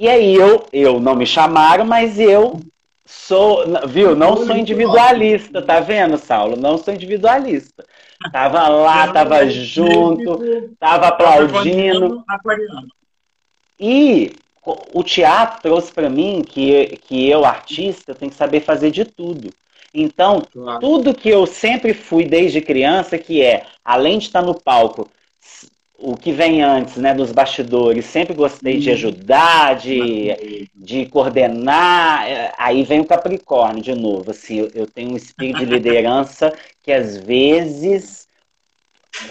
E 0.00 0.08
aí 0.08 0.34
eu, 0.34 0.66
eu 0.72 0.98
não 0.98 1.14
me 1.14 1.26
chamaram, 1.26 1.84
mas 1.84 2.18
eu 2.18 2.58
sou, 3.04 3.66
viu? 3.86 4.16
Não 4.16 4.34
sou 4.34 4.56
individualista, 4.56 5.60
tá 5.60 5.78
vendo, 5.78 6.16
Saulo? 6.16 6.56
Não 6.56 6.78
sou 6.78 6.94
individualista. 6.94 7.84
Tava 8.32 8.66
lá, 8.66 9.12
tava 9.12 9.46
junto, 9.50 10.74
tava 10.80 11.08
aplaudindo. 11.08 12.24
E 13.78 14.32
o 14.64 15.02
teatro 15.02 15.60
trouxe 15.60 15.92
para 15.92 16.08
mim 16.08 16.42
que, 16.48 16.98
que 17.06 17.28
eu, 17.28 17.44
artista, 17.44 18.14
tenho 18.14 18.30
que 18.30 18.38
saber 18.38 18.60
fazer 18.60 18.90
de 18.90 19.04
tudo. 19.04 19.52
Então, 19.92 20.42
tudo 20.80 21.14
que 21.14 21.28
eu 21.28 21.44
sempre 21.44 21.92
fui 21.92 22.24
desde 22.24 22.62
criança, 22.62 23.18
que 23.18 23.42
é, 23.42 23.66
além 23.84 24.18
de 24.18 24.28
estar 24.28 24.40
no 24.40 24.58
palco, 24.58 25.10
o 26.02 26.16
que 26.16 26.32
vem 26.32 26.62
antes, 26.62 26.96
né, 26.96 27.12
dos 27.12 27.30
bastidores, 27.30 28.06
sempre 28.06 28.34
gostei 28.34 28.78
de 28.78 28.88
uhum. 28.88 28.94
ajudar, 28.94 29.76
de, 29.76 30.68
de 30.74 31.06
coordenar. 31.06 32.26
É, 32.26 32.52
aí 32.56 32.82
vem 32.82 33.00
o 33.00 33.04
Capricórnio 33.04 33.82
de 33.82 33.94
novo. 33.94 34.30
Assim, 34.30 34.68
eu 34.74 34.86
tenho 34.86 35.12
um 35.12 35.16
espírito 35.16 35.58
de 35.58 35.66
liderança 35.66 36.52
que 36.82 36.90
às 36.90 37.18
vezes 37.18 38.26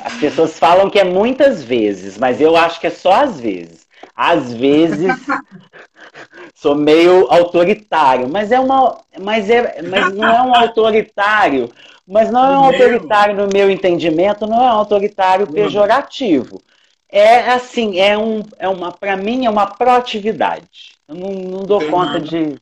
as 0.03 0.13
pessoas 0.19 0.59
falam 0.59 0.89
que 0.89 0.99
é 0.99 1.03
muitas 1.03 1.63
vezes, 1.63 2.17
mas 2.17 2.39
eu 2.39 2.55
acho 2.55 2.79
que 2.79 2.87
é 2.87 2.91
só 2.91 3.13
às 3.13 3.39
vezes 3.39 3.88
às 4.19 4.51
vezes 4.51 5.15
sou 6.53 6.75
meio 6.75 7.31
autoritário, 7.31 8.27
mas 8.27 8.51
é 8.51 8.59
uma, 8.59 8.99
mas 9.17 9.49
é, 9.49 9.81
mas 9.81 10.13
não 10.13 10.27
é 10.27 10.41
um 10.41 10.53
autoritário, 10.53 11.71
mas 12.05 12.29
não 12.29 12.43
é 12.43 12.57
um 12.57 12.65
autoritário 12.65 13.33
no 13.37 13.47
meu 13.47 13.69
entendimento, 13.69 14.45
não 14.45 14.57
é 14.57 14.73
um 14.73 14.77
autoritário 14.77 15.47
pejorativo. 15.47 16.61
É 17.07 17.51
assim, 17.51 17.97
é 17.97 18.17
um, 18.17 18.43
é 18.57 18.67
uma, 18.67 18.91
para 18.91 19.15
mim 19.15 19.45
é 19.45 19.49
uma 19.49 19.67
proatividade. 19.67 20.97
Eu 21.07 21.15
não, 21.15 21.29
não 21.29 21.63
dou 21.63 21.81
conta 21.89 22.19
de 22.19 22.59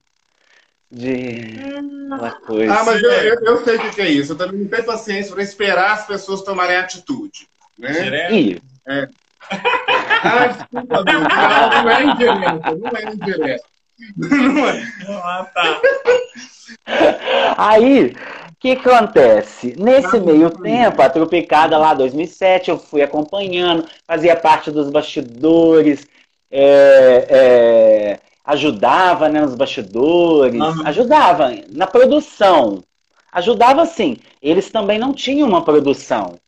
de 0.90 1.60
uma 1.82 2.32
coisa. 2.40 2.74
Ah, 2.74 2.84
mas 2.86 3.02
eu, 3.04 3.12
eu, 3.12 3.44
eu 3.44 3.66
sei 3.66 3.76
o 3.76 3.92
que 3.92 4.00
é 4.00 4.10
isso. 4.10 4.34
Eu 4.34 4.38
também 4.38 4.62
não 4.62 4.70
tenho 4.70 4.86
paciência 4.86 5.34
para 5.34 5.44
esperar 5.44 5.94
as 5.94 6.08
pessoas 6.08 6.44
tomarem 6.44 6.78
atitude. 6.78 7.50
Né? 7.78 8.32
Isso. 8.32 8.62
É. 8.88 9.10
Ah, 9.50 10.48
desculpa, 10.48 11.04
meu. 11.04 11.20
Não, 11.22 11.84
não 11.84 11.90
é 11.90 12.04
indireta, 12.04 12.76
não 12.76 12.90
é 12.90 13.14
indireta. 13.14 13.64
Não 14.18 14.68
é. 14.68 14.84
Ah, 15.10 15.48
tá. 15.54 15.82
Aí, 17.58 18.14
o 18.52 18.56
que 18.60 18.72
acontece? 18.72 19.76
Nesse 19.78 20.20
meio 20.20 20.50
tempo, 20.50 21.02
a 21.02 21.10
Tropicada 21.10 21.78
lá 21.78 21.94
2007, 21.94 22.70
eu 22.70 22.78
fui 22.78 23.02
acompanhando, 23.02 23.88
fazia 24.06 24.36
parte 24.36 24.72
dos 24.72 24.90
bastidores, 24.90 26.08
é, 26.52 27.28
é, 27.30 28.20
ajudava 28.46 29.30
né, 29.30 29.42
nos 29.42 29.56
bastidores, 29.56 30.60
uhum. 30.60 30.88
ajudava 30.88 31.52
na 31.70 31.88
produção. 31.88 32.84
Ajudava 33.32 33.86
sim. 33.86 34.18
Eles 34.42 34.72
também 34.72 34.98
não 34.98 35.14
tinham 35.14 35.48
uma 35.48 35.64
produção. 35.64 36.40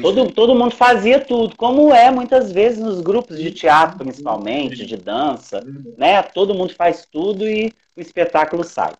Todo, 0.00 0.30
todo 0.32 0.54
mundo 0.54 0.70
fazia 0.70 1.18
tudo, 1.18 1.56
como 1.56 1.92
é 1.92 2.10
muitas 2.10 2.52
vezes 2.52 2.78
nos 2.78 3.00
grupos 3.00 3.38
de 3.38 3.50
teatro, 3.50 3.98
principalmente, 3.98 4.86
de 4.86 4.96
dança, 4.96 5.66
né? 5.96 6.22
Todo 6.22 6.54
mundo 6.54 6.74
faz 6.74 7.06
tudo 7.10 7.48
e 7.48 7.72
o 7.96 8.00
espetáculo 8.00 8.62
sai. 8.62 8.92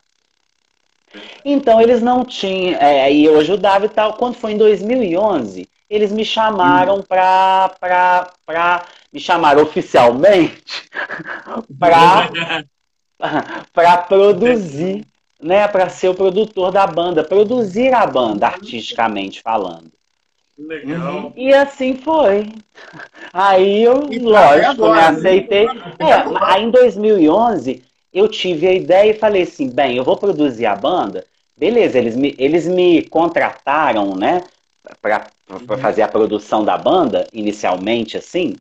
Então 1.44 1.80
eles 1.80 2.02
não 2.02 2.24
tinham, 2.24 2.78
é, 2.80 3.04
aí 3.04 3.24
eu 3.24 3.38
ajudava 3.38 3.86
e 3.86 3.88
tal. 3.88 4.14
Quando 4.14 4.34
foi 4.34 4.52
em 4.52 4.58
2011, 4.58 5.68
eles 5.88 6.12
me 6.12 6.24
chamaram 6.24 7.02
para 7.02 7.70
para 8.44 8.84
me 9.12 9.20
chamaram 9.20 9.62
oficialmente 9.62 10.62
para 11.78 12.30
para 13.72 13.96
produzir, 13.98 15.06
né? 15.40 15.68
Para 15.68 15.88
ser 15.88 16.08
o 16.08 16.14
produtor 16.14 16.72
da 16.72 16.86
banda, 16.86 17.24
produzir 17.24 17.94
a 17.94 18.06
banda 18.06 18.46
artisticamente 18.46 19.40
falando. 19.40 19.97
Legal. 20.58 21.16
Uhum. 21.16 21.32
E 21.36 21.54
assim 21.54 21.94
foi. 21.94 22.52
Aí 23.32 23.82
eu, 23.82 24.12
e 24.12 24.18
lógico, 24.18 24.88
me 24.88 24.92
né, 24.92 25.06
aceitei. 25.06 25.66
É, 25.66 26.12
aí 26.40 26.64
em 26.64 26.70
2011 26.70 27.84
eu 28.12 28.26
tive 28.26 28.66
a 28.66 28.72
ideia 28.72 29.10
e 29.10 29.18
falei 29.18 29.42
assim, 29.42 29.70
bem, 29.70 29.96
eu 29.96 30.04
vou 30.04 30.16
produzir 30.16 30.66
a 30.66 30.74
banda. 30.74 31.24
Beleza, 31.56 31.98
eles 31.98 32.16
me, 32.16 32.34
eles 32.38 32.66
me 32.66 33.02
contrataram, 33.02 34.14
né, 34.16 34.42
para 35.00 35.28
uhum. 35.50 35.78
fazer 35.78 36.02
a 36.02 36.08
produção 36.08 36.64
da 36.64 36.76
banda, 36.76 37.26
inicialmente 37.32 38.16
assim, 38.16 38.56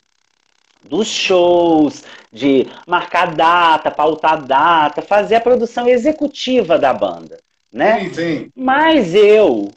dos 0.84 1.08
shows, 1.08 2.04
de 2.32 2.68
marcar 2.86 3.36
data, 3.36 3.90
pautar 3.90 4.44
data, 4.46 5.02
fazer 5.02 5.36
a 5.36 5.42
produção 5.42 5.88
executiva 5.88 6.78
da 6.78 6.94
banda, 6.94 7.40
né? 7.72 8.02
Sim, 8.02 8.14
sim. 8.14 8.52
Mas 8.56 9.16
eu 9.16 9.72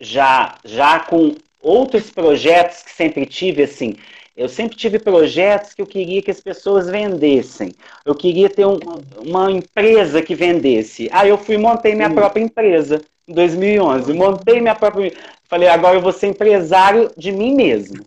já 0.00 0.54
já 0.64 1.00
com 1.00 1.34
outros 1.62 2.10
projetos 2.10 2.82
que 2.82 2.90
sempre 2.90 3.26
tive, 3.26 3.62
assim, 3.62 3.96
eu 4.36 4.48
sempre 4.48 4.76
tive 4.76 4.98
projetos 4.98 5.72
que 5.72 5.80
eu 5.80 5.86
queria 5.86 6.20
que 6.20 6.30
as 6.30 6.40
pessoas 6.40 6.90
vendessem. 6.90 7.72
Eu 8.04 8.14
queria 8.14 8.50
ter 8.50 8.66
um, 8.66 8.78
uma 9.16 9.50
empresa 9.50 10.20
que 10.20 10.34
vendesse. 10.34 11.08
Aí 11.10 11.30
eu 11.30 11.38
fui 11.38 11.54
e 11.54 11.58
montei 11.58 11.94
minha 11.94 12.12
própria 12.12 12.42
empresa 12.42 13.00
em 13.26 13.32
2011. 13.32 14.12
Montei 14.12 14.60
minha 14.60 14.74
própria. 14.74 15.10
Falei, 15.48 15.68
agora 15.68 15.96
eu 15.96 16.02
vou 16.02 16.12
ser 16.12 16.26
empresário 16.26 17.10
de 17.16 17.32
mim 17.32 17.54
mesmo. 17.54 18.04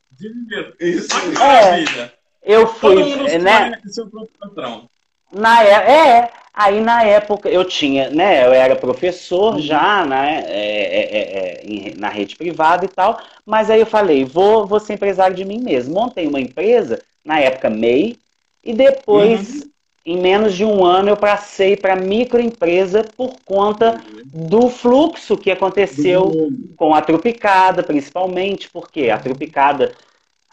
Isso. 0.80 1.10
É, 1.42 2.12
eu 2.44 2.68
fui, 2.68 2.96
Todo 2.96 3.18
mundo 3.18 3.40
né? 3.40 3.80
Seu 3.88 4.08
próprio 4.08 4.32
patrão. 4.40 4.90
Na 5.32 5.64
é, 5.64 5.72
é, 5.72 6.32
Aí 6.60 6.82
na 6.82 7.04
época 7.04 7.48
eu 7.48 7.64
tinha, 7.64 8.10
né? 8.10 8.46
Eu 8.46 8.52
era 8.52 8.76
professor 8.76 9.54
uhum. 9.54 9.62
já, 9.62 10.06
né? 10.06 10.44
É, 10.46 11.00
é, 11.00 11.18
é, 11.18 11.92
é 11.92 11.94
na 11.96 12.10
rede 12.10 12.36
privada 12.36 12.84
e 12.84 12.90
tal. 12.90 13.18
Mas 13.46 13.70
aí 13.70 13.80
eu 13.80 13.86
falei, 13.86 14.26
vou, 14.26 14.68
vou 14.68 14.78
ser 14.78 14.96
empresário 14.96 15.34
de 15.34 15.46
mim 15.46 15.60
mesmo. 15.60 15.94
Montei 15.94 16.28
uma 16.28 16.42
empresa, 16.42 17.02
na 17.24 17.40
época 17.40 17.70
MEI, 17.70 18.18
e 18.62 18.74
depois, 18.74 19.62
uhum. 19.62 19.70
em 20.06 20.18
menos 20.18 20.54
de 20.54 20.66
um 20.66 20.84
ano, 20.84 21.08
eu 21.08 21.16
passei 21.16 21.78
para 21.78 21.96
microempresa 21.96 23.06
por 23.16 23.36
conta 23.46 23.94
uhum. 23.94 24.48
do 24.50 24.70
fluxo 24.70 25.38
que 25.38 25.52
aconteceu 25.52 26.26
uhum. 26.26 26.74
com 26.76 26.94
a 26.94 27.02
Tropicada, 27.02 27.84
principalmente, 27.84 28.70
porque 28.70 29.10
a 29.10 29.18
Tropicada 29.18 29.94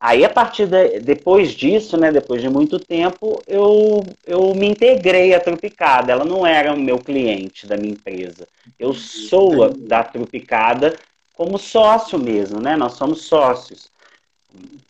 Aí, 0.06 0.24
a 0.24 0.30
partir 0.30 0.66
de, 0.66 1.00
depois 1.00 1.50
disso, 1.50 1.96
né, 1.96 2.12
depois 2.12 2.40
de 2.40 2.48
muito 2.48 2.78
tempo, 2.78 3.42
eu, 3.44 4.06
eu 4.24 4.54
me 4.54 4.68
integrei 4.68 5.34
à 5.34 5.40
Tropicada. 5.40 6.12
Ela 6.12 6.24
não 6.24 6.46
era 6.46 6.72
o 6.72 6.78
meu 6.78 6.96
cliente 6.96 7.66
da 7.66 7.76
minha 7.76 7.92
empresa. 7.92 8.46
Eu 8.78 8.94
sou 8.94 9.68
da 9.76 10.04
Tropicada 10.04 10.94
como 11.34 11.58
sócio 11.58 12.20
mesmo, 12.20 12.60
né? 12.60 12.76
Nós 12.76 12.92
somos 12.92 13.22
sócios. 13.22 13.88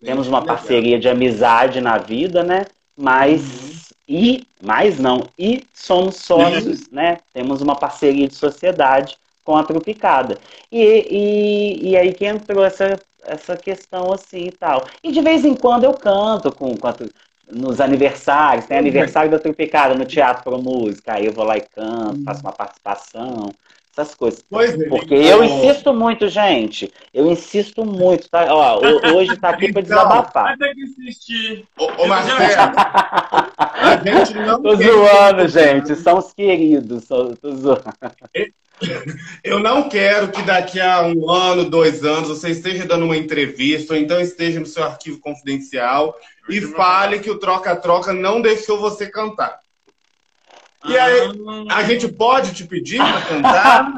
Temos 0.05 0.29
uma 0.29 0.45
parceria 0.45 0.99
de 0.99 1.09
amizade 1.09 1.81
na 1.81 1.97
vida, 1.97 2.43
né? 2.43 2.67
Mas 2.95 3.41
uhum. 3.41 3.81
e 4.07 4.47
mais 4.62 4.99
não, 4.99 5.27
e 5.39 5.64
somos 5.73 6.17
sócios, 6.17 6.81
uhum. 6.81 6.89
né? 6.93 7.17
Temos 7.33 7.62
uma 7.62 7.75
parceria 7.75 8.29
de 8.29 8.35
sociedade 8.35 9.17
com 9.47 9.57
a 9.57 9.62
Tropicada. 9.62 10.38
E, 10.70 10.82
e, 10.82 11.90
e 11.90 11.97
aí 11.97 12.12
que 12.12 12.26
entrou 12.26 12.64
essa, 12.64 12.99
essa 13.24 13.57
questão 13.57 14.12
assim 14.12 14.49
e 14.49 14.53
tal. 14.53 14.84
E 15.03 15.12
de 15.12 15.20
vez 15.22 15.44
em 15.44 15.55
quando 15.55 15.84
eu 15.84 15.94
canto 15.94 16.53
com, 16.53 16.76
com 16.76 16.88
a, 16.88 16.94
nos 17.51 17.80
aniversários, 17.80 18.66
tem 18.66 18.76
aniversário 18.76 19.30
da 19.30 19.38
Tropicada 19.38 19.94
no 19.94 20.05
Teatro 20.05 20.42
Pro 20.42 20.61
Música, 20.61 21.14
aí 21.14 21.26
eu 21.26 21.32
vou 21.32 21.44
lá 21.44 21.57
e 21.57 21.61
canto, 21.61 22.24
faço 22.24 22.40
uma 22.40 22.53
participação, 22.53 23.49
essas 23.97 24.14
coisas. 24.14 24.44
Pois 24.49 24.78
é, 24.78 24.88
Porque 24.88 25.14
eu 25.14 25.42
insisto 25.42 25.94
muito, 25.94 26.28
gente. 26.28 26.92
Eu 27.14 27.30
insisto 27.30 27.84
muito, 27.84 28.28
tá? 28.28 28.47
Ó, 28.51 28.80
hoje 29.14 29.36
tá 29.36 29.51
aqui 29.51 29.72
para 29.72 29.80
então, 29.80 29.97
desabafar. 29.97 30.44
Vai 30.44 30.57
ter 30.59 30.74
que 30.74 30.82
insistir. 30.82 31.64
Ô, 31.78 32.03
ô 32.03 32.07
Marcelo, 32.07 32.40
a 33.57 34.03
gente 34.05 34.34
não 34.34 34.62
Tô 34.62 34.76
zoando, 34.76 35.49
gente. 35.49 35.94
São 35.97 36.18
os 36.18 36.32
queridos. 36.32 37.07
Tô 37.07 37.34
zoando. 37.51 37.84
Eu 39.42 39.59
não 39.59 39.88
quero 39.88 40.30
que 40.30 40.42
daqui 40.42 40.78
a 40.78 41.01
um 41.07 41.30
ano, 41.30 41.64
dois 41.64 42.05
anos, 42.05 42.28
você 42.28 42.51
esteja 42.51 42.84
dando 42.84 43.07
uma 43.07 43.16
entrevista, 43.16 43.94
ou 43.94 43.99
então 43.99 44.20
esteja 44.20 44.61
no 44.61 44.66
seu 44.66 44.84
arquivo 44.84 45.18
confidencial 45.18 46.14
e 46.47 46.61
fale 46.61 47.20
que 47.20 47.30
o 47.30 47.38
troca-troca 47.38 48.12
não 48.12 48.42
deixou 48.42 48.78
você 48.78 49.07
cantar. 49.07 49.59
E 50.89 50.99
aí, 50.99 51.30
a 51.70 51.82
gente 51.82 52.09
pode 52.09 52.55
te 52.55 52.64
pedir 52.64 52.99
para 52.99 53.22
cantar? 53.22 53.93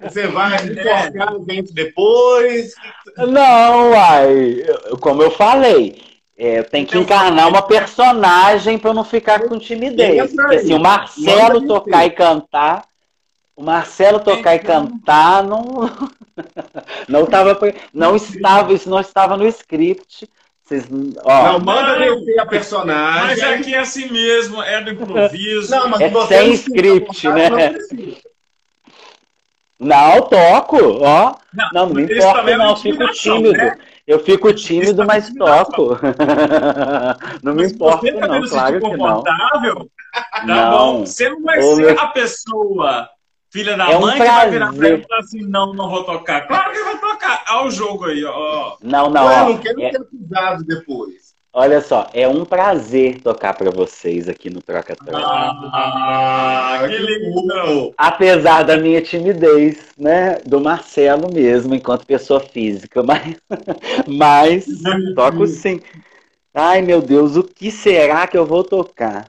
Você 0.00 0.26
vai 0.26 0.56
enforcar 0.66 1.34
o 1.34 1.42
vento 1.44 1.72
depois? 1.72 2.74
Não, 3.16 3.90
uai. 3.90 4.64
Como 5.00 5.22
eu 5.22 5.30
falei, 5.30 6.02
é, 6.36 6.60
eu 6.60 6.64
tenho 6.64 6.86
que 6.86 6.96
então, 6.96 7.02
encarnar 7.02 7.48
uma 7.48 7.62
personagem 7.62 8.78
para 8.78 8.94
não 8.94 9.04
ficar 9.04 9.40
com 9.40 9.58
timidez. 9.58 10.32
Porque 10.32 10.60
se 10.60 10.72
o 10.72 10.80
Marcelo 10.80 11.66
tocar 11.66 12.06
e 12.06 12.10
cantar, 12.10 12.84
o 13.54 13.62
Marcelo 13.62 14.20
tocar 14.20 14.54
e 14.54 14.58
cantar 14.58 15.44
não 15.44 15.62
não 17.06 17.26
tava 17.26 17.58
não 17.92 18.16
estava 18.16 18.72
isso 18.72 18.88
não 18.88 18.98
estava 18.98 19.36
no 19.36 19.46
script 19.46 20.26
vocês, 20.70 20.84
ó, 21.24 21.52
não, 21.52 21.58
manda 21.58 21.98
descer 21.98 22.38
a 22.38 22.46
personagem. 22.46 23.26
Mas 23.26 23.42
aqui 23.42 23.74
é 23.74 23.78
assim 23.80 24.08
mesmo, 24.08 24.62
é 24.62 24.80
do 24.80 24.92
improviso. 24.92 25.68
Não, 25.72 25.88
mas 25.88 26.00
é 26.00 26.26
sem 26.28 26.52
script, 26.52 27.28
né? 27.28 27.50
Não, 27.50 27.74
não, 29.80 30.22
toco, 30.28 30.76
ó. 31.00 31.34
Não, 31.52 31.70
não, 31.72 31.86
não 31.88 31.94
me 31.94 32.04
importa, 32.04 32.56
não. 32.56 32.70
Eu 32.70 32.76
fico 32.76 33.08
tímido. 33.08 33.52
Né? 33.52 33.78
Eu 34.06 34.18
fico 34.20 34.52
tímido, 34.52 35.04
mas 35.04 35.34
toco. 35.34 35.98
não 37.42 37.54
me 37.54 37.64
importa, 37.64 38.12
tá 38.12 38.28
não, 38.28 38.48
claro 38.48 38.80
que 38.80 38.96
não. 38.96 39.22
Tá 39.24 40.44
não. 40.44 40.70
bom. 40.70 41.00
Você 41.00 41.30
não 41.30 41.42
vai 41.42 41.58
Ô, 41.58 41.74
ser 41.74 41.82
meu... 41.82 42.00
a 42.00 42.06
pessoa 42.08 43.10
filha 43.50 43.76
da 43.76 43.90
é 43.90 43.96
um 43.96 44.00
mãe 44.00 44.16
prazer. 44.16 44.32
que 44.32 44.40
vai 44.40 44.50
virar 44.50 44.72
pra 44.72 44.88
ele 44.88 45.02
e 45.02 45.06
falar 45.06 45.20
assim, 45.20 45.42
não, 45.42 45.74
não 45.74 45.90
vou 45.90 46.04
tocar. 46.04 46.46
Claro 46.46 46.72
que 46.72 46.82
vai 46.82 46.98
tocar. 46.98 47.44
Olha 47.50 47.66
o 47.66 47.70
jogo 47.70 48.04
aí, 48.06 48.24
ó. 48.24 48.76
Não, 48.82 49.10
não, 49.10 49.32
Eu 49.32 49.44
não 49.50 49.58
quero 49.58 49.82
é... 49.82 49.90
ter 49.90 50.04
cuidado 50.04 50.64
depois. 50.64 51.30
Olha 51.52 51.80
só, 51.80 52.08
é 52.14 52.28
um 52.28 52.44
prazer 52.44 53.20
tocar 53.20 53.54
para 53.54 53.72
vocês 53.72 54.28
aqui 54.28 54.48
no 54.48 54.62
Troca 54.62 54.94
Troca. 54.94 55.18
Ah, 55.20 56.78
que 56.86 56.96
lindo! 56.96 57.92
Apesar 57.98 58.62
da 58.62 58.76
minha 58.76 59.02
timidez, 59.02 59.88
né, 59.98 60.38
do 60.46 60.60
Marcelo 60.60 61.28
mesmo, 61.32 61.74
enquanto 61.74 62.06
pessoa 62.06 62.38
física, 62.38 63.02
mas, 63.02 63.36
mas 64.06 64.64
toco 65.16 65.44
sim. 65.44 65.80
Ai, 66.54 66.82
meu 66.82 67.02
Deus, 67.02 67.34
o 67.36 67.42
que 67.42 67.72
será 67.72 68.28
que 68.28 68.38
eu 68.38 68.46
vou 68.46 68.62
tocar? 68.62 69.28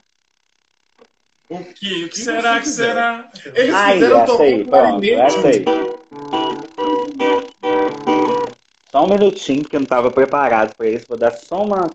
O 1.51 1.65
que? 1.65 2.05
O 2.05 2.09
que 2.09 2.17
será 2.17 2.61
que 2.61 2.69
será? 2.69 3.29
Eles 3.53 3.75
Ai, 3.75 3.95
fizeram 3.95 4.21
essa 4.21 4.41
aí, 4.41 4.63
pronto, 4.63 5.05
essa 5.05 5.47
aí. 5.49 5.65
Só 8.89 9.03
um 9.03 9.09
minutinho, 9.09 9.61
porque 9.61 9.75
eu 9.75 9.81
não 9.81 9.83
estava 9.83 10.09
preparado 10.09 10.73
para 10.77 10.87
isso. 10.87 11.05
Vou 11.09 11.17
dar 11.17 11.31
só 11.31 11.61
uma. 11.61 11.91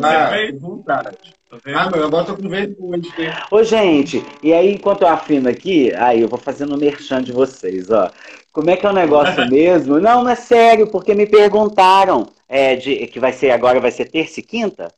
Ah, 0.00 0.30
vontade. 0.60 1.16
Tá 1.50 1.58
ah, 1.74 1.90
meu, 1.90 2.04
agora 2.04 2.24
tô 2.24 2.36
com 2.36 2.48
vergonha. 2.48 3.02
Ô, 3.50 3.64
gente, 3.64 4.24
e 4.44 4.52
aí, 4.52 4.74
enquanto 4.74 5.02
eu 5.02 5.08
afino 5.08 5.48
aqui, 5.48 5.92
aí 5.94 6.20
eu 6.20 6.28
vou 6.28 6.38
fazendo 6.38 6.76
o 6.76 6.78
merchan 6.78 7.20
de 7.20 7.32
vocês, 7.32 7.90
ó. 7.90 8.12
Como 8.52 8.70
é 8.70 8.76
que 8.76 8.86
é 8.86 8.90
o 8.90 8.92
negócio 8.92 9.44
mesmo? 9.50 9.98
Não, 9.98 10.22
não 10.22 10.30
é 10.30 10.36
sério, 10.36 10.86
porque 10.86 11.16
me 11.16 11.26
perguntaram 11.26 12.28
é, 12.48 12.76
de, 12.76 13.08
que 13.08 13.18
vai 13.18 13.32
ser 13.32 13.50
agora, 13.50 13.80
vai 13.80 13.90
ser 13.90 14.04
terça 14.04 14.38
e 14.38 14.42
quinta? 14.44 14.94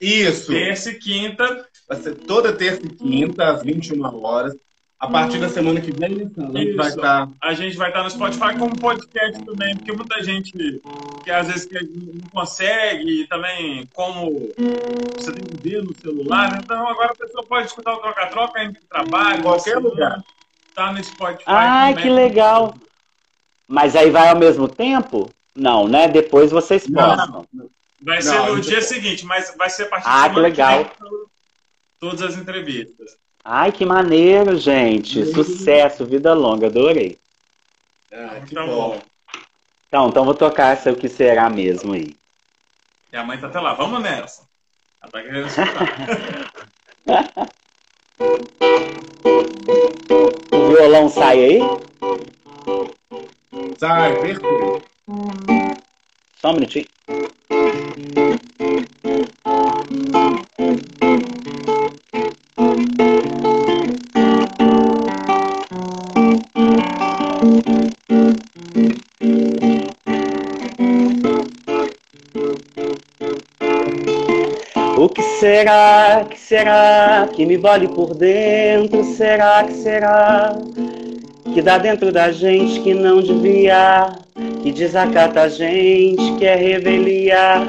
Isso. 0.00 0.52
Terça 0.52 0.90
e 0.90 0.94
quinta. 0.94 1.69
Vai 1.90 2.00
ser 2.00 2.14
toda 2.14 2.52
terça 2.52 2.86
e 2.86 2.88
quinta, 2.88 3.50
às 3.50 3.64
21 3.64 4.24
horas. 4.24 4.54
A 4.96 5.08
partir 5.08 5.38
da 5.38 5.48
semana 5.48 5.80
que 5.80 5.90
vem, 5.90 6.22
então, 6.22 6.52
a 6.54 6.58
gente 6.58 6.76
vai 6.76 6.88
estar. 6.88 7.26
Tá... 7.26 7.32
A 7.42 7.52
gente 7.52 7.76
vai 7.76 7.88
estar 7.88 7.98
tá 7.98 8.04
no 8.04 8.10
Spotify 8.10 8.56
como 8.56 8.78
podcast 8.78 9.44
também, 9.44 9.74
porque 9.76 9.90
muita 9.90 10.22
gente 10.22 10.52
que 11.24 11.30
às 11.32 11.48
vezes 11.48 11.68
não 11.72 12.28
consegue, 12.30 13.22
e 13.22 13.26
também 13.26 13.88
como 13.92 14.30
você 15.16 15.32
tem 15.32 15.42
que 15.42 15.68
ver 15.68 15.82
no 15.82 15.92
celular, 15.96 16.60
então 16.62 16.86
agora 16.86 17.10
a 17.10 17.16
pessoa 17.16 17.44
pode 17.44 17.66
escutar 17.66 17.94
o 17.94 17.98
troca-troca 17.98 18.62
entre 18.62 18.82
trabalho, 18.88 19.42
qualquer 19.42 19.78
lugar. 19.78 20.22
Tá 20.74 20.92
no 20.92 21.02
Spotify. 21.02 21.44
Ah, 21.46 21.88
também. 21.88 22.04
que 22.04 22.10
legal! 22.10 22.74
Mas 23.66 23.96
aí 23.96 24.10
vai 24.10 24.28
ao 24.28 24.38
mesmo 24.38 24.68
tempo? 24.68 25.28
Não, 25.56 25.88
né? 25.88 26.06
Depois 26.06 26.52
vocês 26.52 26.86
postam. 26.86 27.46
Vai 28.00 28.22
não, 28.22 28.22
ser 28.22 28.50
no 28.52 28.60
dia 28.60 28.82
seguinte, 28.82 29.26
mas 29.26 29.52
vai 29.56 29.68
ser 29.68 29.84
a 29.84 29.88
partir 29.88 30.06
ah, 30.08 30.30
que 30.30 30.38
legal. 30.38 30.84
Que 30.84 31.30
todas 32.00 32.22
as 32.22 32.36
entrevistas. 32.36 33.16
Ai, 33.44 33.70
que 33.70 33.84
maneiro, 33.84 34.56
gente. 34.56 35.24
Sucesso, 35.26 36.06
vida 36.06 36.32
longa, 36.34 36.66
adorei. 36.66 37.16
Ah, 38.12 38.40
que 38.40 38.52
então, 38.52 38.66
bom. 38.66 39.00
Então, 39.86 40.08
então 40.08 40.24
vou 40.24 40.34
tocar 40.34 40.72
essa 40.72 40.90
o 40.90 40.96
que 40.96 41.08
será 41.08 41.48
mesmo 41.50 41.92
aí. 41.92 42.16
E 43.12 43.16
a 43.16 43.24
mãe 43.24 43.38
tá 43.38 43.46
até 43.48 43.60
lá, 43.60 43.74
vamos 43.74 44.02
nessa. 44.02 44.48
Ela 45.02 45.12
tá 45.12 45.22
querendo 45.22 45.46
o 50.52 50.68
violão 50.68 51.08
sai 51.08 51.44
aí? 51.44 51.58
Sai, 53.78 54.20
perfeito. 54.20 54.82
Só 56.40 56.52
um 56.52 56.54
minutinho. 56.54 56.86
O 74.96 75.08
que 75.10 75.22
será, 75.22 76.26
que 76.30 76.38
será 76.40 77.28
que 77.34 77.44
me 77.44 77.58
vale 77.58 77.86
por 77.88 78.14
dentro? 78.14 79.04
Será 79.04 79.62
que 79.64 79.74
será 79.74 80.56
que 81.52 81.62
dá 81.62 81.78
dentro 81.78 82.12
da 82.12 82.30
gente 82.32 82.80
que 82.80 82.94
não 82.94 83.20
devia? 83.20 84.12
Que 84.62 84.72
desacata 84.72 85.42
a 85.42 85.48
gente, 85.48 86.36
que 86.36 86.44
é 86.44 86.54
revelia, 86.54 87.66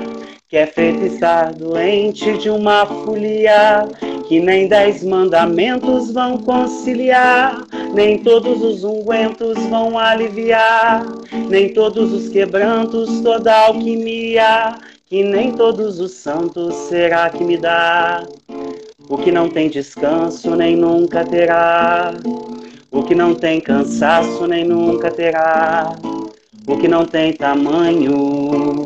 que 0.48 0.58
é 0.58 0.66
feitiçar 0.66 1.54
doente 1.54 2.38
de 2.38 2.50
uma 2.50 2.86
folia, 2.86 3.88
que 4.28 4.40
nem 4.40 4.68
dez 4.68 5.04
mandamentos 5.04 6.12
vão 6.12 6.38
conciliar, 6.38 7.62
nem 7.94 8.18
todos 8.18 8.62
os 8.62 8.84
ungüentos 8.84 9.58
vão 9.68 9.98
aliviar, 9.98 11.06
nem 11.50 11.70
todos 11.74 12.12
os 12.12 12.30
quebrantos 12.30 13.22
toda 13.22 13.56
alquimia 13.66 14.78
que 15.12 15.26
nem 15.26 15.52
todos 15.52 16.00
os 16.00 16.14
santos 16.14 16.74
será 16.88 17.30
que 17.30 17.44
me 17.44 17.58
dá. 17.58 18.26
O 19.10 19.18
que 19.18 19.30
não 19.30 19.50
tem 19.50 19.70
descanso 19.70 20.56
nem 20.56 20.78
nunca 20.78 21.26
terá. 21.26 22.14
O 22.92 23.04
que 23.04 23.16
não 23.16 23.34
tem 23.34 23.62
cansaço 23.62 24.46
nem 24.46 24.66
nunca 24.66 25.10
terá. 25.10 25.96
O 26.68 26.78
que 26.78 26.88
não 26.88 27.06
tem 27.06 27.34
tamanho. 27.34 28.84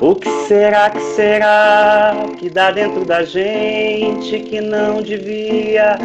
O 0.00 0.14
que 0.14 0.30
será 0.46 0.88
que 0.88 1.00
será 1.00 2.14
que 2.38 2.48
dá 2.48 2.70
dentro 2.70 3.04
da 3.04 3.24
gente 3.24 4.38
que 4.40 4.60
não 4.60 5.02
devia? 5.02 5.98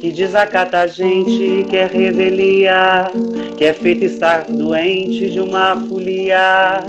que 0.00 0.10
desacata 0.10 0.78
a 0.78 0.86
gente, 0.86 1.66
quer 1.68 1.90
revelia, 1.90 3.10
que 3.58 3.66
é 3.66 3.74
feito 3.74 4.02
estar 4.06 4.46
doente 4.48 5.28
de 5.28 5.38
uma 5.38 5.76
folia. 5.76 6.84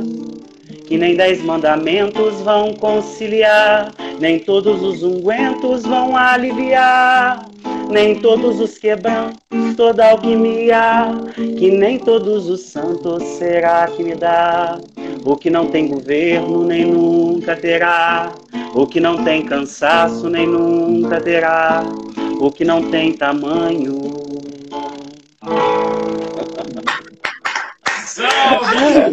Que 0.87 0.97
nem 0.97 1.15
dez 1.15 1.43
mandamentos 1.43 2.39
vão 2.41 2.73
conciliar, 2.73 3.93
nem 4.19 4.39
todos 4.39 4.81
os 4.81 5.03
ungüentos 5.03 5.83
vão 5.83 6.15
aliviar, 6.15 7.45
nem 7.91 8.15
todos 8.15 8.59
os 8.59 8.77
quebrantos, 8.77 9.37
toda 9.75 10.09
alquimia, 10.09 11.11
que 11.35 11.69
nem 11.69 11.99
todos 11.99 12.49
os 12.49 12.61
santos 12.61 13.21
será 13.37 13.87
que 13.87 14.03
me 14.03 14.15
dá. 14.15 14.79
O 15.23 15.35
que 15.35 15.49
não 15.49 15.67
tem 15.67 15.87
governo 15.87 16.63
nem 16.63 16.85
nunca 16.85 17.55
terá, 17.55 18.31
o 18.73 18.87
que 18.87 18.99
não 18.99 19.23
tem 19.23 19.43
cansaço 19.43 20.29
nem 20.29 20.47
nunca 20.47 21.19
terá, 21.21 21.83
o 22.39 22.49
que 22.49 22.63
não 22.63 22.89
tem 22.89 23.13
tamanho. 23.13 23.99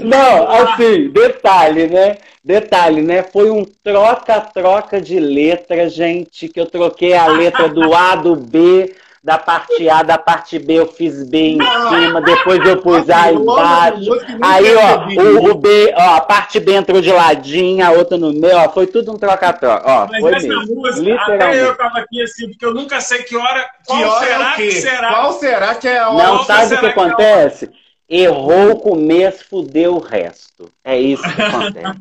Não, 0.05 0.51
assim, 0.51 1.09
detalhe, 1.11 1.87
né? 1.89 2.17
Detalhe, 2.43 3.03
né? 3.03 3.23
Foi 3.23 3.51
um 3.51 3.65
troca-troca 3.65 5.01
de 5.01 5.19
letra, 5.19 5.89
gente, 5.89 6.49
que 6.49 6.61
eu 6.61 6.67
troquei 6.67 7.15
a 7.15 7.27
letra 7.27 7.69
do 7.69 7.95
A 7.95 8.15
do 8.15 8.35
B 8.37 8.95
da 9.23 9.37
parte 9.37 9.91
A, 9.91 10.03
da 10.03 10.17
parte 10.17 10.59
B 10.59 10.75
eu 10.75 10.87
fiz 10.87 11.29
B 11.29 11.57
em 11.57 11.59
cima, 11.59 12.21
depois 12.23 12.65
eu 12.67 12.81
pus 12.81 13.11
A 13.11 13.31
embaixo. 13.33 14.11
Aí, 14.41 14.75
ó, 14.75 15.07
o, 15.21 15.51
o, 15.51 15.55
B, 15.55 15.93
ó, 15.97 16.15
a 16.15 16.21
parte 16.21 16.59
B 16.61 16.73
entrou 16.73 17.01
de 17.01 17.11
ladinho, 17.13 17.85
a 17.85 17.91
outra 17.91 18.17
no 18.17 18.33
meio, 18.33 18.57
ó, 18.57 18.69
foi 18.71 18.87
tudo 18.87 19.13
um 19.13 19.19
troca-troca. 19.19 19.83
Ó, 19.85 20.07
Mas 20.09 20.21
foi 20.21 20.35
essa 20.35 20.47
mesmo. 20.47 20.75
música, 20.77 21.15
até 21.21 21.61
eu 21.63 21.77
tava 21.77 21.99
aqui 21.99 22.23
assim, 22.23 22.49
porque 22.49 22.65
eu 22.65 22.73
nunca 22.73 23.01
sei 23.01 23.23
que 23.25 23.37
hora, 23.37 23.69
qual 23.85 23.99
Que 23.99 24.05
hora 24.05 24.27
será 24.27 24.51
é 24.51 24.53
o 24.53 24.57
quê? 24.57 24.63
que 24.69 24.73
será. 24.73 25.09
Qual 25.09 25.33
será 25.33 25.75
que 25.75 25.89
é 25.89 25.99
a 25.99 26.09
hora? 26.09 26.25
Não, 26.27 26.35
Qual 26.37 26.45
sabe 26.47 26.65
o 26.67 26.69
que 26.69 26.77
que 26.79 26.87
é 26.87 26.89
acontece? 26.91 27.71
Errou 28.09 28.71
o 28.73 28.81
começo, 28.81 29.45
fudeu 29.49 29.97
o 29.97 30.01
resto. 30.01 30.71
É 30.83 30.99
isso 30.99 31.23
que 31.23 31.43
acontece. 31.43 32.01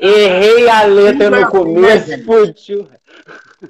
Errei 0.00 0.68
a 0.68 0.82
letra 0.84 1.30
no 1.30 1.48
começo, 1.48 2.10
fudeu. 2.24 2.80
o 2.80 2.88
resto. 2.88 3.06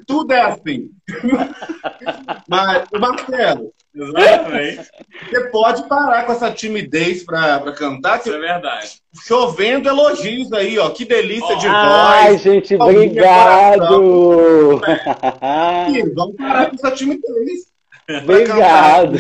Tudo 0.07 0.32
é 0.32 0.41
assim. 0.43 0.91
Mas, 2.49 2.84
Marcelo, 2.93 3.72
Exatamente. 3.95 4.80
você 5.30 5.49
pode 5.51 5.89
parar 5.89 6.24
com 6.26 6.32
essa 6.32 6.51
timidez 6.51 7.22
pra, 7.24 7.61
pra 7.61 7.72
cantar, 7.72 8.16
Isso 8.18 8.24
que 8.30 8.37
é 8.37 8.39
verdade. 8.39 8.91
chovendo 9.26 9.89
elogios 9.89 10.53
aí, 10.53 10.76
ó. 10.78 10.91
Que 10.91 11.05
delícia 11.05 11.57
de 11.57 11.66
Ai, 11.68 12.30
voz. 12.32 12.43
gente, 12.43 12.74
Alguém 12.74 13.09
obrigado! 13.11 14.80
Ih, 15.91 16.12
Vamos 16.14 16.37
parar 16.37 16.66
com 16.68 16.74
essa 16.74 16.91
timidez. 16.91 17.66
Obrigado. 18.23 19.19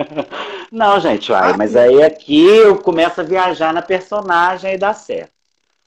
Não, 0.70 1.00
gente, 1.00 1.32
uai, 1.32 1.56
mas 1.56 1.74
aí 1.74 2.02
aqui 2.02 2.44
eu 2.46 2.76
começo 2.76 3.20
a 3.20 3.24
viajar 3.24 3.72
na 3.72 3.80
personagem 3.82 4.74
e 4.74 4.78
dá 4.78 4.92
certo. 4.92 5.32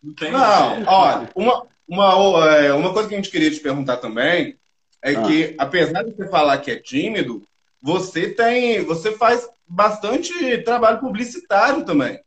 Não 0.04 0.14
tem 0.16 0.32
Não, 0.32 0.84
olha, 0.88 1.30
uma, 1.36 1.64
uma, 1.88 2.56
é, 2.56 2.74
uma 2.74 2.92
coisa 2.92 3.08
que 3.08 3.14
a 3.14 3.18
gente 3.18 3.30
queria 3.30 3.52
te 3.52 3.60
perguntar 3.60 3.98
também 3.98 4.56
é 5.04 5.16
Ah. 5.16 5.22
que, 5.24 5.56
apesar 5.58 6.04
de 6.04 6.12
você 6.16 6.28
falar 6.28 6.58
que 6.58 6.72
é 6.72 6.76
tímido, 6.76 7.44
você 7.82 8.30
tem. 8.30 8.84
Você 8.86 9.12
faz 9.12 9.48
bastante 9.68 10.58
trabalho 10.60 11.00
publicitário 11.00 11.84
também. 11.84 12.20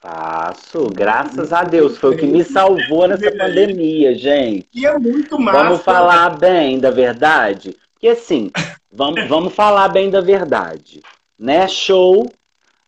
Faço, 0.00 0.88
graças 0.92 1.52
a 1.52 1.64
Deus. 1.64 1.96
Foi 1.98 2.14
o 2.14 2.16
que 2.16 2.26
me 2.26 2.44
salvou 2.44 3.08
nessa 3.08 3.30
pandemia, 3.32 4.14
gente. 4.14 4.68
E 4.74 4.86
é 4.86 4.98
muito 4.98 5.38
massa. 5.38 5.64
Vamos 5.64 5.82
falar 5.82 6.30
bem 6.38 6.78
da 6.78 6.90
verdade? 6.90 7.76
Porque 7.94 8.08
assim, 8.08 8.50
vamos, 8.96 9.28
vamos 9.28 9.52
falar 9.54 9.88
bem 9.88 10.10
da 10.10 10.20
verdade. 10.20 11.00
Né? 11.38 11.68
Show, 11.68 12.30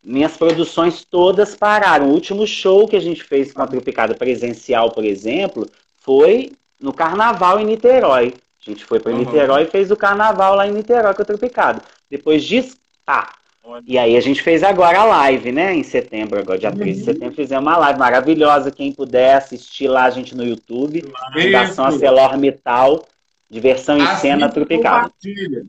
minhas 0.02 0.36
produções 0.36 1.04
todas 1.04 1.54
pararam. 1.54 2.06
O 2.08 2.12
último 2.12 2.46
show 2.46 2.88
que 2.88 2.96
a 2.96 3.00
gente 3.00 3.22
fez 3.22 3.52
com 3.52 3.62
a 3.62 3.66
Tropicada 3.66 4.14
presencial, 4.14 4.90
por 4.90 5.04
exemplo, 5.04 5.68
foi 5.98 6.52
no 6.80 6.92
Carnaval 6.92 7.60
em 7.60 7.64
Niterói. 7.66 8.34
A 8.66 8.70
gente 8.70 8.84
foi 8.84 8.98
para 9.00 9.12
Uhum. 9.12 9.18
Niterói 9.18 9.62
e 9.64 9.66
fez 9.70 9.90
o 9.90 9.96
Carnaval 9.96 10.54
lá 10.54 10.66
em 10.66 10.72
Niterói 10.72 11.14
com 11.14 11.22
a 11.22 11.24
Tropicada. 11.24 11.82
Depois 12.10 12.42
disso. 12.44 12.76
Olha. 13.64 13.82
E 13.86 13.98
aí 13.98 14.16
a 14.16 14.20
gente 14.20 14.42
fez 14.42 14.62
agora 14.62 15.00
a 15.00 15.04
live, 15.04 15.52
né? 15.52 15.74
Em 15.74 15.82
setembro, 15.82 16.38
agora, 16.38 16.58
dia 16.58 16.72
13 16.72 16.92
de 16.92 16.98
Uhum. 17.00 17.04
setembro, 17.04 17.34
fizemos 17.34 17.64
uma 17.66 17.76
live 17.76 17.98
maravilhosa. 17.98 18.70
Quem 18.70 18.92
puder 18.92 19.34
assistir 19.34 19.88
lá 19.88 20.04
a 20.04 20.10
gente 20.10 20.34
no 20.34 20.42
YouTube. 20.44 21.04
Fundação. 21.34 21.84
Acelor 21.84 22.38
Metal, 22.38 23.06
diversão 23.50 23.98
em 23.98 24.06
cena 24.16 24.48
tropicada. 24.48 25.08
compartilha. 25.10 25.66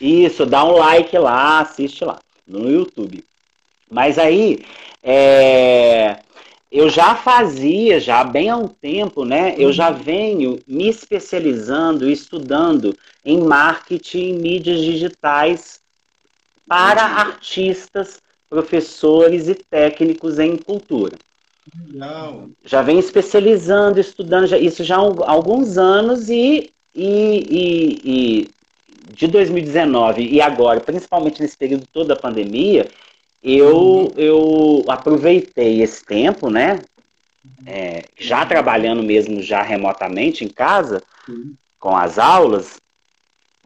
Isso, 0.00 0.46
dá 0.46 0.64
um 0.64 0.72
like 0.72 1.16
lá, 1.18 1.60
assiste 1.60 2.04
lá, 2.04 2.18
no 2.46 2.68
YouTube. 2.70 3.22
Mas 3.90 4.18
aí, 4.18 4.64
é, 5.02 6.18
eu 6.70 6.88
já 6.88 7.14
fazia, 7.14 8.00
já 8.00 8.24
bem 8.24 8.48
há 8.48 8.56
um 8.56 8.68
tempo, 8.68 9.24
né? 9.24 9.54
Eu 9.58 9.72
já 9.72 9.90
venho 9.90 10.58
me 10.66 10.88
especializando, 10.88 12.08
estudando 12.08 12.96
em 13.24 13.38
marketing 13.40 14.28
e 14.30 14.32
mídias 14.32 14.80
digitais 14.80 15.80
para 16.66 17.02
artistas, 17.02 18.18
professores 18.48 19.48
e 19.48 19.54
técnicos 19.54 20.38
em 20.38 20.56
cultura 20.56 21.16
Não. 21.92 22.50
já 22.64 22.82
vem 22.82 22.98
especializando, 22.98 24.00
estudando 24.00 24.46
já- 24.46 24.58
isso 24.58 24.82
já 24.84 24.96
há 24.96 24.98
al- 24.98 25.24
alguns 25.28 25.78
anos 25.78 26.28
e, 26.28 26.70
e, 26.94 27.44
e- 27.50 28.00
e 28.04 28.48
de 29.12 29.26
2019 29.26 30.22
e 30.22 30.40
agora, 30.40 30.80
principalmente 30.80 31.40
nesse 31.40 31.56
período 31.56 31.86
todo 31.92 32.08
da 32.08 32.16
pandemia, 32.16 32.88
eu, 33.42 34.12
eu 34.16 34.84
aproveitei 34.88 35.82
esse 35.82 36.04
tempo, 36.04 36.50
né? 36.50 36.80
é, 37.66 38.04
já 38.18 38.44
trabalhando 38.46 39.02
mesmo 39.02 39.42
já 39.42 39.62
remotamente 39.62 40.44
em 40.44 40.48
casa, 40.48 41.02
Sim. 41.26 41.54
com 41.78 41.96
as 41.96 42.18
aulas, 42.18 42.80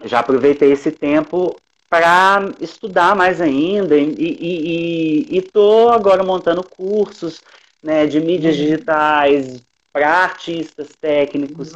já 0.04 0.20
aproveitei 0.20 0.72
esse 0.72 0.90
tempo 0.90 1.56
para 1.88 2.52
estudar 2.60 3.14
mais 3.14 3.40
ainda 3.40 3.96
e, 3.96 4.14
e, 4.18 5.28
e, 5.30 5.38
e 5.38 5.42
tô 5.42 5.90
agora 5.90 6.24
montando 6.24 6.62
cursos 6.62 7.40
né, 7.82 8.06
de 8.06 8.20
mídias 8.20 8.56
digitais 8.56 9.62
para 9.92 10.10
artistas 10.10 10.88
técnicos, 11.00 11.72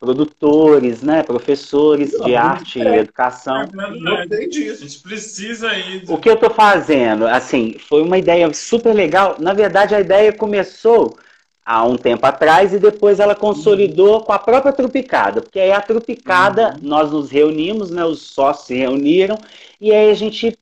produtores, 0.00 1.02
né, 1.02 1.22
professores 1.22 2.10
de 2.10 2.34
arte 2.34 2.78
e 2.78 2.82
educação. 2.82 3.60
É 3.60 3.66
verdade. 3.66 4.00
Gostei 4.00 4.44
A 4.44 4.48
disso. 4.48 4.82
gente 4.82 4.98
precisa 5.02 5.68
aí. 5.68 6.02
O 6.08 6.16
que 6.16 6.30
eu 6.30 6.34
estou 6.34 6.48
fazendo, 6.48 7.26
assim, 7.26 7.76
foi 7.78 8.02
uma 8.02 8.16
ideia 8.16 8.52
super 8.54 8.94
legal. 8.94 9.36
Na 9.38 9.52
verdade, 9.52 9.94
a 9.94 10.00
ideia 10.00 10.32
começou 10.32 11.18
há 11.62 11.84
um 11.84 11.98
tempo 11.98 12.24
atrás 12.24 12.72
e 12.72 12.78
depois 12.78 13.20
ela 13.20 13.34
consolidou 13.34 14.22
com 14.22 14.32
a 14.32 14.38
própria 14.38 14.72
Tropicada, 14.72 15.42
porque 15.42 15.60
aí 15.60 15.70
a 15.70 15.82
Tropicada, 15.82 16.76
nós 16.80 17.12
nos 17.12 17.30
reunimos, 17.30 17.90
né, 17.90 18.02
os 18.02 18.22
sócios 18.22 18.66
se 18.66 18.74
reuniram 18.74 19.38
e 19.78 19.92
aí 19.92 20.10
a 20.10 20.14
gente 20.14 20.58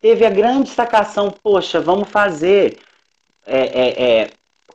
teve 0.00 0.24
a 0.24 0.30
grande 0.30 0.70
sacação, 0.70 1.30
poxa, 1.30 1.80
vamos 1.80 2.08
fazer 2.08 2.78
é, 3.46 3.58
é, 3.58 4.02
é, 4.02 4.30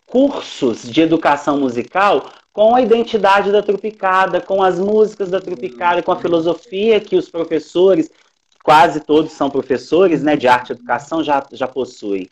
cursos 0.10 0.89
de 0.89 1.01
educação 1.01 1.60
musical 1.60 2.32
com 2.51 2.76
a 2.76 2.82
identidade 2.82 3.51
da 3.51 3.62
Tropicada, 3.62 4.41
com 4.41 4.62
as 4.62 4.80
músicas 4.80 5.30
da 5.30 5.39
Tropicada, 5.39 6.03
com 6.03 6.12
a 6.12 6.20
filosofia 6.20 6.99
que 6.99 7.16
os 7.16 7.30
professores, 7.30 8.10
quase 8.64 8.99
todos 8.99 9.32
são 9.32 9.49
professores 9.49 10.24
né, 10.24 10.36
de 10.36 10.47
arte 10.47 10.72
e 10.72 10.74
educação, 10.74 11.24
já, 11.24 11.45
já 11.51 11.68
possuem. 11.68 12.28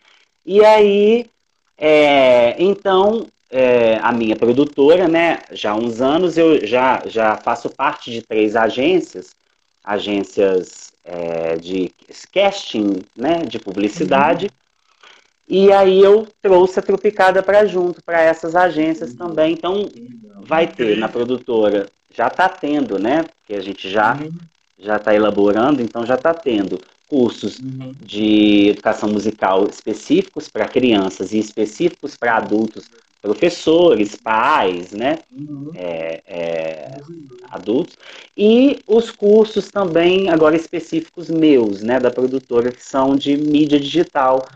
E 0.46 0.66
aí, 0.66 1.28
é, 1.78 2.56
então, 2.62 3.28
é, 3.50 4.00
a 4.02 4.12
minha 4.12 4.36
produtora, 4.36 5.08
né, 5.08 5.40
já 5.52 5.72
há 5.72 5.76
uns 5.76 6.02
anos, 6.02 6.38
eu 6.38 6.66
já, 6.66 7.04
já 7.06 7.38
faço 7.38 7.70
parte 7.70 8.12
de 8.12 8.22
três 8.22 8.56
agências, 8.56 9.36
agências 9.84 10.92
é, 11.06 11.56
de 11.56 11.92
casting, 12.34 13.02
né, 13.16 13.46
de 13.46 13.60
publicidade, 13.60 14.50
e 15.48 15.72
aí 15.72 16.00
eu 16.02 16.28
trouxe 16.42 16.80
a 16.80 16.84
Tropicada 16.84 17.42
para 17.42 17.66
junto, 17.66 18.02
para 18.04 18.22
essas 18.22 18.56
agências 18.56 19.14
também. 19.14 19.54
Então, 19.54 19.90
vai 20.40 20.68
ter 20.68 20.98
na 20.98 21.08
produtora, 21.08 21.88
já 22.14 22.28
está 22.28 22.50
tendo, 22.50 23.00
né? 23.00 23.24
Porque 23.24 23.54
a 23.56 23.62
gente 23.62 23.90
já 23.90 24.16
Uhum. 24.16 24.32
já 24.80 24.98
está 24.98 25.14
elaborando, 25.14 25.82
então 25.82 26.06
já 26.06 26.16
está 26.16 26.34
tendo 26.34 26.80
cursos 27.08 27.60
Uhum. 27.60 27.94
de 28.00 28.68
educação 28.70 29.10
musical 29.10 29.66
específicos 29.68 30.48
para 30.50 30.68
crianças 30.68 31.32
e 31.34 31.40
específicos 31.40 32.16
para 32.16 32.36
adultos, 32.38 32.90
professores, 33.22 34.16
pais, 34.16 34.92
né? 34.92 35.20
Uhum. 35.32 35.72
É, 35.74 36.22
é, 36.28 37.02
adultos. 37.50 37.98
E 38.38 38.80
os 38.88 39.10
cursos 39.12 39.70
também, 39.70 40.30
agora 40.30 40.56
específicos 40.56 41.30
meus, 41.30 41.82
né? 41.82 42.00
Da 42.00 42.12
produtora, 42.12 42.72
que 42.72 42.84
são 42.84 43.16
de 43.16 43.36
mídia 43.38 43.80
digital. 43.80 44.48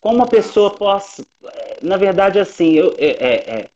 Como 0.00 0.22
a 0.22 0.26
pessoa 0.26 0.70
possa. 0.70 1.24
Na 1.82 1.96
verdade, 1.96 2.38
assim, 2.38 2.72
eu, 2.74 2.94
é, 2.98 3.06
é, 3.06 3.68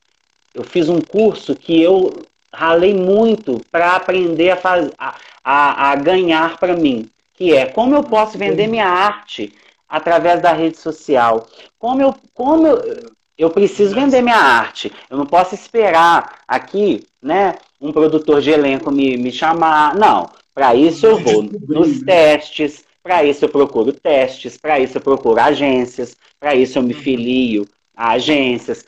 eu 0.54 0.64
fiz 0.64 0.88
um 0.88 1.00
curso 1.00 1.54
que 1.54 1.82
eu 1.82 2.22
ralei 2.52 2.94
muito 2.94 3.60
para 3.70 3.96
aprender 3.96 4.50
a, 4.50 4.56
faz, 4.56 4.90
a, 4.96 5.16
a, 5.42 5.90
a 5.90 5.96
ganhar 5.96 6.58
para 6.58 6.76
mim, 6.76 7.06
que 7.34 7.52
é 7.52 7.66
como 7.66 7.94
eu 7.94 8.04
posso 8.04 8.38
vender 8.38 8.68
minha 8.68 8.86
arte 8.86 9.52
através 9.88 10.40
da 10.40 10.52
rede 10.52 10.78
social. 10.78 11.46
Como 11.78 12.00
eu, 12.00 12.14
como 12.32 12.66
eu, 12.66 13.10
eu 13.36 13.50
preciso 13.50 13.94
vender 13.94 14.22
minha 14.22 14.36
arte. 14.36 14.92
Eu 15.10 15.18
não 15.18 15.26
posso 15.26 15.54
esperar 15.54 16.40
aqui, 16.46 17.04
né, 17.20 17.56
um 17.80 17.92
produtor 17.92 18.40
de 18.40 18.50
elenco 18.50 18.90
me, 18.90 19.16
me 19.16 19.30
chamar. 19.30 19.94
Não. 19.96 20.30
Para 20.54 20.74
isso 20.74 21.04
eu 21.04 21.18
vou 21.18 21.42
nos 21.68 22.00
testes, 22.02 22.84
para 23.04 23.22
isso 23.22 23.44
eu 23.44 23.50
procuro 23.50 23.92
testes, 23.92 24.56
para 24.56 24.80
isso 24.80 24.96
eu 24.96 25.02
procuro 25.02 25.38
agências, 25.38 26.16
para 26.40 26.54
isso 26.54 26.78
eu 26.78 26.82
me 26.82 26.94
filio 26.94 27.68
a 27.94 28.12
agências. 28.12 28.84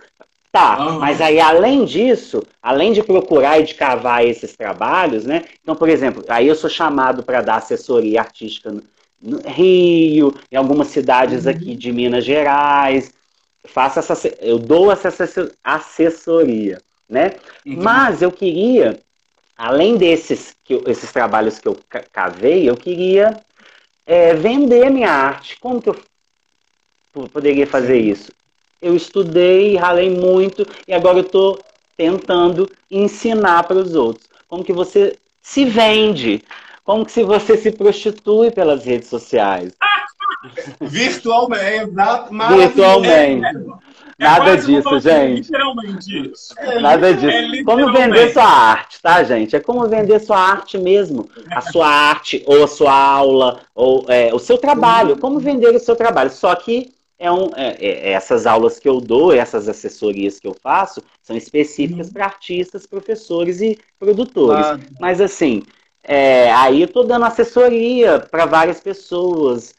Tá, 0.51 0.79
uhum. 0.79 1.01
mas 1.01 1.21
aí 1.21 1.39
além 1.39 1.85
disso, 1.85 2.43
além 2.63 2.91
de 2.95 3.03
procurar 3.03 3.61
e 3.61 3.65
de 3.65 3.75
cavar 3.75 4.25
esses 4.25 4.57
trabalhos, 4.57 5.27
né? 5.27 5.45
Então, 5.63 5.77
por 5.77 5.87
exemplo, 5.87 6.25
aí 6.29 6.49
eu 6.49 6.55
sou 6.55 6.71
chamado 6.71 7.23
para 7.23 7.43
dar 7.43 7.57
assessoria 7.57 8.21
artística 8.21 8.73
no, 8.73 8.83
no, 9.21 9.39
Rio, 9.47 10.35
em 10.51 10.57
algumas 10.57 10.89
cidades 10.89 11.45
uhum. 11.45 11.51
aqui 11.51 11.77
de 11.77 11.93
Minas 11.93 12.25
Gerais. 12.25 13.13
Faço 13.67 13.99
essa, 13.99 14.29
eu 14.41 14.59
dou 14.59 14.91
essa 14.91 15.13
assessoria, 15.63 16.81
né? 17.07 17.35
Uhum. 17.67 17.83
Mas 17.83 18.23
eu 18.23 18.33
queria, 18.33 18.99
além 19.59 19.99
desses 19.99 20.57
que, 20.65 20.83
esses 20.87 21.13
trabalhos 21.13 21.59
que 21.59 21.69
eu 21.69 21.77
cavei, 22.11 22.67
eu 22.67 22.79
queria 22.79 23.39
é, 24.07 24.35
vender 24.35 24.91
minha 24.91 25.11
arte. 25.11 25.59
Como 25.59 25.83
que 25.83 25.91
eu 25.91 25.97
poderia 27.33 27.67
fazer 27.67 27.99
isso? 27.99 28.33
Eu 28.81 28.95
estudei, 28.95 29.77
ralei 29.77 30.11
muito 30.11 30.67
e 30.87 30.95
agora 30.95 31.19
eu 31.19 31.25
estou 31.25 31.59
tentando 31.97 32.71
ensinar 32.91 33.65
para 33.65 33.79
os 33.79 33.95
outros. 33.95 34.29
Como 34.47 34.63
que 34.63 34.73
você 34.73 35.17
se 35.43 35.65
vende? 35.65 36.43
Como 36.85 37.05
que 37.05 37.11
se 37.11 37.25
você 37.25 37.57
se 37.57 37.73
prostitui 37.73 38.51
pelas 38.51 38.85
redes 38.85 39.09
sociais? 39.09 39.73
Virtualmente, 40.81 41.91
Virtualmente. 42.57 43.47
É 44.19 44.25
Nada 44.25 44.57
disso, 44.57 44.99
gente. 45.01 45.43
Literalmente 45.43 46.31
isso. 46.31 46.55
É, 46.59 46.81
Nada 46.81 47.13
disso. 47.13 47.55
É 47.55 47.65
como 47.65 47.93
vender 47.93 48.33
sua 48.33 48.45
arte, 48.45 49.03
tá, 49.03 49.23
gente? 49.23 49.55
É 49.55 49.61
como 49.61 49.87
vender 49.87 50.21
sua 50.21 50.39
arte 50.39 50.79
mesmo. 50.79 51.29
A 51.51 51.61
sua 51.61 51.87
arte, 51.87 52.43
ou 52.47 52.65
a 52.65 52.69
sua 52.69 52.95
aula, 52.95 53.61
ou 53.75 54.07
é, 54.09 54.33
o 54.33 54.39
seu 54.39 54.57
trabalho. 54.57 55.19
Como 55.19 55.39
vender 55.39 55.75
o 55.75 55.79
seu 55.79 55.95
trabalho. 55.95 56.31
Só 56.31 56.55
que 56.55 56.95
é 57.19 57.31
um, 57.31 57.51
é, 57.57 57.77
é, 57.79 58.13
essas 58.13 58.47
aulas 58.47 58.79
que 58.79 58.89
eu 58.89 59.01
dou, 59.01 59.33
essas 59.33 59.69
assessorias 59.69 60.41
que 60.41 60.47
eu 60.49 60.57
faço, 60.63 61.03
são 61.23 61.37
específicas 61.37 62.07
uhum. 62.09 62.13
para 62.15 62.25
artistas, 62.25 62.87
professores 62.87 63.61
e 63.61 63.79
produtores. 63.99 64.65
Ah. 64.65 64.79
Mas 64.99 65.21
assim, 65.21 65.63
é, 66.03 66.53
aí 66.53 66.81
eu 66.81 66.87
estou 66.87 67.05
dando 67.05 67.25
assessoria 67.25 68.21
para 68.21 68.47
várias 68.47 68.81
pessoas 68.81 69.75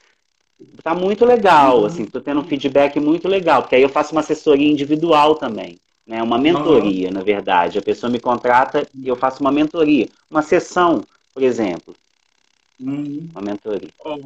tá 0.81 0.93
muito 0.93 1.25
legal, 1.25 1.79
uhum. 1.79 1.85
assim, 1.85 2.05
tô 2.05 2.21
tendo 2.21 2.41
um 2.41 2.45
feedback 2.45 2.99
muito 2.99 3.27
legal, 3.27 3.61
porque 3.61 3.75
aí 3.75 3.81
eu 3.81 3.89
faço 3.89 4.13
uma 4.13 4.21
assessoria 4.21 4.69
individual 4.69 5.35
também, 5.35 5.77
né? 6.05 6.21
Uma 6.23 6.37
mentoria, 6.37 7.07
uhum. 7.07 7.13
na 7.13 7.21
verdade. 7.21 7.77
A 7.77 7.81
pessoa 7.81 8.09
me 8.09 8.19
contrata 8.19 8.87
e 8.93 9.07
eu 9.07 9.15
faço 9.15 9.41
uma 9.41 9.51
mentoria, 9.51 10.07
uma 10.29 10.41
sessão, 10.41 11.03
por 11.33 11.43
exemplo. 11.43 11.95
Uhum. 12.79 13.29
Uma 13.31 13.41
mentoria. 13.41 13.89
Oh, 14.03 14.17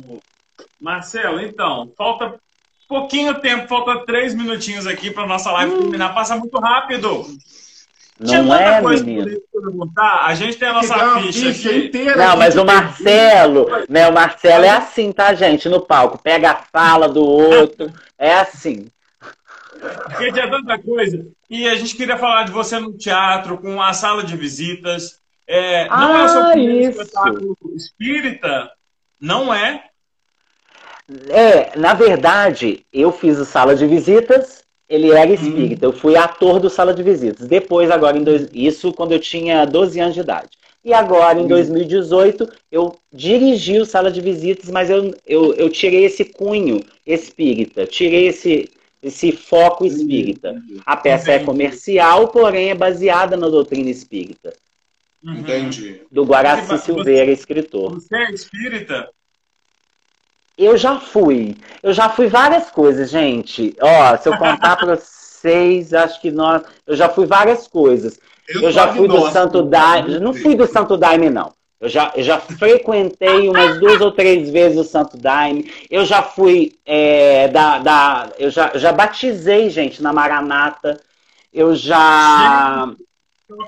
Marcelo, 0.79 1.39
então, 1.39 1.91
falta 1.97 2.39
pouquinho 2.87 3.39
tempo, 3.39 3.69
falta 3.69 4.05
três 4.05 4.35
minutinhos 4.35 4.85
aqui 4.85 5.09
para 5.11 5.25
nossa 5.25 5.49
live 5.51 5.71
uhum. 5.71 5.81
terminar. 5.83 6.13
Passa 6.13 6.35
muito 6.35 6.57
rápido. 6.59 7.25
Não 8.21 8.53
é, 8.53 8.81
menino. 8.81 9.41
A 9.97 10.35
gente 10.35 10.57
tem 10.57 10.67
a 10.67 10.73
nossa 10.73 11.21
ficha, 11.21 11.53
ficha 11.53 11.75
inteira. 11.75 12.15
Não, 12.15 12.37
mas 12.37 12.55
o 12.55 12.63
Marcelo, 12.63 13.67
né? 13.89 14.07
O 14.07 14.13
Marcelo 14.13 14.63
é 14.63 14.69
assim, 14.69 15.11
tá, 15.11 15.33
gente? 15.33 15.67
No 15.67 15.81
palco. 15.81 16.19
Pega 16.19 16.51
a 16.51 16.55
fala 16.55 17.09
do 17.09 17.23
outro. 17.23 17.91
É 18.19 18.35
assim. 18.35 18.85
Porque 19.79 20.31
tinha 20.31 20.49
tanta 20.49 20.77
coisa. 20.77 21.25
E 21.49 21.67
a 21.67 21.75
gente 21.75 21.95
queria 21.95 22.15
falar 22.15 22.43
de 22.43 22.51
você 22.51 22.79
no 22.79 22.95
teatro, 22.95 23.57
com 23.57 23.81
a 23.81 23.91
sala 23.91 24.23
de 24.23 24.37
visitas. 24.37 25.19
É, 25.47 25.89
não 25.89 26.13
ah, 26.15 26.19
é 26.19 26.23
o 26.23 26.29
seu 26.29 26.41
ah, 26.43 26.51
primeiro 26.51 26.91
isso. 26.91 27.01
espetáculo 27.01 27.57
espírita? 27.75 28.71
Não 29.19 29.51
é? 29.51 29.83
É, 31.29 31.77
na 31.77 31.95
verdade, 31.95 32.85
eu 32.93 33.11
fiz 33.11 33.39
a 33.39 33.45
sala 33.45 33.75
de 33.75 33.87
visitas 33.87 34.60
ele 34.91 35.09
era 35.09 35.31
espírita. 35.31 35.87
Hum. 35.87 35.91
Eu 35.91 35.93
fui 35.93 36.17
ator 36.17 36.59
do 36.59 36.69
Sala 36.69 36.93
de 36.93 37.01
Visitas. 37.01 37.47
Depois, 37.47 37.89
agora, 37.89 38.17
em 38.17 38.23
dois... 38.23 38.49
isso 38.53 38.91
quando 38.91 39.13
eu 39.13 39.19
tinha 39.19 39.63
12 39.63 39.99
anos 39.99 40.13
de 40.13 40.19
idade. 40.19 40.49
E 40.83 40.93
agora, 40.93 41.39
em 41.39 41.47
2018, 41.47 42.43
hum. 42.43 42.47
eu 42.69 42.95
dirigi 43.13 43.79
o 43.79 43.85
Sala 43.85 44.11
de 44.11 44.19
Visitas, 44.19 44.69
mas 44.69 44.89
eu, 44.89 45.15
eu, 45.25 45.53
eu 45.53 45.69
tirei 45.69 46.03
esse 46.03 46.25
cunho 46.25 46.83
espírita, 47.07 47.85
tirei 47.85 48.27
esse, 48.27 48.69
esse 49.01 49.31
foco 49.31 49.85
espírita. 49.85 50.61
A 50.85 50.97
peça 50.97 51.31
é 51.31 51.35
Entendi. 51.35 51.43
é 51.43 51.45
comercial, 51.45 52.27
porém 52.27 52.71
é 52.71 52.75
baseada 52.75 53.37
na 53.37 53.47
doutrina 53.47 53.89
espírita. 53.89 54.53
Uhum. 55.23 55.35
Entendi. 55.35 56.01
Do 56.11 56.25
Guaraci 56.25 56.77
Silveira, 56.79 57.31
escritor. 57.31 57.93
Você 57.93 58.17
é 58.17 58.31
espírita? 58.31 59.09
Eu 60.63 60.77
já 60.77 60.99
fui. 60.99 61.55
Eu 61.81 61.93
já 61.93 62.09
fui 62.09 62.27
várias 62.27 62.69
coisas, 62.69 63.09
gente. 63.09 63.75
Ó, 63.81 64.17
se 64.17 64.29
eu 64.29 64.37
contar 64.37 64.75
para 64.75 64.95
vocês, 65.41 65.93
acho 65.93 66.21
que 66.21 66.31
nós. 66.31 66.61
Eu 66.85 66.95
já 66.95 67.09
fui 67.09 67.25
várias 67.25 67.67
coisas. 67.67 68.19
Eu, 68.47 68.63
eu 68.63 68.71
já 68.71 68.93
fui 68.93 69.07
do 69.07 69.29
Santo 69.31 69.63
Daime. 69.63 70.19
Não 70.19 70.33
fui 70.33 70.55
do 70.55 70.67
Santo 70.67 70.97
Daime, 70.97 71.29
não. 71.29 71.51
Eu 71.79 71.89
já, 71.89 72.11
eu 72.15 72.21
já 72.21 72.39
frequentei 72.39 73.49
umas 73.49 73.79
duas 73.79 73.99
ou 74.01 74.11
três 74.11 74.51
vezes 74.51 74.77
o 74.77 74.83
Santo 74.83 75.17
Daime. 75.17 75.71
Eu 75.89 76.05
já 76.05 76.21
fui 76.21 76.73
é, 76.85 77.47
da, 77.47 77.79
da. 77.79 78.29
Eu 78.37 78.51
já, 78.51 78.71
já 78.75 78.91
batizei, 78.91 79.67
gente, 79.71 80.01
na 80.01 80.13
Maranata. 80.13 81.01
Eu 81.51 81.75
já. 81.75 82.87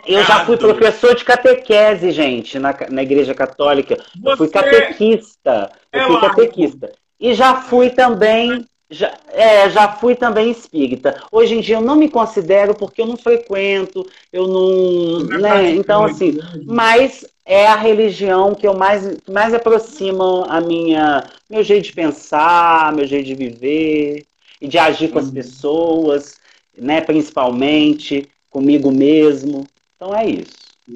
Eu 0.06 0.24
já 0.24 0.46
fui 0.46 0.58
professor 0.58 1.16
de 1.16 1.24
catequese, 1.24 2.12
gente, 2.12 2.60
na, 2.60 2.76
na 2.90 3.04
igreja 3.04 3.34
católica. 3.34 3.98
Eu 4.24 4.38
fui 4.38 4.50
catequista. 4.50 5.72
Eu 5.92 6.02
é 6.02 6.08
fui 6.08 6.20
catequista. 6.20 6.92
E 7.20 7.34
já 7.34 7.62
fui 7.62 7.90
também. 7.90 8.66
Já, 8.90 9.12
é, 9.32 9.70
já 9.72 9.88
fui 9.94 10.14
também 10.14 10.52
espírita. 10.52 11.20
Hoje 11.32 11.56
em 11.56 11.62
dia 11.62 11.78
eu 11.78 11.82
não 11.82 11.96
me 11.96 12.10
considero 12.10 12.76
porque 12.76 13.02
eu 13.02 13.08
não 13.08 13.18
frequento, 13.18 14.06
eu 14.32 14.48
não. 14.48 15.40
Né? 15.40 15.72
Então, 15.72 16.04
assim, 16.04 16.38
mas 16.66 17.26
é 17.46 17.66
a 17.66 17.76
religião 17.76 18.54
que 18.54 18.68
eu 18.68 18.74
mais, 18.76 19.18
mais 19.28 19.54
aproxima 19.54 20.46
a 20.48 20.62
minha 20.62 21.24
meu 21.50 21.64
jeito 21.64 21.86
de 21.86 21.94
pensar, 21.94 22.94
meu 22.94 23.06
jeito 23.06 23.26
de 23.26 23.36
viver 23.36 24.26
e 24.62 24.68
de 24.68 24.78
agir 24.78 25.10
com 25.10 25.20
as 25.20 25.28
uhum. 25.28 25.34
pessoas, 25.34 26.36
né, 26.78 27.02
principalmente 27.02 28.28
comigo 28.50 28.92
mesmo. 28.92 29.68
Então 30.04 30.14
é 30.14 30.26
isso. 30.26 30.52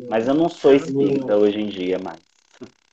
Mas 0.09 0.27
eu 0.27 0.33
não 0.33 0.49
sou 0.49 0.75
espírita 0.75 1.37
hoje 1.37 1.61
em 1.61 1.67
dia 1.67 1.97
mais. 1.97 2.19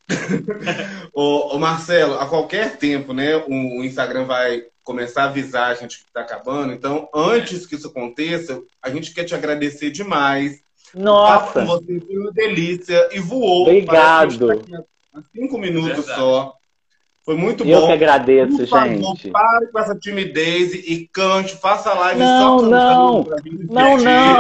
ô, 1.12 1.57
ô, 1.57 1.59
Marcelo, 1.59 2.15
a 2.15 2.29
qualquer 2.29 2.77
tempo, 2.77 3.12
né, 3.12 3.37
o 3.37 3.83
Instagram 3.83 4.25
vai 4.25 4.62
começar 4.85 5.23
a 5.23 5.27
avisar 5.27 5.73
a 5.73 5.75
gente 5.75 5.99
que 5.99 6.05
está 6.05 6.21
acabando. 6.21 6.73
Então, 6.73 7.09
antes 7.12 7.67
que 7.67 7.75
isso 7.75 7.89
aconteça, 7.89 8.62
a 8.81 8.91
gente 8.91 9.12
quer 9.12 9.25
te 9.25 9.35
agradecer 9.35 9.91
demais. 9.91 10.61
Nossa! 10.95 11.61
Com 11.61 11.67
você 11.67 12.01
foi 12.01 12.17
uma 12.17 12.31
delícia 12.31 13.09
e 13.12 13.19
voou. 13.19 13.62
Obrigado. 13.62 14.62
Há 15.12 15.23
cinco 15.35 15.59
minutos 15.59 16.07
Verdade. 16.07 16.21
só. 16.21 16.55
Foi 17.25 17.35
muito 17.37 17.64
eu 17.64 17.81
bom. 17.81 17.83
Eu 17.83 17.87
que 17.87 17.93
agradeço, 17.93 18.59
Por 18.59 18.66
favor, 18.66 19.16
gente. 19.16 19.31
Pare 19.31 19.66
com 19.68 19.79
essa 19.79 19.95
timidez 19.95 20.75
e 20.75 21.09
cante, 21.11 21.57
faça 21.57 21.95
live 21.95 22.20
não, 22.20 22.59
só 22.59 22.66
Não, 22.66 23.25
não, 23.70 23.97
não. 23.97 24.35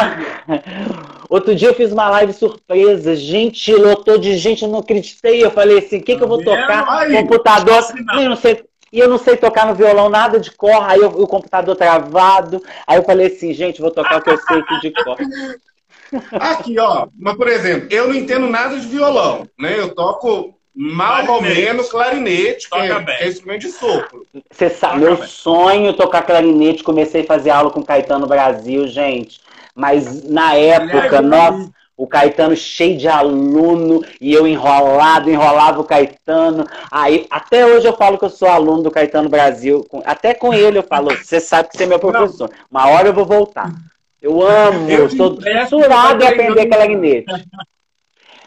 Outro 1.30 1.54
dia 1.54 1.68
eu 1.68 1.74
fiz 1.74 1.90
uma 1.92 2.10
live 2.10 2.34
surpresa. 2.34 3.16
Gente, 3.16 3.74
lotou 3.74 4.18
de 4.18 4.36
gente, 4.36 4.62
eu 4.62 4.68
não 4.68 4.80
acreditei. 4.80 5.42
Eu 5.42 5.50
falei 5.50 5.78
assim: 5.78 5.98
o 5.98 6.02
que, 6.02 6.16
que 6.16 6.22
eu 6.22 6.28
vou 6.28 6.44
tocar? 6.44 6.86
Aí, 6.88 7.14
computador. 7.22 7.82
Eu 8.18 8.28
não 8.28 8.36
sei. 8.36 8.62
E 8.92 9.00
eu 9.00 9.08
não 9.08 9.18
sei 9.18 9.36
tocar 9.36 9.66
no 9.66 9.74
violão 9.74 10.08
nada 10.08 10.38
de 10.38 10.52
cor, 10.52 10.84
aí 10.84 11.00
eu, 11.00 11.08
o 11.08 11.26
computador 11.26 11.74
travado. 11.74 12.62
Aí 12.86 12.96
eu 12.96 13.02
falei 13.02 13.26
assim, 13.26 13.52
gente, 13.52 13.80
vou 13.80 13.90
tocar 13.90 14.18
o 14.18 14.22
que 14.22 14.30
eu 14.30 14.38
sei 14.38 14.58
aqui 14.58 14.80
de 14.82 14.92
cor. 15.02 15.16
Aqui, 16.38 16.78
ó. 16.78 17.08
Mas, 17.18 17.34
por 17.34 17.48
exemplo, 17.48 17.88
eu 17.90 18.06
não 18.06 18.14
entendo 18.14 18.46
nada 18.46 18.78
de 18.78 18.86
violão, 18.86 19.48
né? 19.58 19.76
Eu 19.76 19.92
toco 19.92 20.54
mal 20.74 21.28
ou 21.30 21.42
menos 21.42 21.88
clarinete, 21.88 22.68
que 22.68 22.76
é, 22.76 23.04
que 23.04 23.10
é 23.10 23.28
instrumento 23.28 23.60
de 23.60 23.70
sopro. 23.70 24.26
Você 24.50 24.68
sabe, 24.68 25.00
meu 25.00 25.16
bem. 25.16 25.26
sonho 25.26 25.92
tocar 25.92 26.22
clarinete, 26.22 26.82
comecei 26.82 27.22
a 27.22 27.26
fazer 27.26 27.50
aula 27.50 27.70
com 27.70 27.82
Caetano 27.82 28.26
Brasil, 28.26 28.88
gente. 28.88 29.40
Mas 29.74 30.24
na 30.24 30.54
época, 30.54 31.20
nossa, 31.22 31.70
o 31.96 32.06
Caetano 32.06 32.56
cheio 32.56 32.98
de 32.98 33.06
aluno 33.06 34.04
e 34.20 34.32
eu 34.32 34.46
enrolado, 34.46 35.30
enrolava 35.30 35.80
o 35.80 35.84
Caetano. 35.84 36.66
Aí, 36.90 37.26
até 37.30 37.64
hoje 37.64 37.86
eu 37.86 37.96
falo 37.96 38.18
que 38.18 38.24
eu 38.24 38.30
sou 38.30 38.48
aluno 38.48 38.82
do 38.82 38.90
Caetano 38.90 39.28
Brasil. 39.28 39.86
Até 40.04 40.34
com 40.34 40.52
ele 40.52 40.78
eu 40.78 40.82
falo, 40.82 41.10
você 41.10 41.38
sabe 41.38 41.68
que 41.68 41.76
você 41.76 41.84
é 41.84 41.86
meu 41.86 42.00
professor. 42.00 42.50
Uma 42.70 42.88
hora 42.88 43.08
eu 43.08 43.14
vou 43.14 43.24
voltar. 43.24 43.72
Eu 44.20 44.42
amo, 44.42 44.90
eu 44.90 45.06
estou 45.06 45.40
fissurado 45.40 46.24
em 46.24 46.26
aprender 46.26 46.66
clarinete. 46.66 47.32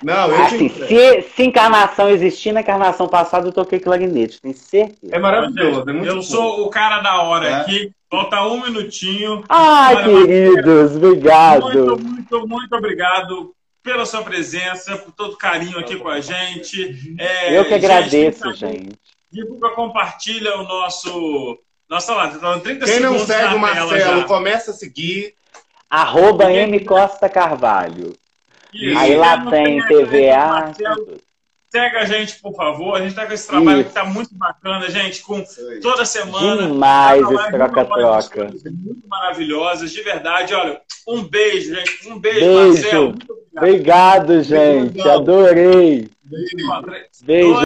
Não, 0.04 0.30
eu 0.30 0.44
assim, 0.44 0.70
se, 0.70 1.22
se 1.22 1.44
encarnação 1.44 2.10
existir, 2.10 2.52
na 2.52 2.62
encarnação 2.62 3.08
passada 3.08 3.48
eu 3.48 3.52
toquei 3.52 3.80
clarinete, 3.80 4.40
tenho 4.42 4.56
certeza. 4.56 5.16
É 5.16 5.20
maravilhoso, 5.20 5.90
é 5.90 5.94
muito 5.94 6.08
Eu 6.08 6.22
sou 6.22 6.66
o 6.66 6.70
cara 6.70 7.00
da 7.00 7.22
hora 7.24 7.48
é. 7.48 7.54
aqui. 7.56 7.92
Falta 8.10 8.42
um 8.44 8.62
minutinho. 8.62 9.44
Ai, 9.50 10.06
queridos, 10.06 10.96
obrigado. 10.96 11.64
Muito, 11.64 12.04
muito, 12.04 12.48
muito 12.48 12.76
obrigado 12.76 13.54
pela 13.84 14.06
sua 14.06 14.22
presença, 14.22 14.98
por 14.98 15.12
todo 15.12 15.34
o 15.34 15.38
carinho 15.38 15.78
aqui 15.80 15.98
com 15.98 16.08
a 16.08 16.22
gente. 16.22 17.18
É, 17.20 17.58
eu 17.58 17.66
que 17.66 17.74
agradeço, 17.74 18.54
gente. 18.54 18.60
gente. 18.60 19.00
Divulga, 19.32 19.72
compartilha 19.72 20.58
o 20.58 20.64
nosso. 20.64 21.60
Nossa, 21.90 22.14
lá, 22.14 22.30
tá 22.30 22.60
30 22.60 22.86
Quem 22.86 23.00
não 23.00 23.20
segue 23.20 23.56
o 23.56 23.60
Marcelo, 23.60 24.26
começa 24.26 24.72
a 24.72 24.74
seguir. 24.74 25.34
Arroba 25.90 26.52
M 26.52 26.80
Costa 26.86 27.30
Carvalho. 27.30 28.14
Isso. 28.74 28.98
Aí 28.98 29.16
lá 29.16 29.50
tem 29.50 29.86
TVA. 29.86 30.74
Segue 31.70 31.98
a 31.98 32.06
gente, 32.06 32.40
por 32.40 32.56
favor. 32.56 32.96
A 32.96 33.00
gente 33.00 33.10
está 33.10 33.26
com 33.26 33.34
esse 33.34 33.48
trabalho 33.48 33.82
Isso. 33.82 33.90
que 33.90 34.00
está 34.00 34.06
muito 34.06 34.34
bacana, 34.34 34.90
gente, 34.90 35.22
com 35.22 35.44
toda 35.82 36.06
semana. 36.06 36.68
Demais 36.68 37.30
esse 37.30 37.52
troca-troca. 37.52 38.46
Muito 38.46 39.08
maravilhosas, 39.08 39.92
de 39.92 40.02
verdade. 40.02 40.54
Olha, 40.54 40.80
um 41.08 41.24
beijo, 41.24 41.76
gente. 41.76 42.08
Um 42.08 42.20
beijo, 42.20 42.40
beijo. 42.40 42.68
Marcelo. 42.68 43.16
Obrigado, 43.56 44.44
gente. 44.44 45.02
Adorei. 45.02 46.10
Beijo. 46.24 46.56
beijo. 47.24 47.66